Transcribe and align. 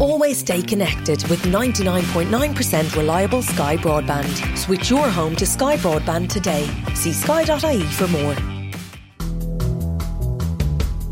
Always 0.00 0.38
stay 0.38 0.62
connected 0.62 1.26
with 1.28 1.42
99.9% 1.42 2.96
reliable 2.96 3.42
Sky 3.42 3.76
broadband. 3.76 4.56
Switch 4.56 4.90
your 4.90 5.08
home 5.08 5.34
to 5.34 5.44
Sky 5.44 5.76
broadband 5.76 6.28
today. 6.28 6.68
See 6.94 7.12
sky.ie 7.12 7.82
for 7.82 8.06
more. 8.06 8.57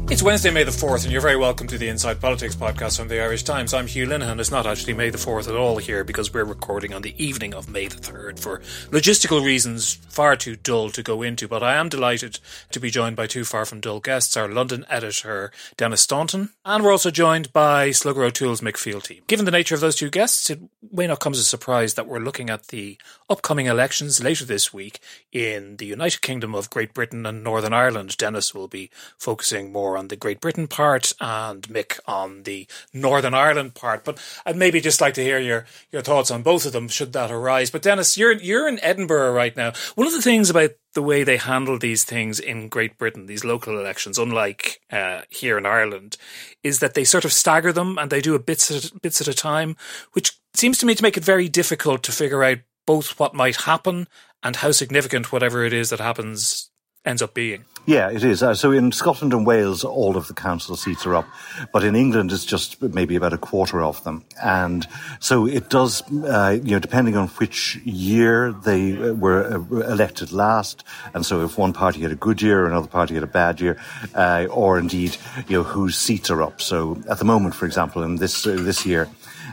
It's 0.08 0.22
Wednesday, 0.22 0.52
May 0.52 0.62
the 0.62 0.70
4th, 0.70 1.02
and 1.02 1.12
you're 1.12 1.20
very 1.20 1.36
welcome 1.36 1.66
to 1.66 1.76
the 1.76 1.88
Inside 1.88 2.20
Politics 2.20 2.54
podcast 2.54 2.96
from 2.96 3.08
the 3.08 3.20
Irish 3.20 3.42
Times. 3.42 3.74
I'm 3.74 3.88
Hugh 3.88 4.06
Linehan. 4.06 4.38
It's 4.38 4.52
not 4.52 4.64
actually 4.64 4.92
May 4.92 5.10
the 5.10 5.18
4th 5.18 5.48
at 5.48 5.56
all 5.56 5.78
here 5.78 6.04
because 6.04 6.32
we're 6.32 6.44
recording 6.44 6.94
on 6.94 7.02
the 7.02 7.20
evening 7.22 7.52
of 7.52 7.68
May 7.68 7.88
the 7.88 7.96
3rd 7.96 8.38
for 8.38 8.60
logistical 8.90 9.44
reasons 9.44 9.94
far 10.08 10.36
too 10.36 10.54
dull 10.54 10.90
to 10.90 11.02
go 11.02 11.22
into. 11.22 11.48
But 11.48 11.64
I 11.64 11.74
am 11.74 11.88
delighted 11.88 12.38
to 12.70 12.78
be 12.78 12.88
joined 12.88 13.16
by 13.16 13.26
two 13.26 13.44
far 13.44 13.64
from 13.64 13.80
dull 13.80 13.98
guests 13.98 14.36
our 14.36 14.48
London 14.48 14.86
editor, 14.88 15.50
Denis 15.76 16.02
Staunton, 16.02 16.50
and 16.64 16.84
we're 16.84 16.92
also 16.92 17.10
joined 17.10 17.52
by 17.52 17.90
Slugger 17.90 18.22
O'Toole's 18.22 18.60
Mick 18.60 19.02
team. 19.02 19.24
Given 19.26 19.44
the 19.44 19.50
nature 19.50 19.74
of 19.74 19.80
those 19.80 19.96
two 19.96 20.08
guests, 20.08 20.48
it 20.50 20.60
may 20.92 21.08
not 21.08 21.18
come 21.18 21.32
as 21.32 21.40
a 21.40 21.44
surprise 21.44 21.94
that 21.94 22.06
we're 22.06 22.20
looking 22.20 22.48
at 22.48 22.68
the 22.68 22.96
upcoming 23.28 23.66
elections 23.66 24.22
later 24.22 24.44
this 24.44 24.72
week 24.72 25.00
in 25.32 25.78
the 25.78 25.86
United 25.86 26.22
Kingdom 26.22 26.54
of 26.54 26.70
Great 26.70 26.94
Britain 26.94 27.26
and 27.26 27.42
Northern 27.42 27.72
Ireland. 27.72 28.16
Denis 28.16 28.54
will 28.54 28.68
be 28.68 28.88
focusing 29.18 29.72
more 29.72 29.95
on 29.96 30.08
the 30.08 30.16
Great 30.16 30.40
Britain 30.40 30.68
part 30.68 31.12
and 31.20 31.62
Mick 31.68 31.98
on 32.06 32.42
the 32.42 32.66
Northern 32.92 33.34
Ireland 33.34 33.74
part. 33.74 34.04
But 34.04 34.18
I'd 34.44 34.56
maybe 34.56 34.80
just 34.80 35.00
like 35.00 35.14
to 35.14 35.24
hear 35.24 35.38
your, 35.38 35.66
your 35.90 36.02
thoughts 36.02 36.30
on 36.30 36.42
both 36.42 36.66
of 36.66 36.72
them, 36.72 36.88
should 36.88 37.12
that 37.12 37.30
arise. 37.30 37.70
But 37.70 37.82
Denis, 37.82 38.16
you're 38.16 38.32
you're 38.32 38.68
in 38.68 38.80
Edinburgh 38.82 39.32
right 39.32 39.56
now. 39.56 39.72
One 39.94 40.06
of 40.06 40.12
the 40.12 40.22
things 40.22 40.50
about 40.50 40.70
the 40.94 41.02
way 41.02 41.22
they 41.22 41.36
handle 41.36 41.78
these 41.78 42.04
things 42.04 42.40
in 42.40 42.68
Great 42.68 42.98
Britain, 42.98 43.26
these 43.26 43.44
local 43.44 43.78
elections, 43.78 44.18
unlike 44.18 44.80
uh, 44.90 45.22
here 45.28 45.58
in 45.58 45.66
Ireland, 45.66 46.16
is 46.64 46.80
that 46.80 46.94
they 46.94 47.04
sort 47.04 47.24
of 47.24 47.32
stagger 47.32 47.72
them 47.72 47.98
and 47.98 48.10
they 48.10 48.20
do 48.20 48.34
a 48.34 48.38
bits 48.38 48.70
at, 48.70 49.02
bits 49.02 49.20
at 49.20 49.28
a 49.28 49.34
time, 49.34 49.76
which 50.12 50.38
seems 50.54 50.78
to 50.78 50.86
me 50.86 50.94
to 50.94 51.02
make 51.02 51.16
it 51.16 51.24
very 51.24 51.48
difficult 51.48 52.02
to 52.04 52.12
figure 52.12 52.42
out 52.42 52.58
both 52.86 53.18
what 53.18 53.34
might 53.34 53.56
happen 53.62 54.08
and 54.42 54.56
how 54.56 54.70
significant 54.70 55.32
whatever 55.32 55.64
it 55.64 55.72
is 55.72 55.90
that 55.90 56.00
happens 56.00 56.70
ends 57.06 57.22
up 57.22 57.32
being. 57.32 57.64
Yeah, 57.86 58.10
it 58.10 58.24
is. 58.24 58.42
Uh, 58.42 58.52
so 58.54 58.72
in 58.72 58.90
Scotland 58.90 59.32
and 59.32 59.46
Wales, 59.46 59.84
all 59.84 60.16
of 60.16 60.26
the 60.26 60.34
council 60.34 60.74
seats 60.74 61.06
are 61.06 61.14
up, 61.14 61.28
but 61.72 61.84
in 61.84 61.94
England, 61.94 62.32
it's 62.32 62.44
just 62.44 62.82
maybe 62.82 63.14
about 63.14 63.32
a 63.32 63.38
quarter 63.38 63.80
of 63.80 64.02
them. 64.02 64.24
And 64.42 64.84
so 65.20 65.46
it 65.46 65.70
does, 65.70 66.02
uh, 66.12 66.58
you 66.60 66.72
know, 66.72 66.80
depending 66.80 67.16
on 67.16 67.28
which 67.28 67.76
year 67.84 68.50
they 68.50 68.98
uh, 68.98 69.14
were 69.14 69.44
uh, 69.44 69.76
elected 69.88 70.32
last, 70.32 70.82
and 71.14 71.24
so 71.24 71.44
if 71.44 71.56
one 71.58 71.72
party 71.72 72.00
had 72.00 72.10
a 72.10 72.16
good 72.16 72.42
year, 72.42 72.66
another 72.66 72.88
party 72.88 73.14
had 73.14 73.22
a 73.22 73.28
bad 73.28 73.60
year, 73.60 73.80
uh, 74.16 74.48
or 74.50 74.80
indeed, 74.80 75.16
you 75.46 75.58
know, 75.58 75.62
whose 75.62 75.96
seats 75.96 76.28
are 76.28 76.42
up. 76.42 76.60
So 76.60 77.00
at 77.08 77.18
the 77.18 77.24
moment, 77.24 77.54
for 77.54 77.66
example, 77.66 78.02
in 78.02 78.16
this 78.16 78.46
uh, 78.46 78.56
this 78.58 78.84
year. 78.84 79.08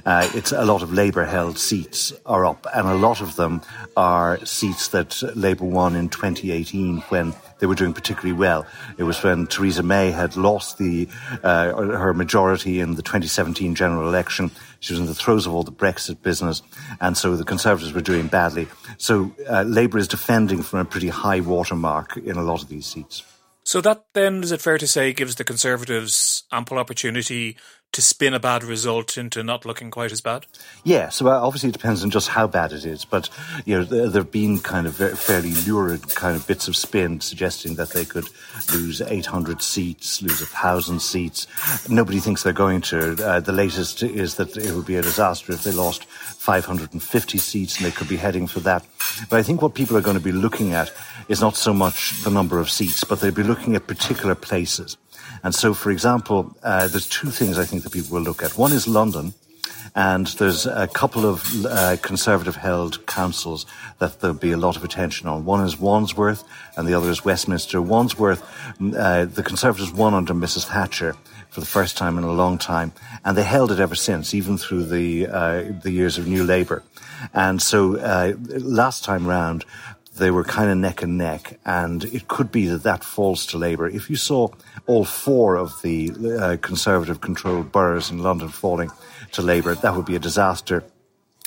Uh, 0.06 0.30
it's 0.34 0.52
a 0.52 0.66
lot 0.66 0.81
of 0.81 0.92
Labour 0.92 1.24
held 1.24 1.58
seats 1.58 2.12
are 2.26 2.46
up, 2.46 2.68
and 2.74 2.90
a 2.90 2.96
lot 2.96 3.22
of 3.22 3.38
them 3.38 3.62
are 3.96 4.44
seats 4.46 4.90
that 4.90 5.24
Labour 5.34 5.64
won 5.64 5.96
in 5.96 6.09
2018 6.09 6.98
when 7.08 7.34
they 7.64 7.67
were 7.67 7.75
doing 7.75 7.94
particularly 7.94 8.38
well. 8.38 8.66
It 8.97 9.03
was 9.03 9.23
when 9.23 9.47
Theresa 9.47 9.83
May 9.83 10.12
had 10.12 10.35
lost 10.35 10.79
the 10.79 11.07
uh, 11.44 11.72
her 11.74 12.13
majority 12.13 12.81
in 12.81 12.96
the 12.96 13.01
2017 13.01 13.74
general 13.74 14.06
election. 14.06 14.51
She 14.81 14.91
was 14.91 15.00
in 15.00 15.06
the 15.06 15.16
throes 15.16 15.47
of 15.47 15.53
all 15.53 15.63
the 15.63 15.72
Brexit 15.72 16.22
business, 16.22 16.62
and 17.00 17.18
so 17.18 17.38
the 17.38 17.46
Conservatives 17.46 17.94
were 17.94 18.02
doing 18.02 18.28
badly. 18.28 18.68
So 18.97 19.34
uh, 19.50 19.62
Labour 19.62 19.97
is 19.97 20.09
defending 20.09 20.62
from 20.62 20.79
a 20.79 20.84
pretty 20.84 21.07
high 21.07 21.40
watermark 21.40 22.18
in 22.18 22.35
a 22.35 22.44
lot 22.44 22.62
of 22.62 22.68
these 22.68 22.85
seats. 22.85 23.23
So 23.63 23.79
that 23.79 24.03
then, 24.13 24.44
is 24.44 24.52
it 24.52 24.59
fair 24.59 24.78
to 24.78 24.85
say, 24.85 25.13
gives 25.13 25.35
the 25.35 25.46
Conservatives 25.46 26.44
ample 26.52 26.78
opportunity 26.78 27.56
to 27.94 28.02
spin 28.02 28.34
a 28.34 28.40
bad 28.40 28.64
result 28.64 29.18
into 29.18 29.44
not 29.44 29.66
looking 29.66 29.90
quite 29.90 30.12
as 30.12 30.20
bad? 30.20 30.46
Yeah, 30.84 31.09
so 31.09 31.28
uh, 31.28 31.40
obviously 31.40 31.70
it 31.70 31.74
depends 31.74 32.04
on 32.04 32.09
just 32.09 32.28
how 32.28 32.48
bad 32.48 32.74
it 32.74 32.86
is, 32.86 33.06
but 33.06 33.30
you 33.66 33.78
know 33.78 33.86
there 33.86 34.09
have 34.12 34.31
been 34.31 34.59
kind 34.59 34.88
of 34.88 34.98
fairly 35.18 35.54
lurid 35.66 36.14
kind 36.16 36.36
of 36.36 36.46
bits 36.46 36.68
of 36.68 36.76
spin 36.76 37.22
suggesting 37.22 37.76
that 37.76 37.92
they 37.92 38.03
could 38.03 38.28
lose 38.74 39.02
800 39.02 39.62
seats, 39.62 40.22
lose 40.22 40.42
a 40.42 40.46
thousand 40.46 41.02
seats. 41.02 41.48
Nobody 41.88 42.20
thinks 42.20 42.44
they're 42.44 42.52
going 42.52 42.82
to. 42.82 43.14
Uh, 43.24 43.40
the 43.40 43.53
latest 43.53 44.03
is 44.03 44.36
that 44.36 44.58
it 44.58 44.74
would 44.74 44.86
be 44.86 44.96
a 44.96 45.02
disaster 45.02 45.53
if 45.53 45.64
they 45.64 45.72
lost 45.72 46.06
550 46.06 47.38
seats, 47.38 47.78
and 47.78 47.86
they 47.86 47.92
could 47.92 48.09
be 48.09 48.18
heading 48.18 48.48
for 48.48 48.59
that. 48.62 48.86
But 49.30 49.40
I 49.40 49.44
think 49.44 49.62
what 49.62 49.76
people 49.76 49.96
are 49.96 50.02
going 50.02 50.18
to 50.18 50.24
be 50.24 50.32
looking 50.32 50.74
at 50.74 50.92
is 51.30 51.42
not 51.42 51.56
so 51.56 51.74
much 51.74 52.22
the 52.24 52.32
number 52.32 52.59
of 52.59 52.70
seats, 52.70 53.03
but 53.03 53.20
they'll 53.20 53.32
be 53.32 53.44
looking 53.44 53.76
at 53.76 53.88
particular 53.88 54.36
places. 54.36 54.98
And 55.44 55.54
so, 55.54 55.74
for 55.74 55.92
example, 55.92 56.56
uh, 56.64 56.88
there's 56.88 57.08
two 57.08 57.30
things 57.30 57.59
I 57.59 57.66
think 57.66 57.84
that 57.84 57.92
people 57.92 58.16
will 58.16 58.24
look 58.24 58.44
at. 58.44 58.58
One 58.58 58.72
is 58.72 58.88
London. 58.88 59.34
And 59.96 60.26
there's 60.26 60.66
a 60.66 60.88
couple 60.88 61.24
of 61.24 61.66
uh, 61.66 61.98
conservative 62.02 62.56
held 62.56 63.06
councils 63.06 63.68
that 64.00 64.22
there'll 64.22 64.36
be 64.36 64.52
a 64.52 64.58
lot 64.58 64.76
of 64.76 64.84
attention 64.84 65.28
on. 65.28 65.46
One 65.46 65.64
is 65.64 65.80
Wandsworth 65.80 66.44
and 66.76 66.88
the 66.88 66.96
other 66.96 67.12
is 67.12 67.24
Westminster. 67.24 67.80
Wandsworth, 67.80 68.42
uh, 68.82 69.26
the 69.26 69.44
Conservatives 69.44 69.92
won 69.92 70.16
under 70.16 70.34
Mrs. 70.34 70.66
Thatcher 70.66 71.16
for 71.53 71.59
the 71.59 71.68
first 71.68 71.96
time 71.98 72.18
in 72.18 72.24
a 72.24 72.32
long 72.32 72.58
time, 72.58 72.92
and 73.24 73.38
they 73.38 73.44
held 73.44 73.72
it 73.72 73.80
ever 73.80 73.94
since, 73.94 74.34
even 74.34 74.58
through 74.58 74.86
the 74.86 75.28
uh, 75.28 75.64
the 75.84 75.92
years 75.92 76.18
of 76.18 76.28
New 76.28 76.44
Labour. 76.44 76.82
And 77.32 77.62
so 77.62 77.98
uh, 77.98 78.34
last 78.50 79.03
time 79.03 79.28
round, 79.28 79.64
they 80.18 80.29
were 80.29 80.44
kind 80.44 80.69
of 80.69 80.78
neck 80.78 81.01
and 81.01 81.18
neck, 81.18 81.59
and 81.66 82.03
it 82.06 82.28
could 82.28 82.51
be 82.51 82.68
that 82.68 82.84
that 82.84 83.03
falls 83.03 83.47
to 83.47 83.57
Labour. 83.57 83.88
If 83.88 84.09
you 84.09 84.16
saw 84.16 84.50
all 84.85 85.06
four 85.06 85.57
of 85.57 85.81
the 85.81 86.12
uh, 86.40 86.57
Conservative 86.57 87.22
controlled 87.22 87.72
boroughs 87.72 88.12
in 88.12 88.19
London 88.19 88.50
falling 88.50 88.91
to 89.31 89.41
Labour, 89.41 89.73
that 89.75 89.96
would 89.96 90.06
be 90.06 90.16
a 90.16 90.19
disaster. 90.19 90.84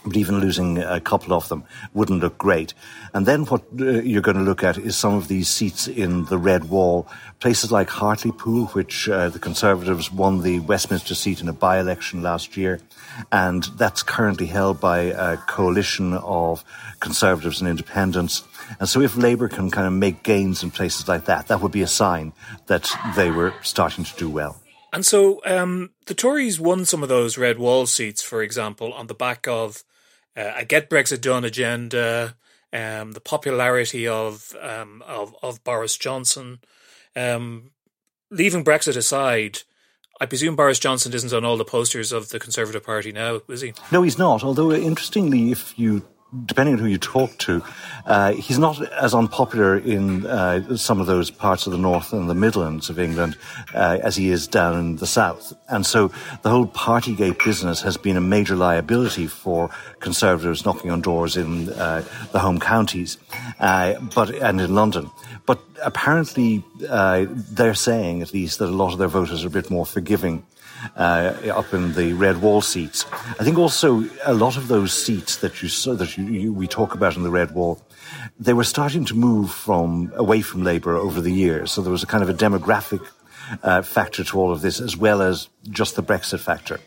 But 0.05 0.17
even 0.17 0.39
losing 0.39 0.79
a 0.79 1.01
couple 1.01 1.33
of 1.33 1.49
them 1.49 1.65
wouldn't 1.93 2.21
look 2.21 2.39
great. 2.39 2.75
And 3.13 3.27
then 3.27 3.45
what 3.47 3.63
uh, 3.81 4.03
you're 4.03 4.23
going 4.23 4.37
to 4.37 4.43
look 4.45 4.63
at 4.63 4.79
is 4.79 4.97
some 4.97 5.15
of 5.15 5.27
these 5.27 5.49
seats 5.49 5.89
in 5.89 6.27
the 6.27 6.39
Red 6.39 6.71
Wall. 6.71 7.09
Places 7.41 7.73
like 7.73 7.91
Hartlepool, 7.91 8.67
which 8.67 9.09
uh, 9.09 9.29
the 9.31 9.41
Conservatives 9.41 10.13
won 10.13 10.43
the 10.43 10.61
Westminster 10.61 11.17
seat 11.17 11.41
in 11.41 11.49
a 11.49 11.53
by 11.53 11.81
election 11.81 12.23
last 12.23 12.57
year. 12.57 12.81
And 13.33 13.65
that's 13.77 14.05
currently 14.05 14.47
held 14.47 14.81
by 14.81 14.99
a 14.99 15.39
coalition 15.39 16.13
of 16.15 16.65
Conservatives 17.01 17.61
and 17.61 17.69
Independents. 17.69 18.45
And 18.79 18.89
so 18.89 19.01
if 19.01 19.17
Labour 19.17 19.49
can 19.49 19.71
kind 19.71 19.87
of 19.87 19.93
make 19.93 20.23
gains 20.23 20.63
in 20.63 20.71
places 20.71 21.09
like 21.09 21.27
that, 21.27 21.49
that 21.49 21.61
would 21.61 21.73
be 21.73 21.83
a 21.83 21.87
sign 21.87 22.33
that 22.67 22.91
they 23.15 23.31
were 23.31 23.55
starting 23.63 24.05
to 24.05 24.17
do 24.17 24.29
well. 24.29 24.61
And 24.93 25.05
so 25.05 25.41
um, 25.45 25.91
the 26.07 26.15
Tories 26.15 26.59
won 26.59 26.85
some 26.85 27.03
of 27.03 27.09
those 27.09 27.37
red 27.37 27.59
wall 27.59 27.87
seats, 27.87 28.23
for 28.23 28.43
example, 28.43 28.93
on 28.93 29.09
the 29.09 29.15
back 29.15 29.47
of 29.47 29.85
uh, 30.37 30.53
a 30.57 30.65
Get 30.65 30.89
Brexit 30.89 31.21
Done 31.21 31.45
agenda, 31.45 32.37
um, 32.73 33.13
the 33.13 33.21
popularity 33.21 34.07
of, 34.07 34.55
um, 34.61 35.03
of 35.07 35.35
of 35.43 35.63
Boris 35.65 35.97
Johnson. 35.97 36.61
Um, 37.15 37.73
leaving 38.31 38.65
Brexit 38.65 38.97
aside, 38.97 39.61
I 40.21 40.27
presume 40.27 40.57
Boris 40.57 40.79
Johnson 40.79 41.13
isn't 41.13 41.33
on 41.33 41.45
all 41.45 41.57
the 41.57 41.65
posters 41.65 42.13
of 42.13 42.31
the 42.31 42.39
Conservative 42.39 42.85
Party 42.85 43.13
now, 43.13 43.41
is 43.49 43.61
he? 43.61 43.75
No, 43.93 44.03
he's 44.03 44.19
not. 44.19 44.43
Although, 44.43 44.73
interestingly, 44.73 45.51
if 45.51 45.79
you 45.79 46.07
depending 46.45 46.75
on 46.75 46.81
who 46.81 46.87
you 46.87 46.99
talk 46.99 47.37
to, 47.39 47.63
uh, 48.05 48.33
he's 48.33 48.59
not 48.59 48.81
as 48.93 49.15
unpopular 49.15 49.79
in 49.79 50.27
uh, 50.27 50.77
some 50.77 51.01
of 51.01 51.07
those 51.07 51.31
parts 51.31 51.67
of 51.67 51.73
the 51.73 51.79
north 51.79 52.13
and 52.13 52.29
the 52.29 52.35
Midlands 52.35 52.91
of 52.91 52.99
England 52.99 53.37
uh, 53.75 53.99
as 54.03 54.17
he 54.17 54.31
is 54.31 54.47
down 54.47 54.79
in 54.79 54.97
the 54.97 55.07
south. 55.07 55.53
And 55.69 55.87
so 55.87 56.09
the 56.43 56.51
whole 56.51 56.67
Partygate 56.67 57.45
business 57.45 57.81
has 57.83 57.97
been 57.97 58.17
a 58.17 58.21
major 58.21 58.57
liability 58.57 59.27
for 59.27 59.71
Conservatives 60.01 60.65
knocking 60.65 60.91
on 60.91 61.01
doors 61.01 61.37
in 61.37 61.71
uh, 61.71 62.05
the 62.33 62.39
home 62.39 62.61
counties, 62.61 63.19
uh, 63.61 63.95
but 64.15 64.31
and 64.31 64.61
in 64.61 64.75
London. 64.75 65.11
But 65.47 65.61
apparently, 65.83 66.65
uh, 66.89 67.27
they're 67.29 67.75
saying 67.75 68.23
at 68.23 68.35
least 68.35 68.59
that 68.59 68.67
a 68.67 68.77
lot 68.77 68.93
of 68.93 68.99
their 68.99 69.09
voters 69.09 69.45
are 69.45 69.49
a 69.49 69.51
bit 69.51 69.71
more 69.71 69.87
forgiving 69.87 70.45
uh, 70.97 71.35
up 71.55 71.73
in 71.75 71.95
the 71.95 72.13
red 72.13 72.41
wall 72.41 72.61
seats. 72.61 73.07
I 73.41 73.45
think 73.45 73.59
also 73.59 74.05
a 74.25 74.35
lot 74.35 74.57
of 74.57 74.69
those 74.69 74.93
seats 74.93 75.37
that 75.37 75.63
you 75.63 75.69
that 75.97 76.17
you, 76.17 76.25
you, 76.25 76.53
we 76.53 76.67
talk 76.67 76.95
about 76.95 77.17
in 77.17 77.23
the 77.23 77.31
red 77.31 77.53
wall, 77.53 77.81
they 78.39 78.53
were 78.53 78.65
starting 78.65 79.05
to 79.07 79.15
move 79.15 79.51
from 79.51 80.13
away 80.15 80.43
from 80.43 80.63
Labour 80.63 80.97
over 80.97 81.21
the 81.21 81.33
years. 81.33 81.73
So 81.73 81.83
there 81.83 81.93
was 81.93 82.03
a 82.03 82.07
kind 82.07 82.23
of 82.23 82.29
a 82.29 82.35
demographic 82.35 83.07
uh, 83.63 83.83
factor 83.83 84.25
to 84.25 84.39
all 84.39 84.53
of 84.53 84.61
this, 84.61 84.81
as 84.81 84.97
well 84.97 85.23
as 85.23 85.49
just 85.71 85.97
the 85.97 86.03
Brexit 86.03 86.41
factor. 86.41 86.81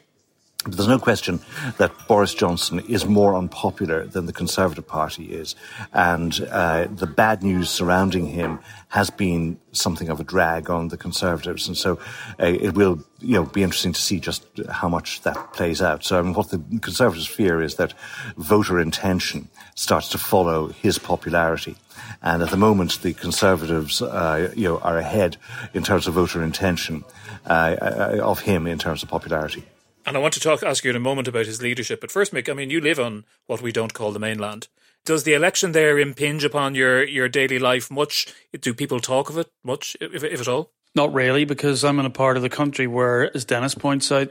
But 0.65 0.75
there's 0.75 0.89
no 0.89 0.99
question 0.99 1.39
that 1.77 1.93
Boris 2.05 2.33
Johnson 2.33 2.79
is 2.81 3.05
more 3.05 3.33
unpopular 3.33 4.05
than 4.05 4.25
the 4.25 4.33
Conservative 4.33 4.85
Party 4.85 5.31
is. 5.31 5.55
And 5.93 6.37
uh, 6.51 6.87
the 6.91 7.07
bad 7.07 7.43
news 7.43 7.69
surrounding 7.69 8.27
him 8.27 8.59
has 8.89 9.09
been 9.09 9.57
something 9.71 10.09
of 10.09 10.19
a 10.19 10.23
drag 10.25 10.69
on 10.69 10.89
the 10.89 10.97
Conservatives. 10.97 11.69
And 11.69 11.77
so 11.77 11.97
uh, 12.41 12.45
it 12.47 12.73
will 12.73 12.99
you 13.21 13.35
know, 13.35 13.45
be 13.45 13.63
interesting 13.63 13.93
to 13.93 14.01
see 14.01 14.19
just 14.19 14.45
how 14.69 14.89
much 14.89 15.21
that 15.21 15.53
plays 15.53 15.81
out. 15.81 16.03
So 16.03 16.19
I 16.19 16.21
mean, 16.23 16.33
what 16.33 16.49
the 16.49 16.61
Conservatives 16.81 17.27
fear 17.27 17.61
is 17.61 17.75
that 17.75 17.93
voter 18.35 18.81
intention 18.81 19.47
starts 19.75 20.09
to 20.09 20.17
follow 20.17 20.67
his 20.67 20.99
popularity. 20.99 21.77
And 22.21 22.43
at 22.43 22.49
the 22.49 22.57
moment, 22.57 23.01
the 23.01 23.13
Conservatives, 23.13 24.01
uh, 24.01 24.51
you 24.57 24.67
know, 24.67 24.79
are 24.79 24.97
ahead 24.97 25.37
in 25.73 25.83
terms 25.83 26.05
of 26.05 26.15
voter 26.15 26.43
intention 26.43 27.05
uh, 27.45 27.77
uh 27.79 28.19
of 28.21 28.41
him 28.41 28.67
in 28.67 28.77
terms 28.77 29.03
of 29.03 29.09
popularity. 29.09 29.63
And 30.09 30.17
I 30.17 30.21
want 30.21 30.33
to 30.33 30.39
talk, 30.39 30.63
ask 30.63 30.83
you 30.83 30.89
in 30.89 30.95
a 30.95 30.99
moment 30.99 31.27
about 31.27 31.45
his 31.45 31.61
leadership. 31.61 32.01
But 32.01 32.09
first, 32.09 32.33
Mick, 32.33 32.49
I 32.49 32.53
mean, 32.53 32.71
you 32.71 32.81
live 32.81 32.99
on 32.99 33.25
what 33.45 33.61
we 33.61 33.71
don't 33.71 33.93
call 33.93 34.11
the 34.11 34.17
mainland. 34.17 34.67
Does 35.05 35.23
the 35.23 35.35
election 35.35 35.71
there 35.71 35.99
impinge 35.99 36.43
upon 36.43 36.73
your, 36.73 37.03
your 37.03 37.29
daily 37.29 37.59
life 37.59 37.91
much? 37.91 38.33
Do 38.59 38.73
people 38.73 38.99
talk 38.99 39.29
of 39.29 39.37
it 39.37 39.51
much, 39.63 39.95
if, 40.01 40.23
if 40.23 40.41
at 40.41 40.47
all? 40.47 40.71
Not 40.95 41.13
really, 41.13 41.45
because 41.45 41.83
I'm 41.83 41.99
in 41.99 42.07
a 42.07 42.09
part 42.09 42.37
of 42.37 42.41
the 42.41 42.49
country 42.49 42.87
where, 42.87 43.29
as 43.35 43.45
Denis 43.45 43.75
points 43.75 44.11
out, 44.11 44.29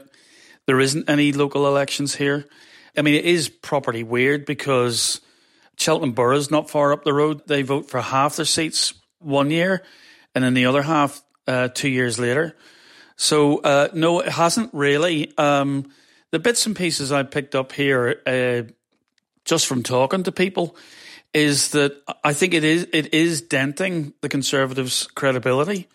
there 0.67 0.81
isn't 0.81 1.09
any 1.09 1.31
local 1.31 1.65
elections 1.65 2.15
here. 2.15 2.45
I 2.97 3.01
mean, 3.01 3.13
it 3.13 3.23
is 3.23 3.47
properly 3.47 4.03
weird 4.03 4.45
because 4.45 5.21
Cheltenham 5.77 6.11
Borough's 6.11 6.51
not 6.51 6.69
far 6.69 6.91
up 6.91 7.05
the 7.05 7.13
road. 7.13 7.47
They 7.47 7.61
vote 7.61 7.89
for 7.89 8.01
half 8.01 8.35
their 8.35 8.43
seats 8.43 8.93
one 9.19 9.49
year, 9.49 9.85
and 10.35 10.43
then 10.43 10.55
the 10.55 10.65
other 10.65 10.81
half 10.81 11.21
uh, 11.47 11.69
two 11.69 11.87
years 11.87 12.19
later. 12.19 12.57
So 13.19 13.57
uh, 13.57 13.89
no, 13.93 14.21
it 14.21 14.29
hasn't 14.29 14.73
really. 14.73 15.33
Um, 15.37 15.91
the 16.31 16.39
bits 16.39 16.65
and 16.65 16.73
pieces 16.73 17.11
I 17.11 17.23
picked 17.23 17.53
up 17.53 17.73
here, 17.73 18.21
uh, 18.25 18.71
just 19.43 19.67
from 19.67 19.83
talking 19.83 20.23
to 20.23 20.31
people, 20.31 20.77
is 21.33 21.71
that 21.71 22.01
I 22.23 22.31
think 22.31 22.53
it 22.53 22.63
is 22.63 22.87
it 22.93 23.13
is 23.13 23.41
denting 23.41 24.13
the 24.21 24.29
Conservatives' 24.29 25.05
credibility 25.15 25.89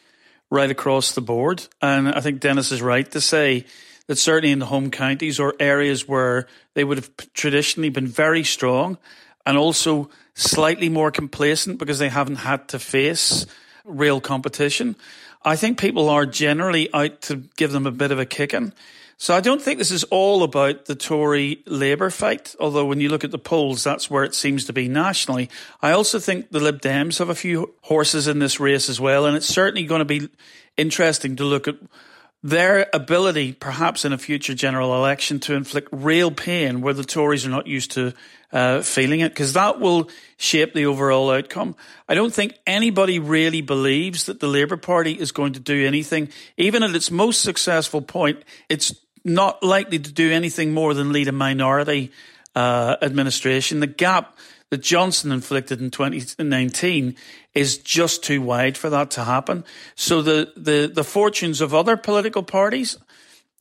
right 0.51 0.71
across 0.71 1.13
the 1.13 1.23
board. 1.23 1.67
And 1.81 2.11
I 2.11 2.21
think 2.21 2.41
Denis 2.41 2.71
is 2.71 2.83
right 2.83 3.11
to 3.13 3.23
say 3.23 3.65
that 4.07 4.19
certainly 4.19 4.53
in 4.53 4.59
the 4.59 4.67
home 4.67 4.91
counties 4.91 5.41
or 5.41 5.55
areas 5.59 6.07
where 6.07 6.47
they 6.75 6.85
would 6.85 6.99
have 6.99 7.11
traditionally 7.33 7.89
been 7.89 8.07
very 8.07 8.45
strong 8.45 8.99
and 9.47 9.57
also 9.57 10.11
slightly 10.35 10.91
more 10.91 11.11
complacent 11.11 11.79
because 11.79 11.99
they 11.99 12.11
haven't 12.11 12.37
had 12.37 12.69
to 12.69 12.79
face 12.79 13.47
real 13.83 14.21
competition. 14.21 14.95
I 15.45 15.57
think 15.57 15.79
people 15.79 16.09
are 16.09 16.27
generally 16.27 16.93
out 16.95 17.21
to 17.23 17.37
give 17.57 17.73
them 17.73 17.87
a 17.87 17.91
bit 17.91 18.11
of 18.11 18.19
a 18.19 18.27
kicking. 18.27 18.73
So 19.17 19.35
I 19.35 19.41
don't 19.41 19.63
think 19.63 19.79
this 19.79 19.91
is 19.91 20.05
all 20.05 20.43
about 20.43 20.87
the 20.87 20.95
Tory 20.97 21.63
Labour 21.67 22.11
fight, 22.11 22.55
although 22.59 22.85
when 22.85 23.01
you 23.01 23.09
look 23.09 23.25
at 23.25 23.31
the 23.31 23.39
polls, 23.39 23.85
that's 23.85 24.11
where 24.11 24.25
it 24.25 24.35
seems 24.35 24.65
to 24.65 24.73
be 24.73 24.89
nationally. 24.89 25.49
I 25.81 25.93
also 25.93 26.19
think 26.19 26.51
the 26.51 26.61
Lib 26.61 26.81
Dems 26.81 27.19
have 27.19 27.29
a 27.29 27.35
few 27.35 27.75
horses 27.83 28.27
in 28.27 28.41
this 28.41 28.59
race 28.59 28.89
as 28.89 29.01
well, 29.01 29.25
and 29.25 29.37
it's 29.37 29.47
certainly 29.47 29.87
going 29.87 30.01
to 30.01 30.05
be 30.05 30.29
interesting 30.77 31.37
to 31.37 31.45
look 31.45 31.69
at 31.69 31.77
their 32.45 32.89
ability, 32.93 33.55
perhaps 33.55 34.05
in 34.05 34.13
a 34.13 34.19
future 34.19 34.55
general 34.55 34.95
election, 34.95 35.41
to 35.41 35.55
inflict 35.55 35.89
real 35.91 36.31
pain 36.31 36.83
where 36.83 36.93
the 36.93 37.03
Tories 37.03 37.47
are 37.47 37.51
not 37.51 37.67
used 37.67 37.93
to 37.93 38.13
uh, 38.53 38.83
feeling 38.83 39.21
it, 39.21 39.31
because 39.31 39.55
that 39.55 39.81
will 39.81 40.11
shape 40.37 40.75
the 40.75 40.85
overall 40.85 41.31
outcome. 41.31 41.75
I 42.07 42.15
don't 42.15 42.35
think 42.35 42.53
anybody 42.67 43.19
really 43.19 43.63
believes 43.63 44.27
that 44.27 44.41
the 44.41 44.47
Labour 44.47 44.77
Party 44.77 45.13
is 45.13 45.33
going 45.33 45.55
to 45.55 45.61
do 45.61 45.87
anything, 45.87 46.29
even 46.59 46.83
at 46.83 46.95
its 46.95 47.11
most 47.11 47.41
successful 47.41 48.03
point. 48.03 48.45
It's 48.69 48.95
not 49.25 49.63
likely 49.63 49.99
to 49.99 50.13
do 50.13 50.31
anything 50.31 50.75
more 50.75 50.93
than 50.93 51.13
lead 51.13 51.29
a 51.29 51.33
minority 51.33 52.13
uh, 52.55 52.97
administration. 53.01 53.81
The 53.81 53.87
gap 53.87 54.37
that 54.69 54.83
Johnson 54.83 55.33
inflicted 55.33 55.81
in 55.81 55.91
2019 55.91 57.17
is 57.55 57.79
just 57.79 58.25
too 58.25 58.43
wide 58.43 58.77
for 58.77 58.91
that 58.91 59.11
to 59.13 59.25
happen. 59.25 59.65
So 59.95 60.23
the 60.23 60.53
the, 60.57 60.91
the 60.93 61.05
fortunes 61.05 61.61
of 61.61 61.75
other 61.75 61.97
political 61.97 62.43
parties, 62.43 62.99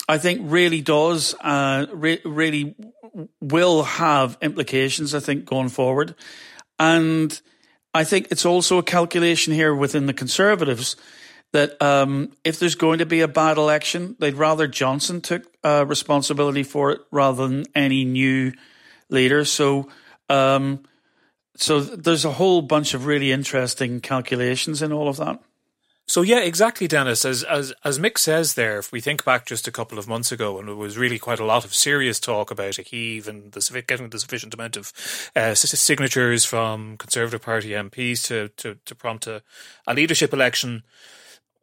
I 0.07 0.17
think, 0.17 0.41
really 0.43 0.81
does 0.81 1.35
uh, 1.41 1.85
re- 1.91 2.21
really 2.25 2.75
will 3.39 3.83
have 3.83 4.37
implications. 4.41 5.13
I 5.13 5.19
think 5.19 5.45
going 5.45 5.69
forward, 5.69 6.15
and 6.79 7.39
I 7.93 8.03
think 8.03 8.27
it's 8.31 8.45
also 8.45 8.77
a 8.77 8.83
calculation 8.83 9.53
here 9.53 9.75
within 9.75 10.07
the 10.07 10.13
Conservatives 10.13 10.95
that 11.51 11.79
um, 11.81 12.31
if 12.43 12.59
there's 12.59 12.75
going 12.75 12.97
to 12.97 13.05
be 13.05 13.21
a 13.21 13.27
bad 13.27 13.57
election, 13.57 14.15
they'd 14.19 14.33
rather 14.33 14.67
Johnson 14.67 15.21
took 15.21 15.43
uh, 15.63 15.85
responsibility 15.87 16.63
for 16.63 16.91
it 16.91 17.01
rather 17.11 17.47
than 17.47 17.65
any 17.75 18.03
new 18.03 18.51
leader. 19.09 19.45
So, 19.45 19.89
um, 20.29 20.83
so 21.55 21.79
there's 21.81 22.25
a 22.25 22.33
whole 22.33 22.61
bunch 22.61 22.93
of 22.93 23.05
really 23.05 23.31
interesting 23.31 24.01
calculations 24.01 24.81
in 24.81 24.91
all 24.91 25.07
of 25.07 25.17
that. 25.17 25.39
So 26.05 26.21
yeah, 26.21 26.39
exactly, 26.39 26.87
Dennis. 26.87 27.23
As 27.23 27.43
as 27.43 27.73
as 27.85 27.97
Mick 27.97 28.17
says 28.17 28.55
there, 28.55 28.77
if 28.77 28.91
we 28.91 28.99
think 28.99 29.23
back 29.23 29.45
just 29.45 29.69
a 29.69 29.71
couple 29.71 29.97
of 29.97 30.07
months 30.07 30.33
ago, 30.33 30.59
and 30.59 30.67
it 30.67 30.73
was 30.73 30.97
really 30.97 31.17
quite 31.17 31.39
a 31.39 31.45
lot 31.45 31.63
of 31.63 31.73
serious 31.73 32.19
talk 32.19 32.51
about 32.51 32.77
a 32.77 32.81
heave 32.81 33.27
and 33.27 33.53
the, 33.53 33.83
getting 33.87 34.09
the 34.09 34.19
sufficient 34.19 34.53
amount 34.53 34.75
of 34.75 34.91
uh, 35.35 35.55
signatures 35.55 36.43
from 36.43 36.97
Conservative 36.97 37.41
Party 37.41 37.69
MPs 37.69 38.25
to 38.25 38.49
to, 38.57 38.77
to 38.83 38.95
prompt 38.95 39.27
a, 39.27 39.43
a 39.87 39.93
leadership 39.93 40.33
election 40.33 40.83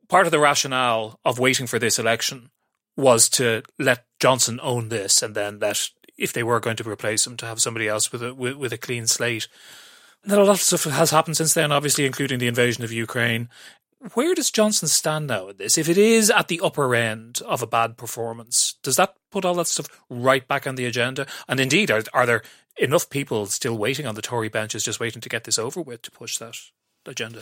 part 0.08 0.26
of 0.26 0.32
the 0.32 0.40
rationale 0.40 1.18
of 1.24 1.38
waiting 1.38 1.66
for 1.66 1.78
this 1.78 1.98
election 1.98 2.50
was 2.96 3.28
to 3.30 3.62
let 3.78 4.04
Johnson 4.18 4.58
own 4.62 4.88
this, 4.88 5.22
and 5.22 5.34
then 5.34 5.60
that 5.60 5.90
if 6.20 6.32
they 6.32 6.44
were 6.44 6.60
going 6.60 6.76
to 6.76 6.88
replace 6.88 7.26
him, 7.26 7.36
to 7.38 7.46
have 7.46 7.60
somebody 7.60 7.88
else 7.88 8.12
with 8.12 8.22
a 8.22 8.32
with, 8.32 8.54
with 8.54 8.72
a 8.72 8.78
clean 8.78 9.08
slate. 9.08 9.48
Then 10.22 10.38
a 10.38 10.44
lot 10.44 10.52
of 10.52 10.60
stuff 10.60 10.84
has 10.84 11.10
happened 11.10 11.38
since 11.38 11.54
then, 11.54 11.72
obviously, 11.72 12.04
including 12.04 12.38
the 12.38 12.46
invasion 12.46 12.84
of 12.84 12.92
Ukraine. 12.92 13.48
Where 14.14 14.34
does 14.34 14.50
Johnson 14.50 14.88
stand 14.88 15.26
now 15.26 15.48
in 15.48 15.56
this? 15.56 15.76
If 15.76 15.88
it 15.88 15.98
is 15.98 16.30
at 16.30 16.48
the 16.48 16.60
upper 16.62 16.94
end 16.94 17.40
of 17.46 17.62
a 17.62 17.66
bad 17.66 17.96
performance, 17.96 18.74
does 18.82 18.96
that 18.96 19.14
put 19.30 19.44
all 19.44 19.54
that 19.54 19.66
stuff 19.66 19.88
right 20.08 20.46
back 20.46 20.66
on 20.66 20.76
the 20.76 20.86
agenda? 20.86 21.26
And 21.48 21.58
indeed, 21.58 21.90
are, 21.90 22.02
are 22.12 22.26
there 22.26 22.42
enough 22.76 23.10
people 23.10 23.46
still 23.46 23.76
waiting 23.76 24.06
on 24.06 24.14
the 24.14 24.22
Tory 24.22 24.48
benches, 24.48 24.84
just 24.84 25.00
waiting 25.00 25.20
to 25.20 25.28
get 25.28 25.44
this 25.44 25.58
over 25.58 25.80
with, 25.80 26.02
to 26.02 26.10
push 26.10 26.38
that 26.38 26.56
agenda? 27.06 27.40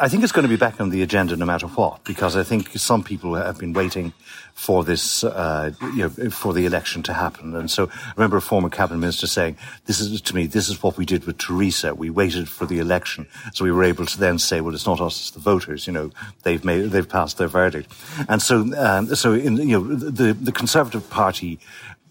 I 0.00 0.08
think 0.08 0.22
it's 0.22 0.32
going 0.32 0.44
to 0.44 0.48
be 0.48 0.56
back 0.56 0.80
on 0.80 0.90
the 0.90 1.02
agenda 1.02 1.36
no 1.36 1.44
matter 1.44 1.66
what, 1.66 2.04
because 2.04 2.36
I 2.36 2.42
think 2.42 2.70
some 2.78 3.02
people 3.02 3.34
have 3.34 3.58
been 3.58 3.72
waiting 3.72 4.12
for 4.54 4.84
this, 4.84 5.24
uh, 5.24 5.72
you 5.94 6.02
know, 6.02 6.30
for 6.30 6.52
the 6.52 6.66
election 6.66 7.02
to 7.04 7.12
happen. 7.12 7.54
And 7.54 7.70
so 7.70 7.88
I 7.88 8.12
remember 8.16 8.36
a 8.36 8.42
former 8.42 8.68
cabinet 8.68 8.98
minister 8.98 9.26
saying, 9.26 9.56
this 9.86 10.00
is, 10.00 10.20
to 10.20 10.34
me, 10.34 10.46
this 10.46 10.68
is 10.68 10.82
what 10.82 10.96
we 10.96 11.04
did 11.04 11.26
with 11.26 11.38
Theresa. 11.38 11.94
We 11.94 12.10
waited 12.10 12.48
for 12.48 12.66
the 12.66 12.78
election. 12.80 13.26
So 13.54 13.64
we 13.64 13.72
were 13.72 13.84
able 13.84 14.04
to 14.06 14.18
then 14.18 14.38
say, 14.38 14.60
well, 14.60 14.74
it's 14.74 14.86
not 14.86 15.00
us, 15.00 15.20
it's 15.20 15.30
the 15.30 15.40
voters. 15.40 15.86
You 15.86 15.92
know, 15.92 16.10
they've 16.42 16.64
made, 16.64 16.90
they've 16.90 17.08
passed 17.08 17.38
their 17.38 17.48
verdict. 17.48 17.92
And 18.28 18.42
so, 18.42 18.72
um, 18.76 19.14
so 19.14 19.32
in, 19.32 19.56
you 19.56 19.80
know, 19.80 19.94
the, 19.94 20.32
the 20.32 20.52
Conservative 20.52 21.08
Party 21.08 21.60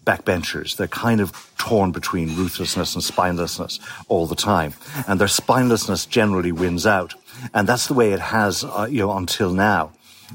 backbenchers. 0.08 0.76
They're 0.76 0.88
kind 1.08 1.20
of 1.20 1.28
torn 1.58 1.92
between 1.92 2.34
ruthlessness 2.34 2.94
and 2.94 3.04
spinelessness 3.04 3.78
all 4.08 4.26
the 4.26 4.40
time. 4.52 4.72
And 5.06 5.20
their 5.20 5.28
spinelessness 5.28 6.08
generally 6.08 6.52
wins 6.52 6.86
out. 6.86 7.14
And 7.52 7.68
that's 7.68 7.86
the 7.86 7.94
way 7.94 8.12
it 8.12 8.20
has, 8.20 8.64
uh, 8.64 8.88
you 8.90 9.00
know, 9.00 9.12
until 9.12 9.52
now. 9.52 9.92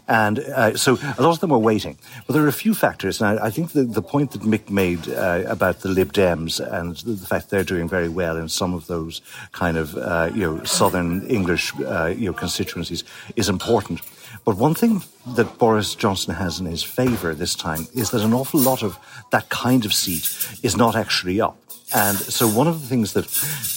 And 0.08 0.40
uh, 0.40 0.76
so 0.76 0.98
a 1.18 1.22
lot 1.22 1.32
of 1.32 1.40
them 1.40 1.52
are 1.52 1.60
waiting. 1.60 1.98
But 2.26 2.34
there 2.34 2.44
are 2.44 2.48
a 2.58 2.62
few 2.66 2.74
factors. 2.74 3.22
And 3.22 3.40
I, 3.40 3.48
I 3.48 3.50
think 3.52 3.72
the, 3.72 3.84
the 3.84 4.02
point 4.02 4.32
that 4.32 4.42
Mick 4.42 4.70
made 4.70 5.08
uh, 5.08 5.44
about 5.48 5.82
the 5.82 5.90
Lib 5.90 6.14
Dems 6.14 6.60
and 6.60 6.96
the, 6.98 7.12
the, 7.12 7.28
fact 7.28 7.50
they're 7.50 7.64
doing 7.64 7.88
very 7.88 8.10
well 8.10 8.38
in 8.38 8.50
some 8.50 8.74
of 8.74 8.88
those 8.88 9.22
kind 9.52 9.78
of, 9.78 9.96
uh, 9.96 10.30
you 10.34 10.42
know, 10.42 10.64
southern 10.64 11.28
English, 11.28 11.74
uh, 11.80 12.14
you 12.18 12.26
know, 12.28 12.34
constituencies 12.34 13.04
is 13.36 13.50
important. 13.50 14.02
But 14.46 14.58
one 14.58 14.76
thing 14.76 15.04
that 15.36 15.58
Boris 15.58 15.96
Johnson 15.96 16.34
has 16.36 16.60
in 16.60 16.66
his 16.66 16.84
favour 16.84 17.34
this 17.34 17.56
time 17.56 17.88
is 17.94 18.10
that 18.12 18.22
an 18.22 18.34
awful 18.34 18.60
lot 18.60 18.84
of 18.84 18.98
that 19.32 19.50
kind 19.50 19.86
of 19.86 19.94
seat 19.94 20.30
is 20.64 20.76
not 20.76 20.96
actually 20.96 21.40
up. 21.40 21.58
And 21.96 22.18
so 22.18 22.48
one 22.48 22.68
of 22.68 22.82
the 22.82 22.88
things 22.88 23.14
that 23.14 23.26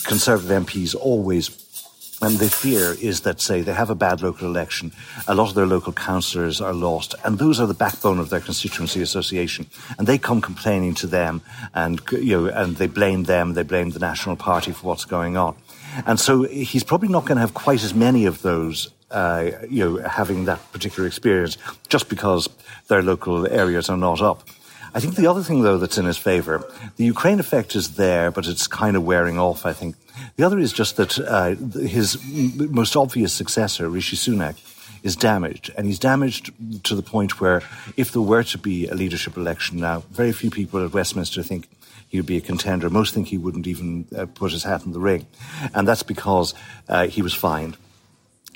Conservative 0.04 0.64
MPs 0.64 0.94
always 0.94 1.50
and 2.23 2.38
they 2.38 2.49
fear 2.49 2.96
is 3.00 3.20
that, 3.23 3.40
say, 3.40 3.61
they 3.61 3.75
have 3.75 3.90
a 3.90 3.94
bad 3.94 4.23
local 4.23 4.46
election, 4.46 4.92
a 5.28 5.35
lot 5.35 5.49
of 5.49 5.54
their 5.54 5.66
local 5.66 5.92
councillors 5.92 6.61
are 6.61 6.73
lost, 6.73 7.14
and 7.25 7.38
those 7.38 7.61
are 7.61 7.66
the 7.66 7.75
backbone 7.75 8.18
of 8.18 8.30
their 8.30 8.40
constituency 8.40 9.02
association. 9.02 9.66
And 9.99 10.06
they 10.06 10.16
come 10.16 10.40
complaining 10.40 10.94
to 10.94 11.06
them, 11.06 11.42
and, 11.75 12.00
you 12.12 12.40
know, 12.40 12.46
and 12.46 12.76
they 12.76 12.87
blame 12.87 13.25
them, 13.25 13.52
they 13.52 13.62
blame 13.62 13.90
the 13.90 13.99
National 13.99 14.37
Party 14.37 14.73
for 14.73 14.87
what's 14.87 15.04
going 15.04 15.37
on. 15.37 15.56
And 16.06 16.18
so 16.18 16.44
he's 16.44 16.85
probably 16.85 17.08
not 17.08 17.26
going 17.26 17.37
to 17.37 17.42
have 17.42 17.54
quite 17.54 17.82
as 17.82 17.94
many 17.94 18.25
of 18.25 18.42
those, 18.42 18.90
uh, 19.11 19.51
you 19.69 19.85
know, 19.85 20.09
having 20.09 20.47
that 20.47 20.61
particular 20.73 21.07
experience 21.07 21.59
just 21.89 22.09
because 22.09 22.49
their 22.89 23.03
local 23.03 23.47
areas 23.47 23.89
are 23.89 23.97
not 23.97 24.21
up. 24.21 24.49
I 24.95 25.01
think 25.01 25.17
the 25.17 25.27
other 25.27 25.43
thing, 25.43 25.63
though, 25.63 25.79
that's 25.79 25.99
in 25.99 26.07
his 26.07 26.17
favour, 26.17 26.65
the 26.97 27.05
Ukraine 27.05 27.39
effect 27.39 27.77
is 27.77 27.97
there, 27.97 28.31
but 28.31 28.47
it's 28.47 28.67
kind 28.67 28.97
of 28.97 29.05
wearing 29.05 29.39
off, 29.39 29.67
I 29.67 29.75
think. 29.75 29.95
The 30.37 30.45
other 30.45 30.59
is 30.59 30.73
just 30.73 30.97
that 30.97 31.19
uh, 31.19 31.55
his 31.79 32.19
most 32.25 32.97
obvious 32.97 33.33
successor, 33.33 33.91
Rishi 33.91 34.17
Sunak, 34.17 34.57
is 35.03 35.15
damaged. 35.15 35.71
And 35.77 35.87
he's 35.87 35.99
damaged 35.99 36.51
to 36.85 36.95
the 36.95 37.03
point 37.03 37.41
where 37.41 37.63
if 37.97 38.11
there 38.13 38.23
were 38.23 38.43
to 38.45 38.59
be 38.59 38.89
a 38.89 38.95
leadership 38.95 39.37
election 39.37 39.79
now, 39.79 40.03
very 40.11 40.33
few 40.33 40.51
people 40.51 40.83
at 40.85 40.95
Westminster 40.95 41.43
think 41.43 41.69
he 42.09 42.19
would 42.19 42.27
be 42.27 42.39
a 42.39 42.41
contender. 42.41 42.89
Most 42.89 43.13
think 43.13 43.29
he 43.29 43.39
wouldn't 43.39 43.67
even 43.67 44.07
uh, 44.17 44.27
put 44.27 44.53
his 44.53 44.65
hat 44.65 44.87
in 44.87 44.93
the 44.93 45.01
ring. 45.01 45.27
And 45.75 45.87
that's 45.87 46.03
because 46.03 46.55
uh, 46.89 47.07
he 47.09 47.21
was 47.21 47.35
fined 47.35 47.77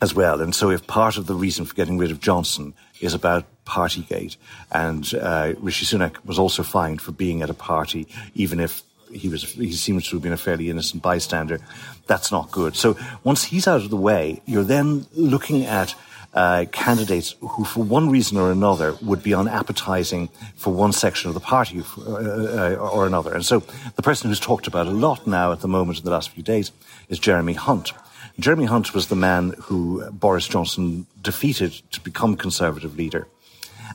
as 0.03 0.15
well. 0.15 0.41
And 0.41 0.55
so 0.55 0.71
if 0.71 0.87
part 0.87 1.17
of 1.19 1.27
the 1.27 1.35
reason 1.35 1.65
for 1.65 1.75
getting 1.75 1.99
rid 1.99 2.11
of 2.11 2.21
Johnson 2.21 2.75
is 3.01 3.15
about 3.15 3.45
Partygate, 3.65 4.37
and 4.73 5.15
uh, 5.15 5.55
Rishi 5.59 5.87
Sunak 5.87 6.25
was 6.25 6.39
also 6.39 6.63
fined 6.63 7.01
for 7.01 7.13
being 7.13 7.43
at 7.43 7.51
a 7.51 7.55
party, 7.55 8.07
even 8.35 8.61
if 8.61 8.83
he 9.13 9.29
was 9.29 9.43
he 9.43 9.73
seems 9.73 10.09
to 10.09 10.17
have 10.17 10.23
been 10.23 10.33
a 10.33 10.37
fairly 10.37 10.71
innocent 10.71 11.03
bystander. 11.03 11.61
That's 12.07 12.31
not 12.31 12.51
good. 12.51 12.77
So 12.77 12.97
once 13.25 13.45
he's 13.45 13.67
out 13.69 13.83
of 13.83 13.91
the 13.91 13.97
way, 13.97 14.41
you're 14.47 14.65
then 14.65 15.07
looking 15.13 15.67
at 15.67 15.95
uh, 16.33 16.65
candidates 16.71 17.35
who, 17.41 17.65
for 17.65 17.83
one 17.83 18.09
reason 18.09 18.39
or 18.39 18.53
another, 18.53 18.97
would 19.03 19.23
be 19.23 19.35
unappetizing 19.35 20.29
for 20.55 20.73
one 20.73 20.93
section 20.93 21.29
of 21.29 21.35
the 21.35 21.41
party 21.41 21.83
uh, 21.99 22.03
uh, 22.03 22.75
or 22.77 23.07
another. 23.07 23.35
And 23.35 23.45
so 23.45 23.61
the 23.97 24.03
person 24.03 24.31
who's 24.31 24.41
talked 24.41 24.67
about 24.67 24.87
a 24.87 24.91
lot 24.91 25.27
now 25.27 25.53
at 25.53 25.61
the 25.61 25.69
moment 25.69 25.99
in 25.99 26.05
the 26.05 26.11
last 26.11 26.31
few 26.31 26.43
days 26.43 26.71
is 27.09 27.19
Jeremy 27.19 27.55
Hunt. 27.55 27.93
Jeremy 28.41 28.65
Hunt 28.65 28.95
was 28.95 29.09
the 29.09 29.17
man 29.17 29.55
who 29.59 30.11
Boris 30.11 30.49
Johnson 30.49 31.07
defeated 31.21 31.73
to 31.93 32.01
become 32.01 32.37
Conservative 32.37 32.97
leader. 32.97 33.29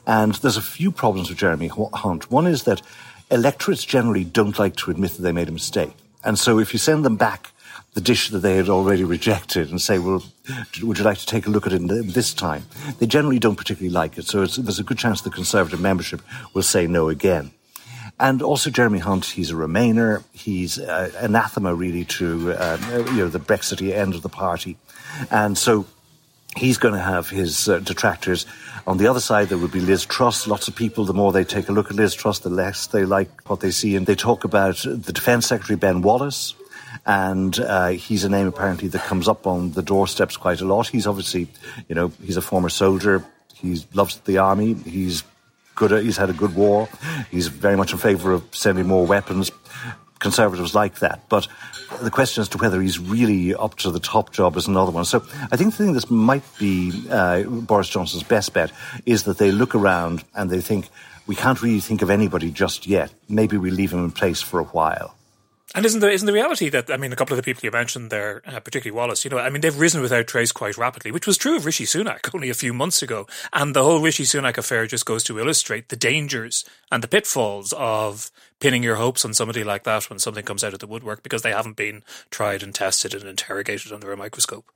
And 0.05 0.35
there's 0.35 0.57
a 0.57 0.61
few 0.61 0.91
problems 0.91 1.29
with 1.29 1.39
Jeremy 1.39 1.67
Hunt. 1.67 2.29
One 2.29 2.45
is 2.45 2.63
that 2.63 2.83
electorates 3.31 3.83
generally 3.83 4.23
don't 4.23 4.59
like 4.59 4.75
to 4.77 4.91
admit 4.91 5.11
that 5.11 5.23
they 5.23 5.31
made 5.31 5.49
a 5.49 5.51
mistake. 5.51 5.93
And 6.23 6.37
so 6.37 6.59
if 6.59 6.73
you 6.73 6.79
send 6.79 7.03
them 7.03 7.15
back 7.15 7.51
the 7.95 8.01
dish 8.01 8.29
that 8.29 8.39
they 8.39 8.57
had 8.57 8.69
already 8.69 9.03
rejected 9.03 9.71
and 9.71 9.81
say, 9.81 9.97
well, 9.97 10.23
would 10.83 10.99
you 10.99 11.03
like 11.03 11.17
to 11.17 11.25
take 11.25 11.47
a 11.47 11.49
look 11.49 11.65
at 11.65 11.73
it 11.73 11.81
this 12.13 12.33
time? 12.33 12.65
They 12.99 13.07
generally 13.07 13.39
don't 13.39 13.55
particularly 13.55 13.93
like 13.93 14.17
it. 14.17 14.25
So 14.25 14.45
there's 14.45 14.79
a 14.79 14.83
good 14.83 14.99
chance 14.99 15.21
the 15.21 15.29
Conservative 15.31 15.79
membership 15.79 16.21
will 16.53 16.61
say 16.61 16.85
no 16.85 17.09
again. 17.09 17.51
And 18.19 18.41
also 18.41 18.69
Jeremy 18.69 18.99
Hunt, 18.99 19.25
he's 19.25 19.51
a 19.51 19.55
Remainer. 19.55 20.23
He's 20.31 20.79
uh, 20.79 21.11
anathema 21.17 21.75
really 21.75 22.05
to 22.05 22.53
uh, 22.53 22.77
you 23.11 23.17
know 23.17 23.27
the 23.29 23.39
Brexit 23.39 23.81
end 23.91 24.15
of 24.15 24.21
the 24.21 24.29
party, 24.29 24.77
and 25.29 25.57
so 25.57 25.85
he's 26.55 26.77
going 26.77 26.93
to 26.93 26.99
have 26.99 27.29
his 27.29 27.67
uh, 27.67 27.79
detractors. 27.79 28.45
On 28.87 28.97
the 28.97 29.07
other 29.07 29.19
side, 29.19 29.49
there 29.49 29.57
would 29.57 29.71
be 29.71 29.79
Liz 29.79 30.05
Truss. 30.05 30.47
Lots 30.47 30.67
of 30.67 30.75
people, 30.75 31.05
the 31.05 31.13
more 31.13 31.31
they 31.31 31.43
take 31.43 31.69
a 31.69 31.71
look 31.71 31.89
at 31.89 31.95
Liz 31.95 32.13
Truss, 32.13 32.39
the 32.39 32.49
less 32.49 32.87
they 32.87 33.03
like 33.05 33.49
what 33.49 33.59
they 33.59 33.71
see. 33.71 33.95
And 33.95 34.05
they 34.05 34.15
talk 34.15 34.43
about 34.43 34.77
the 34.77 35.11
Defence 35.11 35.47
Secretary, 35.47 35.77
Ben 35.77 36.01
Wallace. 36.01 36.55
And 37.05 37.59
uh, 37.59 37.89
he's 37.89 38.23
a 38.23 38.29
name 38.29 38.47
apparently 38.47 38.87
that 38.89 39.01
comes 39.01 39.27
up 39.27 39.45
on 39.45 39.71
the 39.71 39.81
doorsteps 39.81 40.37
quite 40.37 40.61
a 40.61 40.65
lot. 40.65 40.87
He's 40.87 41.07
obviously, 41.07 41.47
you 41.89 41.95
know, 41.95 42.11
he's 42.23 42.37
a 42.37 42.41
former 42.41 42.69
soldier. 42.69 43.23
He 43.53 43.83
loves 43.93 44.17
the 44.19 44.37
army. 44.37 44.73
He's 44.73 45.23
good. 45.75 46.03
He's 46.03 46.17
had 46.17 46.29
a 46.29 46.33
good 46.33 46.55
war. 46.55 46.89
He's 47.29 47.47
very 47.47 47.75
much 47.75 47.91
in 47.91 47.97
favour 47.97 48.31
of 48.31 48.43
sending 48.51 48.87
more 48.87 49.05
weapons. 49.05 49.51
Conservatives 50.19 50.73
like 50.73 50.99
that, 50.99 51.27
but 51.29 51.47
the 52.01 52.09
question 52.09 52.41
as 52.41 52.47
to 52.49 52.57
whether 52.57 52.81
he's 52.81 52.97
really 52.97 53.53
up 53.53 53.75
to 53.75 53.91
the 53.91 53.99
top 53.99 54.31
job 54.31 54.55
is 54.55 54.65
another 54.65 54.91
one. 54.91 55.05
So 55.05 55.23
I 55.51 55.57
think 55.57 55.71
the 55.71 55.83
thing 55.83 55.93
that 55.93 56.09
might 56.09 56.43
be 56.57 57.05
uh, 57.11 57.43
Boris 57.43 57.89
Johnson's 57.89 58.23
best 58.23 58.53
bet 58.53 58.71
is 59.05 59.23
that 59.23 59.37
they 59.37 59.51
look 59.51 59.75
around 59.75 60.23
and 60.33 60.49
they 60.49 60.61
think, 60.61 60.89
we 61.27 61.35
can't 61.35 61.61
really 61.61 61.79
think 61.79 62.01
of 62.01 62.09
anybody 62.09 62.49
just 62.49 62.87
yet. 62.87 63.11
Maybe 63.27 63.57
we 63.57 63.71
leave 63.71 63.91
him 63.91 64.05
in 64.05 64.11
place 64.11 64.41
for 64.41 64.59
a 64.59 64.63
while. 64.63 65.14
And 65.75 65.85
isn't 65.85 65.99
the 65.99 66.09
isn't 66.09 66.25
the 66.25 66.31
reality 66.31 66.69
that 66.69 66.89
I 66.89 66.95
mean 66.95 67.11
a 67.11 67.17
couple 67.17 67.33
of 67.33 67.37
the 67.37 67.43
people 67.43 67.65
you 67.65 67.71
mentioned 67.71 68.09
there, 68.09 68.41
uh, 68.45 68.61
particularly 68.61 68.95
Wallace, 68.95 69.25
you 69.25 69.29
know, 69.29 69.39
I 69.39 69.49
mean 69.49 69.59
they've 69.59 69.77
risen 69.77 70.01
without 70.01 70.25
trace 70.25 70.53
quite 70.53 70.77
rapidly, 70.77 71.11
which 71.11 71.27
was 71.27 71.37
true 71.37 71.57
of 71.57 71.65
Rishi 71.65 71.83
Sunak 71.83 72.29
only 72.33 72.49
a 72.49 72.53
few 72.53 72.73
months 72.73 73.01
ago, 73.01 73.27
and 73.51 73.75
the 73.75 73.83
whole 73.83 73.99
Rishi 73.99 74.23
Sunak 74.23 74.57
affair 74.57 74.87
just 74.87 75.05
goes 75.05 75.21
to 75.25 75.37
illustrate 75.37 75.89
the 75.89 75.97
dangers 75.97 76.63
and 76.93 77.03
the 77.03 77.09
pitfalls 77.09 77.73
of 77.73 78.31
pinning 78.61 78.83
your 78.83 78.95
hopes 78.95 79.25
on 79.25 79.33
somebody 79.33 79.65
like 79.65 79.83
that 79.83 80.09
when 80.09 80.17
something 80.17 80.45
comes 80.45 80.63
out 80.63 80.71
of 80.71 80.79
the 80.79 80.87
woodwork 80.87 81.23
because 81.23 81.41
they 81.41 81.51
haven't 81.51 81.75
been 81.75 82.03
tried 82.31 82.63
and 82.63 82.73
tested 82.73 83.13
and 83.13 83.27
interrogated 83.27 83.91
under 83.91 84.13
a 84.13 84.17
microscope. 84.17 84.71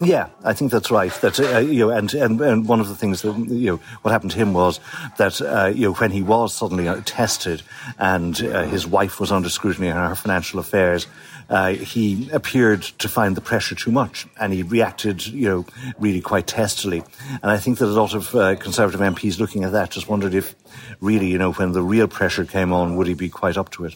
Yeah, 0.00 0.28
I 0.42 0.54
think 0.54 0.72
that's 0.72 0.90
right. 0.90 1.12
That 1.20 1.38
uh, 1.38 1.58
you 1.58 1.86
know, 1.86 1.90
and, 1.90 2.12
and 2.14 2.40
and 2.40 2.68
one 2.68 2.80
of 2.80 2.88
the 2.88 2.96
things 2.96 3.22
that 3.22 3.38
you 3.38 3.70
know, 3.70 3.76
what 4.02 4.10
happened 4.10 4.32
to 4.32 4.38
him 4.38 4.52
was 4.52 4.80
that 5.18 5.40
uh, 5.40 5.66
you 5.66 5.82
know 5.82 5.94
when 5.94 6.10
he 6.10 6.20
was 6.20 6.52
suddenly 6.52 6.88
uh, 6.88 7.00
tested 7.04 7.62
and 7.96 8.42
uh, 8.42 8.64
his 8.64 8.88
wife 8.88 9.20
was 9.20 9.30
under 9.30 9.48
scrutiny 9.48 9.86
in 9.86 9.94
her 9.94 10.16
financial 10.16 10.58
affairs, 10.58 11.06
uh, 11.48 11.70
he 11.74 12.28
appeared 12.32 12.82
to 12.82 13.08
find 13.08 13.36
the 13.36 13.40
pressure 13.40 13.76
too 13.76 13.92
much, 13.92 14.26
and 14.40 14.52
he 14.52 14.62
reacted, 14.62 15.26
you 15.26 15.48
know, 15.48 15.66
really 15.98 16.20
quite 16.20 16.46
testily. 16.46 17.02
And 17.42 17.50
I 17.50 17.58
think 17.58 17.78
that 17.78 17.86
a 17.86 17.86
lot 17.86 18.14
of 18.14 18.34
uh, 18.34 18.56
Conservative 18.56 19.00
MPs 19.00 19.38
looking 19.38 19.64
at 19.64 19.72
that 19.72 19.90
just 19.90 20.08
wondered 20.08 20.34
if, 20.34 20.54
really, 21.00 21.28
you 21.28 21.38
know, 21.38 21.52
when 21.52 21.72
the 21.72 21.82
real 21.82 22.08
pressure 22.08 22.44
came 22.44 22.72
on, 22.72 22.96
would 22.96 23.06
he 23.06 23.14
be 23.14 23.28
quite 23.28 23.56
up 23.56 23.70
to 23.72 23.84
it? 23.84 23.94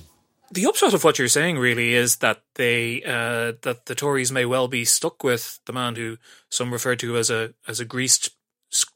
The 0.51 0.67
upshot 0.67 0.95
of 0.95 1.05
what 1.05 1.19
you're 1.19 1.29
saying 1.29 1.59
really 1.59 1.95
is 1.95 2.17
that 2.17 2.43
they 2.55 3.03
uh, 3.03 3.53
that 3.63 3.87
the 3.87 3.95
Tories 3.95 4.33
may 4.33 4.45
well 4.45 4.69
be 4.69 4.85
stuck 4.85 5.23
with 5.23 5.61
the 5.67 5.73
man 5.73 5.97
who 5.97 6.19
some 6.49 6.73
refer 6.73 6.97
to 6.97 7.17
as 7.17 7.31
a 7.31 7.55
as 7.67 7.81
a 7.81 7.85
greased 7.85 8.31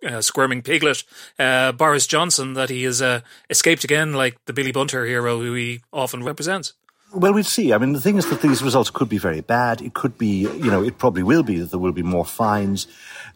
uh, 0.06 0.20
squirming 0.20 0.62
piglet, 0.62 1.04
uh, 1.38 1.72
Boris 1.72 2.06
Johnson, 2.06 2.54
that 2.54 2.70
he 2.70 2.84
has 2.84 3.00
uh, 3.00 3.20
escaped 3.48 3.84
again 3.84 4.12
like 4.12 4.36
the 4.44 4.52
Billy 4.52 4.72
Bunter 4.72 5.06
hero 5.06 5.40
who 5.40 5.54
he 5.54 5.80
often 5.92 6.22
represents. 6.22 6.74
Well, 7.14 7.34
we'll 7.34 7.44
see. 7.44 7.74
I 7.74 7.78
mean, 7.78 7.92
the 7.92 8.00
thing 8.00 8.16
is 8.16 8.28
that 8.30 8.40
these 8.40 8.62
results 8.62 8.88
could 8.88 9.08
be 9.08 9.18
very 9.18 9.42
bad. 9.42 9.82
It 9.82 9.92
could 9.92 10.16
be, 10.16 10.42
you 10.42 10.70
know, 10.70 10.82
it 10.82 10.96
probably 10.96 11.22
will 11.22 11.42
be 11.42 11.58
that 11.58 11.70
there 11.70 11.78
will 11.78 11.92
be 11.92 12.02
more 12.02 12.24
fines. 12.24 12.86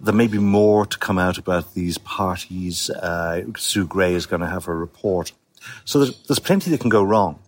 There 0.00 0.14
may 0.14 0.28
be 0.28 0.38
more 0.38 0.86
to 0.86 0.98
come 0.98 1.18
out 1.18 1.36
about 1.36 1.74
these 1.74 1.98
parties. 1.98 2.88
Uh, 2.88 3.42
Sue 3.56 3.86
Gray 3.86 4.14
is 4.14 4.24
going 4.24 4.40
to 4.40 4.46
have 4.46 4.66
a 4.66 4.74
report. 4.74 5.32
So 5.84 5.98
there's, 5.98 6.18
there's 6.22 6.38
plenty 6.38 6.70
that 6.70 6.80
can 6.80 6.88
go 6.88 7.02
wrong. 7.02 7.38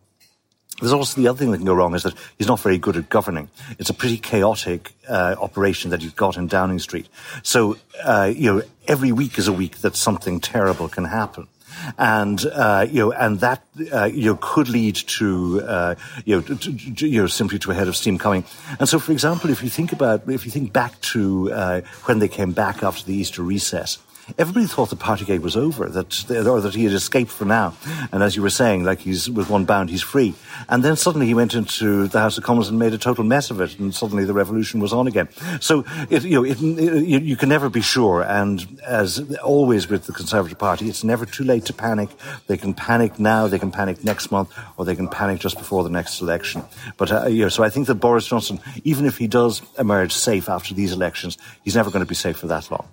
There's 0.81 0.93
also 0.93 1.21
the 1.21 1.29
other 1.29 1.39
thing 1.39 1.51
that 1.51 1.59
can 1.59 1.67
go 1.67 1.75
wrong 1.75 1.95
is 1.95 2.05
that 2.05 2.15
he's 2.39 2.47
not 2.47 2.61
very 2.61 2.79
good 2.79 2.97
at 2.97 3.09
governing. 3.09 3.51
It's 3.79 3.91
a 3.91 3.95
pretty 3.95 4.17
chaotic 4.17 4.93
uh, 5.09 5.35
operation 5.41 5.91
that 5.91 6.03
you've 6.03 6.15
got 6.15 6.37
in 6.37 6.47
Downing 6.47 6.79
Street. 6.79 7.09
So, 7.43 7.79
uh, 8.05 8.33
you 8.35 8.53
know, 8.53 8.63
every 8.87 9.11
week 9.11 9.39
is 9.39 9.49
a 9.49 9.53
week 9.53 9.79
that 9.79 9.97
something 9.97 10.39
terrible 10.41 10.89
can 10.89 11.05
happen. 11.05 11.49
And 11.97 12.45
uh, 12.47 12.87
you 12.91 13.01
know, 13.01 13.13
and 13.13 13.39
that 13.41 13.63
uh, 13.93 14.05
you 14.07 14.27
know 14.27 14.39
could 14.41 14.69
lead 14.69 14.97
to 14.97 15.61
uh, 15.61 15.95
you 16.25 16.37
know, 16.37 16.43
to, 16.43 16.57
to, 16.57 17.07
you 17.07 17.21
know 17.21 17.27
simply 17.29 17.59
to 17.61 17.71
a 17.71 17.75
head 17.75 17.87
of 17.87 17.97
steam 17.97 18.19
coming. 18.19 18.45
And 18.81 18.89
so, 18.89 18.99
for 18.99 19.13
example, 19.13 19.51
if 19.51 19.63
you 19.63 19.71
think 19.71 19.93
about 19.93 20.29
if 20.29 20.45
you 20.45 20.51
think 20.51 20.73
back 20.73 21.01
to 21.13 21.53
uh, 21.53 21.81
when 22.07 22.19
they 22.19 22.27
came 22.27 22.53
back 22.53 22.83
after 22.83 23.05
the 23.05 23.15
Easter 23.15 23.43
recess, 23.43 23.99
everybody 24.37 24.67
thought 24.67 24.91
the 24.91 24.97
Partygate 24.97 25.41
was 25.41 25.57
over, 25.57 25.89
that 25.89 26.31
or 26.47 26.61
that 26.61 26.75
he 26.75 26.85
had 26.85 26.93
escaped 26.93 27.31
for 27.31 27.45
now. 27.45 27.75
And 28.13 28.23
as 28.23 28.37
you 28.37 28.43
were 28.43 28.51
saying, 28.51 28.85
like 28.85 29.01
he's 29.01 29.31
with 29.31 29.49
one 29.49 29.65
bound, 29.65 29.91
he's 29.91 30.03
free. 30.03 30.35
And 30.69 30.85
then 30.85 30.97
suddenly 30.97 31.27
he 31.27 31.35
went 31.35 31.55
into 31.55 32.09
the 32.09 32.21
House 32.21 32.37
of 32.37 32.45
Commons 32.45 32.69
and 32.69 32.79
made 32.79 32.93
a 32.93 32.99
total 32.99 33.25
mess 33.25 33.51
of 33.51 33.61
it, 33.61 33.79
and 33.79 33.95
suddenly 33.95 34.25
the 34.25 34.35
revolution 34.35 34.81
was 34.81 34.93
on 34.93 35.07
again. 35.07 35.29
So 35.61 35.85
it, 36.11 36.25
you 36.25 36.37
know, 36.37 36.45
it, 36.45 36.61
it, 36.61 37.05
you, 37.05 37.19
you 37.21 37.37
can 37.37 37.49
never 37.49 37.69
be 37.71 37.81
sure. 37.81 38.23
And 38.23 38.81
as 38.87 39.21
always 39.39 39.89
with 39.89 40.05
the 40.05 40.13
Conservative 40.13 40.59
Party, 40.59 40.89
it's 40.89 41.05
never 41.05 41.25
too 41.25 41.45
late 41.45 41.65
to 41.67 41.73
panic. 41.73 42.11
They 42.47 42.57
can 42.57 42.75
panic 42.75 43.19
now, 43.19 43.47
they 43.47 43.59
can 43.59 43.71
panic 43.71 44.05
next 44.05 44.31
month, 44.31 44.53
or 44.77 44.85
they 44.85 44.97
can 44.97 45.09
panic 45.09 45.41
just 45.41 45.57
before 45.57 45.85
the 45.85 45.91
next 45.91 46.21
election. 46.21 46.63
But 46.97 47.13
uh, 47.13 47.27
you 47.27 47.43
know, 47.43 47.49
so 47.49 47.63
I 47.63 47.71
think 47.71 47.87
that 47.87 47.97
Boris 47.97 48.27
Johnson, 48.27 48.61
even 48.85 49.07
if 49.07 49.19
he 49.19 49.27
does 49.27 49.63
emerge 49.79 50.13
safe 50.13 50.49
after 50.49 50.75
these 50.75 50.93
elections, 50.93 51.39
he's 51.65 51.77
never 51.77 51.91
going 51.91 52.05
to 52.05 52.09
be 52.09 52.15
safe 52.15 52.37
for 52.37 52.49
that 52.49 52.71
long. 52.71 52.89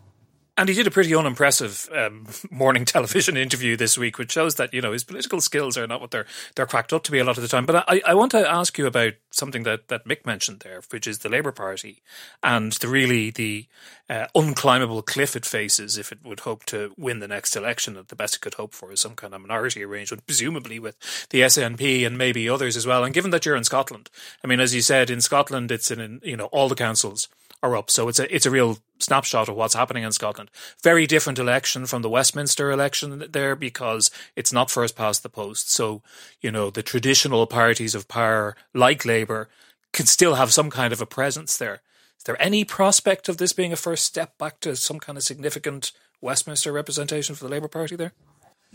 And 0.57 0.69
he 0.69 0.75
did 0.75 0.87
a 0.87 0.91
pretty 0.91 1.13
unimpressive 1.13 1.89
um, 1.93 2.27
morning 2.51 2.85
television 2.85 3.35
interview 3.35 3.75
this 3.75 3.97
week, 3.97 4.17
which 4.17 4.31
shows 4.31 4.55
that 4.55 4.73
you 4.73 4.81
know 4.81 4.93
his 4.93 5.03
political 5.03 5.41
skills 5.41 5.77
are 5.77 5.87
not 5.87 5.99
what 5.99 6.11
they're 6.11 6.25
they're 6.55 6.65
cracked 6.65 6.93
up 6.93 7.03
to 7.03 7.11
be 7.11 7.19
a 7.19 7.25
lot 7.25 7.37
of 7.37 7.41
the 7.41 7.49
time. 7.49 7.65
But 7.65 7.83
I, 7.87 8.01
I 8.05 8.13
want 8.13 8.31
to 8.31 8.49
ask 8.49 8.77
you 8.77 8.87
about 8.87 9.13
something 9.31 9.63
that, 9.63 9.89
that 9.89 10.07
Mick 10.07 10.25
mentioned 10.25 10.61
there, 10.61 10.81
which 10.91 11.07
is 11.07 11.19
the 11.19 11.29
Labour 11.29 11.51
Party 11.51 12.01
and 12.41 12.71
the 12.73 12.87
really 12.87 13.31
the 13.31 13.67
uh, 14.09 14.27
unclimbable 14.35 15.05
cliff 15.05 15.35
it 15.35 15.45
faces 15.45 15.97
if 15.97 16.11
it 16.11 16.19
would 16.23 16.41
hope 16.41 16.63
to 16.65 16.93
win 16.97 17.19
the 17.19 17.27
next 17.27 17.55
election. 17.57 17.95
That 17.95 18.07
the 18.07 18.15
best 18.15 18.35
it 18.35 18.41
could 18.41 18.53
hope 18.53 18.73
for 18.73 18.93
is 18.93 19.01
some 19.01 19.15
kind 19.15 19.33
of 19.33 19.41
minority 19.41 19.83
arrangement, 19.83 20.25
presumably 20.25 20.79
with 20.79 20.97
the 21.31 21.41
SNP 21.41 22.05
and 22.05 22.17
maybe 22.17 22.47
others 22.47 22.77
as 22.77 22.87
well. 22.87 23.03
And 23.03 23.13
given 23.13 23.31
that 23.31 23.45
you're 23.45 23.57
in 23.57 23.65
Scotland, 23.65 24.09
I 24.41 24.47
mean, 24.47 24.61
as 24.61 24.73
you 24.73 24.81
said, 24.81 25.09
in 25.09 25.19
Scotland, 25.19 25.69
it's 25.69 25.91
in 25.91 26.21
you 26.23 26.37
know 26.37 26.45
all 26.45 26.69
the 26.69 26.75
councils 26.75 27.27
are 27.63 27.75
up. 27.75 27.89
So 27.89 28.07
it's 28.07 28.19
a 28.19 28.33
it's 28.33 28.45
a 28.45 28.51
real 28.51 28.77
snapshot 28.99 29.49
of 29.49 29.55
what's 29.55 29.73
happening 29.73 30.03
in 30.03 30.11
Scotland. 30.11 30.49
Very 30.83 31.05
different 31.07 31.39
election 31.39 31.85
from 31.85 32.01
the 32.01 32.09
Westminster 32.09 32.71
election 32.71 33.25
there 33.29 33.55
because 33.55 34.11
it's 34.35 34.53
not 34.53 34.71
first 34.71 34.95
past 34.95 35.23
the 35.23 35.29
post. 35.29 35.71
So 35.71 36.01
you 36.41 36.51
know 36.51 36.69
the 36.69 36.83
traditional 36.83 37.47
parties 37.47 37.95
of 37.95 38.07
power 38.07 38.55
like 38.73 39.05
Labour 39.05 39.49
can 39.93 40.05
still 40.05 40.35
have 40.35 40.53
some 40.53 40.69
kind 40.69 40.93
of 40.93 41.01
a 41.01 41.05
presence 41.05 41.57
there. 41.57 41.81
Is 42.17 42.23
there 42.25 42.41
any 42.41 42.65
prospect 42.65 43.29
of 43.29 43.37
this 43.37 43.53
being 43.53 43.73
a 43.73 43.77
first 43.77 44.05
step 44.05 44.37
back 44.37 44.59
to 44.61 44.75
some 44.75 44.99
kind 44.99 45.17
of 45.17 45.23
significant 45.23 45.91
Westminster 46.21 46.71
representation 46.71 47.35
for 47.35 47.43
the 47.43 47.51
Labour 47.51 47.67
Party 47.67 47.95
there? 47.95 48.13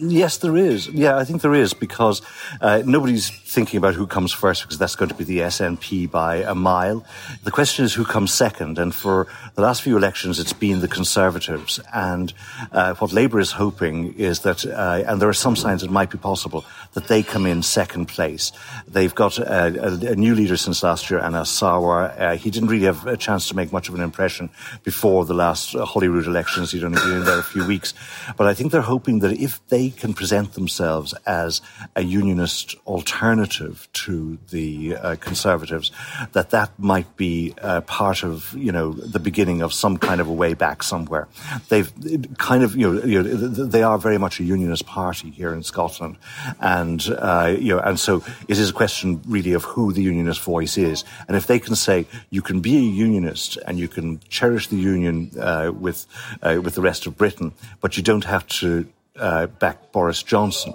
Yes, 0.03 0.39
there 0.39 0.57
is. 0.57 0.89
Yeah, 0.89 1.19
I 1.19 1.25
think 1.25 1.43
there 1.43 1.53
is 1.53 1.75
because 1.75 2.23
uh, 2.63 2.83
nobody's 2.87 3.29
thinking 3.29 3.77
about 3.77 3.95
who 3.95 4.07
comes 4.07 4.33
first 4.33 4.63
because 4.63 4.79
that's 4.79 4.97
going 4.97 5.11
to 5.11 5.15
be 5.15 5.25
the 5.25 5.41
SNP 5.41 6.11
by 6.11 6.37
a 6.37 6.55
mile. 6.55 7.05
The 7.45 7.51
question 7.51 7.85
is 7.85 7.93
who 7.93 8.07
comes 8.07 8.33
second, 8.33 8.79
and 8.79 8.95
for 8.95 9.27
the 9.57 9.61
last 9.61 9.83
few 9.83 9.99
elections, 9.99 10.39
it's 10.39 10.55
been 10.55 10.81
the 10.81 10.89
Conservatives. 10.89 11.81
And 11.93 12.33
uh, 12.73 12.95
what 12.95 13.13
Labour 13.13 13.41
is 13.41 13.53
hoping 13.53 14.15
is 14.15 14.41
that, 14.41 14.65
uh, 14.65 15.05
and 15.07 15.21
there 15.21 15.29
are 15.29 15.35
some 15.35 15.55
signs 15.55 15.83
it 15.83 15.91
might 15.91 16.11
be 16.11 16.17
possible 16.17 16.65
that 16.93 17.07
they 17.09 17.23
come 17.23 17.47
in 17.47 17.63
second 17.63 18.07
place. 18.07 18.53
They've 18.89 19.15
got 19.15 19.39
a, 19.39 19.85
a, 19.85 20.13
a 20.13 20.17
new 20.17 20.35
leader 20.35 20.57
since 20.57 20.83
last 20.83 21.11
year, 21.11 21.21
Anas 21.21 21.51
Sarwar. 21.51 22.19
Uh, 22.19 22.37
he 22.37 22.51
didn't 22.51 22.69
really 22.69 22.87
have 22.87 23.07
a 23.07 23.17
chance 23.17 23.49
to 23.49 23.57
make 23.57 23.73
much 23.73 23.89
of 23.89 23.95
an 23.95 24.01
impression 24.01 24.51
before 24.83 25.25
the 25.25 25.35
last 25.35 25.75
Holyrood 25.75 26.27
elections. 26.27 26.73
He'd 26.73 26.85
only 26.85 27.01
been 27.01 27.19
in 27.19 27.25
there 27.25 27.39
a 27.39 27.43
few 27.43 27.65
weeks, 27.65 27.95
but 28.37 28.47
I 28.47 28.55
think 28.55 28.73
they're 28.73 28.81
hoping 28.81 29.21
that 29.21 29.33
if 29.33 29.67
they 29.69 29.91
can 29.91 30.15
present 30.15 30.55
themselves 30.55 31.15
as 31.27 31.61
a 31.95 32.03
unionist 32.03 32.75
alternative 32.87 33.89
to 33.93 34.39
the 34.51 34.97
uh, 34.97 35.17
Conservatives, 35.17 35.93
that 36.33 36.51
that 36.51 36.71
might 36.79 37.17
be 37.17 37.55
uh, 37.63 37.83
part 37.83 38.25
of, 38.25 38.53
you 38.57 38.73
know, 38.73 38.93
the 38.93 39.21
beginning 39.21 39.63
of 39.63 39.73
some 39.73 39.97
kind 39.97 40.21
of 40.21 40.27
a 40.27 40.33
way 40.33 40.55
back 40.55 40.83
somewhere. 40.83 41.29
They've 41.69 41.93
kind 42.39 42.65
of, 42.65 42.75
you 42.75 42.93
know, 42.93 43.05
you 43.05 43.23
know 43.23 43.49
they 43.49 43.83
are 43.83 43.99
very 43.99 44.19
much 44.19 44.41
a 44.41 44.45
unionist 44.45 44.87
party 44.87 45.31
here 45.31 45.53
in 45.53 45.63
Scotland. 45.63 46.17
And, 46.61 46.80
uh, 47.11 47.57
you 47.59 47.75
know, 47.75 47.81
and 47.81 47.99
so 47.99 48.23
it 48.49 48.59
is 48.59 48.71
a 48.71 48.73
question 48.73 49.21
really 49.27 49.53
of 49.53 49.65
who 49.65 49.93
the 49.93 50.03
unionist 50.03 50.41
voice 50.41 50.77
is. 50.79 51.05
And 51.29 51.37
if 51.37 51.47
they 51.47 51.59
can 51.59 51.75
say, 51.75 52.07
you 52.31 52.43
can 52.43 52.61
be 52.61 52.77
a 52.77 52.81
unionist 52.81 53.59
and 53.67 53.79
you 53.79 53.89
can 53.89 54.21
cherish 54.29 54.69
the 54.69 54.77
union 54.77 55.31
uh, 55.39 55.73
with, 55.73 56.07
uh, 56.43 56.61
with 56.63 56.75
the 56.75 56.83
rest 56.83 57.07
of 57.07 57.17
Britain, 57.17 57.53
but 57.81 57.97
you 57.97 58.03
don't 58.03 58.25
have 58.25 58.47
to 58.61 58.87
uh, 59.17 59.47
back 59.47 59.93
Boris 59.93 60.23
Johnson, 60.23 60.75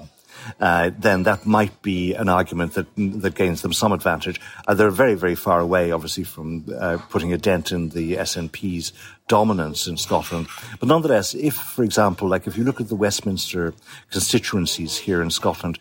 uh, 0.60 0.92
then 0.98 1.24
that 1.24 1.46
might 1.46 1.82
be 1.82 2.14
an 2.14 2.30
argument 2.30 2.74
that 2.74 2.88
that 2.96 3.36
gains 3.36 3.62
them 3.62 3.74
some 3.74 3.92
advantage. 3.92 4.40
Uh, 4.68 4.74
they're 4.74 4.90
very, 4.90 5.16
very 5.16 5.36
far 5.36 5.60
away, 5.60 5.92
obviously, 5.92 6.24
from 6.24 6.66
uh, 6.80 6.98
putting 7.10 7.34
a 7.34 7.38
dent 7.38 7.72
in 7.72 7.90
the 7.90 8.16
SNP's 8.16 8.94
dominance 9.28 9.88
in 9.88 9.98
Scotland. 9.98 10.48
But 10.80 10.88
nonetheless, 10.88 11.34
if, 11.34 11.56
for 11.56 11.84
example, 11.84 12.28
like 12.28 12.48
if 12.48 12.58
you 12.58 12.64
look 12.64 12.82
at 12.82 12.90
the 12.90 12.96
Westminster 12.96 13.74
constituencies 14.12 14.98
here 14.98 15.22
in 15.22 15.30
Scotland, 15.30 15.80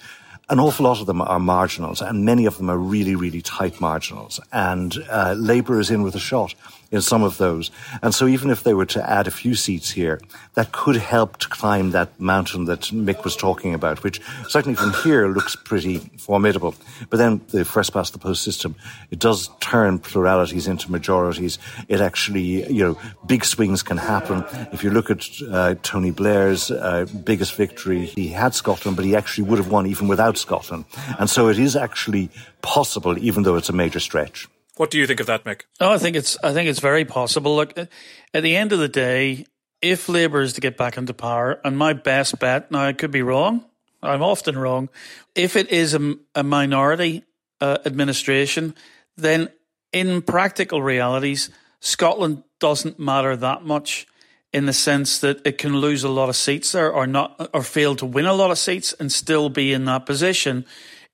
an 0.50 0.60
awful 0.60 0.84
lot 0.84 1.00
of 1.00 1.06
them 1.06 1.22
are 1.22 1.40
marginals, 1.40 2.02
and 2.02 2.24
many 2.24 2.44
of 2.44 2.58
them 2.58 2.68
are 2.68 2.76
really, 2.76 3.14
really 3.14 3.40
tight 3.40 3.80
marginals. 3.80 4.40
And 4.52 4.94
uh, 5.08 5.34
Labour 5.38 5.80
is 5.80 5.90
in 5.90 6.02
with 6.02 6.14
a 6.14 6.20
shot 6.20 6.54
in 6.94 7.02
some 7.02 7.22
of 7.22 7.38
those. 7.38 7.70
And 8.02 8.14
so 8.14 8.26
even 8.26 8.50
if 8.50 8.62
they 8.62 8.72
were 8.72 8.86
to 8.86 9.10
add 9.10 9.26
a 9.26 9.30
few 9.32 9.54
seats 9.54 9.90
here, 9.90 10.20
that 10.54 10.70
could 10.70 10.96
help 10.96 11.38
to 11.38 11.48
climb 11.48 11.90
that 11.90 12.18
mountain 12.20 12.66
that 12.66 12.82
Mick 12.92 13.24
was 13.24 13.36
talking 13.36 13.74
about, 13.74 14.04
which 14.04 14.20
certainly 14.48 14.76
from 14.76 14.92
here 15.02 15.26
looks 15.28 15.56
pretty 15.56 15.98
formidable. 16.18 16.74
But 17.10 17.16
then 17.16 17.40
the 17.48 17.64
first 17.64 17.92
past 17.92 18.12
the 18.12 18.18
post 18.20 18.44
system, 18.44 18.76
it 19.10 19.18
does 19.18 19.50
turn 19.60 19.98
pluralities 19.98 20.68
into 20.68 20.92
majorities. 20.92 21.58
It 21.88 22.00
actually, 22.00 22.72
you 22.72 22.84
know, 22.84 22.98
big 23.26 23.44
swings 23.44 23.82
can 23.82 23.96
happen. 23.96 24.44
If 24.72 24.84
you 24.84 24.90
look 24.90 25.10
at 25.10 25.28
uh, 25.50 25.74
Tony 25.82 26.12
Blair's 26.12 26.70
uh, 26.70 27.06
biggest 27.24 27.54
victory, 27.56 28.06
he 28.06 28.28
had 28.28 28.54
Scotland, 28.54 28.96
but 28.96 29.04
he 29.04 29.16
actually 29.16 29.48
would 29.48 29.58
have 29.58 29.70
won 29.70 29.86
even 29.86 30.06
without 30.06 30.38
Scotland. 30.38 30.84
And 31.18 31.28
so 31.28 31.48
it 31.48 31.58
is 31.58 31.74
actually 31.74 32.30
possible, 32.62 33.18
even 33.18 33.42
though 33.42 33.56
it's 33.56 33.68
a 33.68 33.72
major 33.72 34.00
stretch. 34.00 34.48
What 34.76 34.90
do 34.90 34.98
you 34.98 35.06
think 35.06 35.20
of 35.20 35.26
that, 35.26 35.44
Mick? 35.44 35.62
Oh, 35.80 35.92
I 35.92 35.98
think 35.98 36.16
it's 36.16 36.36
I 36.42 36.52
think 36.52 36.68
it's 36.68 36.80
very 36.80 37.04
possible. 37.04 37.54
Look, 37.56 37.78
at 37.78 38.42
the 38.42 38.56
end 38.56 38.72
of 38.72 38.78
the 38.78 38.88
day, 38.88 39.46
if 39.80 40.08
Labour 40.08 40.40
is 40.40 40.54
to 40.54 40.60
get 40.60 40.76
back 40.76 40.96
into 40.96 41.14
power, 41.14 41.60
and 41.64 41.78
my 41.78 41.92
best 41.92 42.38
bet 42.38 42.70
now 42.70 42.86
I 42.86 42.92
could 42.92 43.10
be 43.10 43.22
wrong. 43.22 43.64
I'm 44.02 44.22
often 44.22 44.58
wrong. 44.58 44.90
If 45.34 45.56
it 45.56 45.70
is 45.70 45.94
a, 45.94 46.14
a 46.34 46.42
minority 46.42 47.24
uh, 47.60 47.78
administration, 47.86 48.74
then 49.16 49.48
in 49.92 50.20
practical 50.22 50.82
realities, 50.82 51.50
Scotland 51.80 52.42
doesn't 52.60 52.98
matter 52.98 53.36
that 53.36 53.64
much 53.64 54.06
in 54.52 54.66
the 54.66 54.72
sense 54.72 55.18
that 55.20 55.44
it 55.46 55.58
can 55.58 55.76
lose 55.76 56.04
a 56.04 56.08
lot 56.08 56.28
of 56.28 56.36
seats 56.36 56.72
there 56.72 56.92
or 56.92 57.06
not 57.06 57.50
or 57.52 57.62
fail 57.62 57.96
to 57.96 58.06
win 58.06 58.26
a 58.26 58.32
lot 58.32 58.50
of 58.50 58.58
seats 58.58 58.92
and 58.94 59.10
still 59.10 59.48
be 59.48 59.72
in 59.72 59.84
that 59.84 60.06
position 60.06 60.64